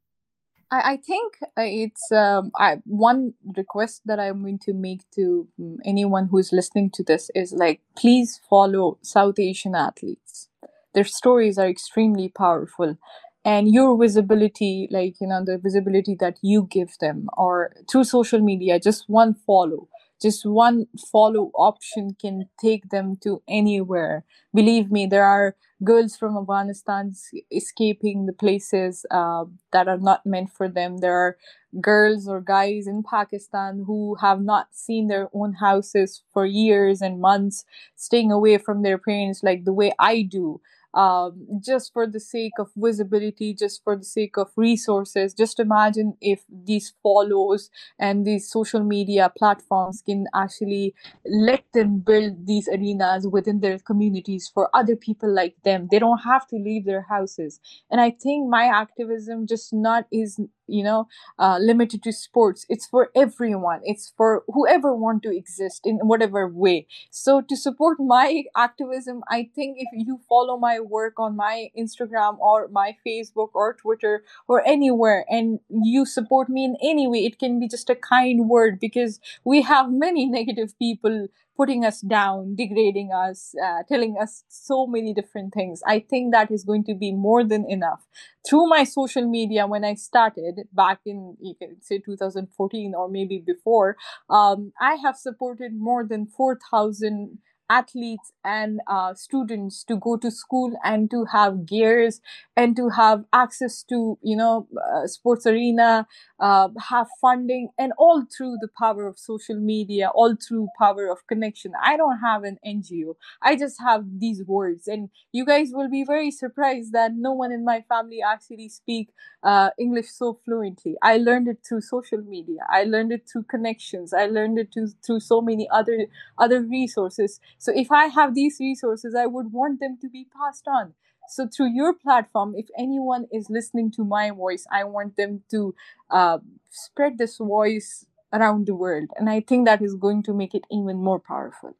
I, 0.72 0.94
I 0.94 0.98
think 0.98 1.38
uh, 1.42 1.48
it's 1.58 2.12
um, 2.12 2.52
I, 2.58 2.82
one 2.86 3.34
request 3.58 4.02
that 4.06 4.20
I'm 4.20 4.42
going 4.42 4.60
to 4.60 4.74
make 4.74 5.02
to 5.16 5.48
mm, 5.60 5.78
anyone 5.86 6.28
who's 6.28 6.52
listening 6.52 6.92
to 6.92 7.04
this 7.04 7.30
is 7.36 7.54
like, 7.54 7.82
please 7.98 8.40
follow 8.50 8.98
South 9.02 9.40
Asian 9.40 9.76
athletes. 9.76 10.50
Their 10.94 11.06
stories 11.06 11.58
are 11.58 11.68
extremely 11.68 12.30
powerful. 12.30 12.98
And 13.46 13.74
your 13.74 13.98
visibility, 13.98 14.88
like, 14.92 15.16
you 15.22 15.28
know, 15.28 15.44
the 15.44 15.58
visibility 15.58 16.16
that 16.20 16.38
you 16.42 16.68
give 16.70 16.98
them, 17.00 17.30
or 17.38 17.74
through 17.90 18.04
social 18.04 18.40
media, 18.40 18.80
just 18.80 19.10
one 19.10 19.34
follow 19.34 19.88
just 20.22 20.46
one 20.46 20.88
follow 21.12 21.52
option 21.56 22.16
can 22.20 22.50
take 22.60 22.90
them 22.90 23.18
to 23.24 23.42
anywhere. 23.48 24.26
Believe 24.54 24.92
me 24.92 25.06
there 25.06 25.26
are 25.26 25.56
girls 25.84 26.18
from 26.18 26.36
afghanistan 26.38 27.14
escaping 27.52 28.26
the 28.26 28.34
places 28.34 29.06
uh, 29.12 29.46
that 29.72 29.88
are 29.88 29.98
not 29.98 30.26
meant 30.26 30.52
for 30.52 30.68
them. 30.68 30.98
There 30.98 31.18
are 31.18 31.38
girls 31.82 32.28
or 32.28 32.42
guys 32.42 32.88
in 32.88 33.04
pakistan 33.04 33.84
who 33.86 34.16
have 34.20 34.42
not 34.42 34.68
seen 34.74 35.08
their 35.08 35.30
own 35.34 35.54
houses 35.54 36.24
for 36.34 36.46
years 36.46 37.00
and 37.02 37.22
months 37.22 37.64
staying 37.96 38.32
away 38.32 38.58
from 38.58 38.82
their 38.82 38.98
parents 38.98 39.44
like 39.44 39.66
the 39.66 39.74
way 39.74 39.92
i 40.00 40.24
do 40.24 40.60
um, 40.94 41.48
just 41.64 41.94
for 41.94 42.08
the 42.08 42.20
sake 42.20 42.54
of 42.60 42.70
visibility, 42.76 43.54
just 43.54 43.84
for 43.84 43.96
the 43.96 44.04
sake 44.06 44.38
of 44.38 44.52
resources. 44.56 45.34
Just 45.34 45.60
imagine 45.60 46.16
if 46.22 46.44
these 46.50 46.94
follows 47.04 47.70
and 48.00 48.26
these 48.26 48.50
social 48.50 48.84
media 48.84 49.32
platforms 49.38 50.02
can 50.06 50.26
actually 50.34 50.94
let 51.26 51.64
them 51.74 52.00
build 52.00 52.48
these 52.48 52.68
arenas 52.68 53.28
within 53.28 53.60
their 53.60 53.80
communities 53.80 54.50
for 54.54 54.70
other 54.76 54.96
people 54.96 55.34
like 55.34 55.56
them. 55.64 55.88
They 55.92 56.00
don't 56.00 56.20
have 56.20 56.48
to 56.48 56.56
leave 56.56 56.86
their 56.86 57.02
houses. 57.04 57.60
And 57.92 58.02
I 58.02 58.12
think 58.12 58.50
my 58.50 58.66
activism 58.66 59.48
just 59.48 59.74
not 59.74 60.06
is 60.12 60.40
you 60.70 60.84
know 60.84 61.08
uh, 61.38 61.58
limited 61.60 62.04
to 62.04 62.12
sports. 62.12 62.66
It's 62.70 62.88
for 62.88 63.10
everyone. 63.16 63.82
It's 63.84 64.14
for 64.16 64.44
whoever 64.48 64.96
want 64.96 65.24
to 65.24 65.36
exist 65.36 65.86
in 65.86 65.98
whatever 65.98 66.48
way. 66.48 66.88
So 67.10 67.42
to 67.42 67.56
support 67.56 67.98
my 68.00 68.44
activism 68.56 69.22
i 69.30 69.50
think 69.56 69.78
if 69.80 69.88
you 69.94 70.20
follow 70.28 70.58
my 70.58 70.80
work 70.80 71.20
on 71.20 71.36
my 71.36 71.70
instagram 71.78 72.38
or 72.40 72.68
my 72.70 72.96
facebook 73.06 73.50
or 73.54 73.74
twitter 73.74 74.24
or 74.48 74.66
anywhere 74.68 75.26
and 75.30 75.60
you 75.70 76.06
support 76.06 76.50
me 76.50 76.64
in 76.66 76.76
any 76.82 77.08
way 77.08 77.26
it 77.26 77.40
can 77.40 77.60
be 77.60 77.68
just 77.68 77.90
a 77.90 77.96
kind 77.96 78.50
word 78.50 78.80
because 78.80 79.20
we 79.44 79.62
have 79.62 79.92
many 79.92 80.26
negative 80.26 80.78
people 80.80 81.28
putting 81.60 81.84
us 81.84 82.00
down, 82.02 82.56
degrading 82.56 83.12
us, 83.12 83.54
uh, 83.64 83.84
telling 83.90 84.16
us 84.22 84.44
so 84.48 84.88
many 84.88 85.14
different 85.14 85.54
things. 85.54 85.82
I 85.86 86.00
think 86.00 86.32
that 86.32 86.52
is 86.52 86.64
going 86.64 86.86
to 86.86 86.96
be 86.96 87.12
more 87.12 87.44
than 87.44 87.70
enough. 87.70 88.08
Through 88.48 88.68
my 88.70 88.86
social 88.86 89.28
media, 89.28 89.68
when 89.68 89.84
I 89.84 89.96
started 89.96 90.62
back 90.72 91.00
in, 91.06 91.36
you 91.42 91.56
can 91.62 91.82
say 91.82 92.00
2014 92.00 92.94
or 92.96 93.10
maybe 93.10 93.44
before, 93.46 93.98
um, 94.30 94.72
I 94.80 94.96
have 95.04 95.18
supported 95.18 95.74
more 95.74 96.06
than 96.06 96.28
4,000 96.28 97.40
athletes 97.70 98.32
and 98.44 98.82
uh, 98.88 99.14
students 99.14 99.84
to 99.84 99.96
go 99.98 100.18
to 100.18 100.32
school 100.32 100.74
and 100.84 101.10
to 101.12 101.26
have 101.26 101.66
gears 101.66 102.20
and 102.58 102.76
to 102.76 102.90
have 102.90 103.24
access 103.34 103.84
to 103.84 104.18
you 104.22 104.36
know 104.36 104.68
uh, 104.94 105.06
sports 105.08 105.46
arena 105.46 106.08
uh, 106.40 106.70
have 106.90 107.08
funding 107.22 107.70
and 107.78 107.94
all 107.98 108.24
through 108.36 108.58
the 108.62 108.68
power 108.78 109.08
of 109.08 109.18
social 109.20 109.60
media 109.60 110.10
all 110.14 110.36
through 110.36 110.68
power 110.78 111.08
of 111.12 111.26
connection. 111.28 111.72
I 111.82 111.98
don't 111.98 112.20
have 112.20 112.44
an 112.44 112.58
ngo 112.66 113.16
i 113.42 113.56
just 113.56 113.80
have 113.82 114.06
these 114.20 114.44
words. 114.46 114.88
And 114.88 115.10
you 115.32 115.46
guys 115.46 115.70
will 115.74 115.90
be 115.90 116.04
very 116.04 116.32
surprised 116.32 116.94
that 116.94 117.12
no 117.16 117.34
one 117.34 117.52
in 117.52 117.64
my 117.66 117.84
family 117.90 118.20
actually 118.26 118.70
speak 118.70 119.10
uh, 119.44 119.70
english 119.80 120.10
so 120.12 120.40
fluently. 120.46 120.96
I 121.02 121.18
learned 121.18 121.48
it 121.48 121.60
through 121.68 121.82
social 121.82 122.22
media. 122.22 122.60
I 122.70 122.84
learned 122.84 123.12
it 123.12 123.28
through 123.32 123.44
connections. 123.44 124.14
I 124.14 124.26
learned 124.26 124.60
it 124.60 124.72
to, 124.74 124.88
through 125.06 125.22
so 125.22 125.42
many 125.42 125.68
other 125.72 126.08
other 126.38 126.62
resources 126.62 127.40
so 127.60 127.72
if 127.76 127.92
i 127.92 128.06
have 128.08 128.34
these 128.34 128.58
resources 128.60 129.14
i 129.14 129.26
would 129.26 129.52
want 129.52 129.80
them 129.80 129.98
to 130.02 130.10
be 130.10 130.26
passed 130.36 130.68
on. 130.68 130.94
So 131.32 131.48
through 131.48 131.74
your 131.76 131.94
platform 131.94 132.56
if 132.58 132.68
anyone 132.76 133.28
is 133.32 133.52
listening 133.52 133.92
to 133.98 134.04
my 134.04 134.32
voice 134.32 134.66
i 134.72 134.84
want 134.84 135.16
them 135.16 135.44
to 135.52 135.76
uh, 136.10 136.40
spread 136.72 137.20
this 137.20 137.38
voice 137.38 138.06
around 138.34 138.66
the 138.66 138.76
world. 138.76 139.10
And 139.18 139.30
i 139.30 139.40
think 139.42 139.66
that 139.66 139.84
is 139.84 139.94
going 139.96 140.24
to 140.24 140.34
make 140.34 140.56
it 140.56 140.66
even 140.72 140.98
more 140.98 141.20
powerful. 141.20 141.76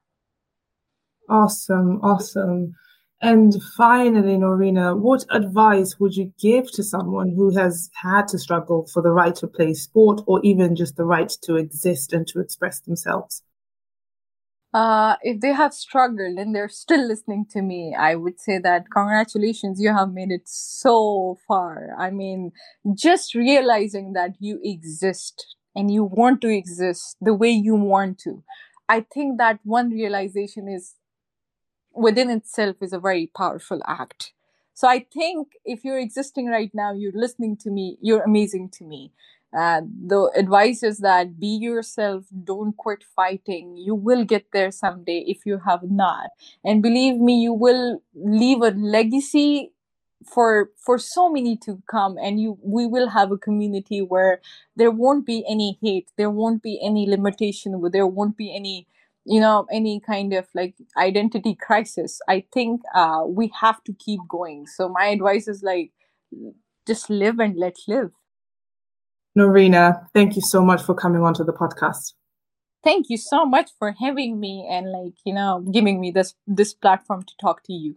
Awesome. 1.30 2.00
Awesome. 2.02 2.74
And 3.22 3.54
finally 3.78 4.38
Noorena 4.38 4.96
what 4.98 5.26
advice 5.30 6.00
would 6.00 6.16
you 6.16 6.32
give 6.40 6.72
to 6.72 6.84
someone 6.84 7.30
who 7.36 7.56
has 7.58 7.90
had 7.94 8.28
to 8.30 8.40
struggle 8.40 8.88
for 8.94 9.02
the 9.02 9.12
right 9.12 9.36
to 9.36 9.48
play 9.48 9.74
sport 9.74 10.22
or 10.26 10.40
even 10.44 10.76
just 10.76 10.96
the 10.96 11.04
right 11.04 11.32
to 11.44 11.56
exist 11.56 12.14
and 12.14 12.26
to 12.28 12.40
express 12.40 12.80
themselves 12.80 13.44
uh, 14.74 15.16
if 15.24 15.42
they 15.42 15.52
have 15.54 15.74
struggled 15.74 16.38
and 16.38 16.56
they're 16.56 16.70
still 16.70 17.06
listening 17.08 17.46
to 17.52 17.62
me, 17.62 17.96
I 17.98 18.16
would 18.16 18.40
say 18.40 18.60
that 18.60 18.86
congratulations, 18.92 19.82
you 19.82 19.94
have 19.96 20.14
made 20.14 20.32
it 20.32 20.44
so 20.46 21.38
far. 21.48 21.90
I 21.98 22.12
mean, 22.12 22.52
just 22.94 23.34
realizing 23.34 24.14
that 24.14 24.32
you 24.40 24.60
exist 24.64 25.56
and 25.76 25.92
you 25.92 26.04
want 26.04 26.42
to 26.42 26.50
exist 26.50 27.18
the 27.20 27.34
way 27.34 27.50
you 27.50 27.76
want 27.76 28.20
to. 28.20 28.44
I 28.88 29.02
think 29.14 29.38
that 29.40 29.60
one 29.64 29.90
realization 29.90 30.68
is 30.68 30.96
within 31.94 32.30
itself 32.30 32.78
is 32.82 32.94
a 32.94 33.00
very 33.00 33.30
powerful 33.36 33.82
act. 33.88 34.34
So 34.74 34.88
I 34.88 35.06
think 35.14 35.50
if 35.66 35.84
you're 35.84 36.00
existing 36.00 36.48
right 36.48 36.72
now, 36.74 36.94
you're 36.94 37.12
listening 37.14 37.58
to 37.62 37.70
me, 37.70 37.98
you're 38.02 38.24
amazing 38.24 38.70
to 38.76 38.86
me. 38.86 39.12
Uh, 39.58 39.82
the 40.06 40.32
advice 40.36 40.84
is 40.84 41.00
that 41.00 41.40
be 41.40 41.48
yourself, 41.48 42.26
don't 42.44 42.78
quit 42.78 43.04
fighting. 43.16 43.76
You 43.78 43.96
will 43.96 44.24
get 44.24 44.46
there 44.54 44.70
someday 44.72 45.24
if 45.28 45.46
you 45.46 45.60
have 45.66 45.82
not. 45.90 46.30
And 46.64 46.84
believe 46.84 47.16
me, 47.20 47.40
you 47.42 47.54
will 47.54 48.02
leave 48.14 48.62
a 48.62 48.72
legacy 48.72 49.72
for 50.26 50.70
for 50.78 50.98
so 51.00 51.30
many 51.30 51.56
to 51.56 51.82
come 51.90 52.18
and 52.22 52.40
you 52.42 52.58
we 52.62 52.86
will 52.86 53.08
have 53.10 53.32
a 53.32 53.38
community 53.38 54.02
where 54.02 54.42
there 54.76 54.92
won't 54.92 55.26
be 55.26 55.46
any 55.50 55.78
hate 55.82 56.10
there 56.18 56.30
won't 56.30 56.62
be 56.62 56.78
any 56.84 57.08
limitation 57.08 57.82
there 57.94 58.06
won't 58.06 58.36
be 58.36 58.54
any 58.54 58.86
you 59.24 59.40
know 59.40 59.66
any 59.72 60.00
kind 60.02 60.34
of 60.34 60.46
like 60.54 60.76
identity 60.98 61.56
crisis 61.56 62.20
i 62.28 62.44
think 62.54 62.82
uh 62.94 63.24
we 63.26 63.50
have 63.62 63.82
to 63.86 63.94
keep 63.94 64.20
going 64.28 64.68
so 64.68 64.90
my 64.90 65.06
advice 65.06 65.48
is 65.48 65.64
like 65.64 65.92
just 66.88 67.10
live 67.10 67.40
and 67.40 67.56
let 67.58 67.76
live 67.88 68.12
Noorena, 69.38 70.08
thank 70.14 70.36
you 70.36 70.42
so 70.42 70.64
much 70.64 70.82
for 70.82 70.94
coming 70.94 71.22
onto 71.22 71.44
the 71.44 71.54
podcast. 71.54 72.14
Thank 72.84 73.10
you 73.10 73.18
so 73.18 73.46
much 73.46 73.72
for 73.78 73.92
having 73.92 74.40
me 74.40 74.68
and 74.70 74.92
like, 74.92 75.14
you 75.26 75.34
know, 75.34 75.66
giving 75.72 76.00
me 76.00 76.12
this 76.12 76.36
this 76.48 76.74
platform 76.74 77.24
to 77.24 77.34
talk 77.42 77.64
to 77.64 77.74
you. 77.74 77.96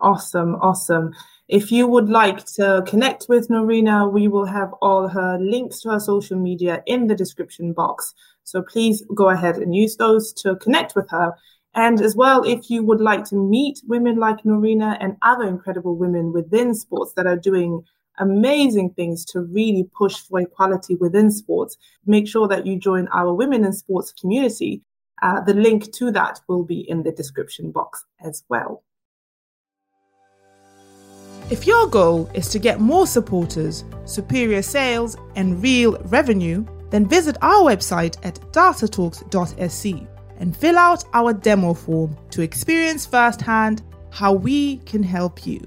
Awesome, 0.00 0.54
awesome. 0.56 1.12
If 1.48 1.72
you 1.72 1.88
would 1.88 2.08
like 2.08 2.44
to 2.54 2.84
connect 2.86 3.26
with 3.28 3.48
Noorena, 3.48 4.10
we 4.10 4.28
will 4.28 4.46
have 4.46 4.72
all 4.80 5.08
her 5.08 5.38
links 5.40 5.80
to 5.80 5.90
her 5.90 5.98
social 6.00 6.38
media 6.38 6.82
in 6.86 7.08
the 7.08 7.14
description 7.14 7.72
box. 7.72 8.14
So 8.44 8.62
please 8.62 9.02
go 9.14 9.28
ahead 9.28 9.56
and 9.56 9.74
use 9.74 9.96
those 9.96 10.32
to 10.34 10.56
connect 10.56 10.94
with 10.94 11.10
her. 11.10 11.32
And 11.74 12.00
as 12.00 12.14
well, 12.14 12.44
if 12.44 12.70
you 12.70 12.84
would 12.84 13.00
like 13.00 13.24
to 13.26 13.36
meet 13.36 13.80
women 13.86 14.16
like 14.16 14.44
Noorena 14.44 14.96
and 15.00 15.16
other 15.22 15.48
incredible 15.48 15.96
women 15.96 16.32
within 16.32 16.74
sports 16.74 17.12
that 17.16 17.26
are 17.26 17.36
doing 17.36 17.82
amazing 18.18 18.90
things 18.90 19.24
to 19.26 19.40
really 19.40 19.88
push 19.96 20.16
for 20.16 20.40
equality 20.40 20.96
within 20.96 21.30
sports, 21.30 21.76
make 22.06 22.28
sure 22.28 22.48
that 22.48 22.66
you 22.66 22.78
join 22.78 23.08
our 23.08 23.32
Women 23.34 23.64
in 23.64 23.72
Sports 23.72 24.12
community. 24.12 24.82
Uh, 25.22 25.40
the 25.40 25.54
link 25.54 25.92
to 25.94 26.10
that 26.12 26.40
will 26.48 26.64
be 26.64 26.88
in 26.88 27.02
the 27.02 27.12
description 27.12 27.70
box 27.72 28.04
as 28.20 28.44
well. 28.48 28.82
If 31.50 31.66
your 31.66 31.86
goal 31.86 32.30
is 32.34 32.48
to 32.50 32.58
get 32.58 32.78
more 32.78 33.06
supporters, 33.06 33.84
superior 34.04 34.60
sales, 34.60 35.16
and 35.34 35.62
real 35.62 35.96
revenue, 36.04 36.64
then 36.90 37.06
visit 37.06 37.36
our 37.40 37.62
website 37.62 38.18
at 38.22 38.34
datatalks.sc 38.52 40.06
and 40.40 40.56
fill 40.56 40.78
out 40.78 41.04
our 41.14 41.32
demo 41.32 41.74
form 41.74 42.16
to 42.30 42.42
experience 42.42 43.06
firsthand 43.06 43.82
how 44.10 44.32
we 44.32 44.76
can 44.78 45.02
help 45.02 45.46
you. 45.46 45.60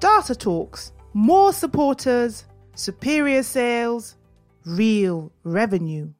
Data 0.00 0.34
Talks 0.34 0.92
more 1.12 1.52
supporters, 1.52 2.44
superior 2.74 3.42
sales, 3.42 4.16
real 4.64 5.32
revenue. 5.42 6.12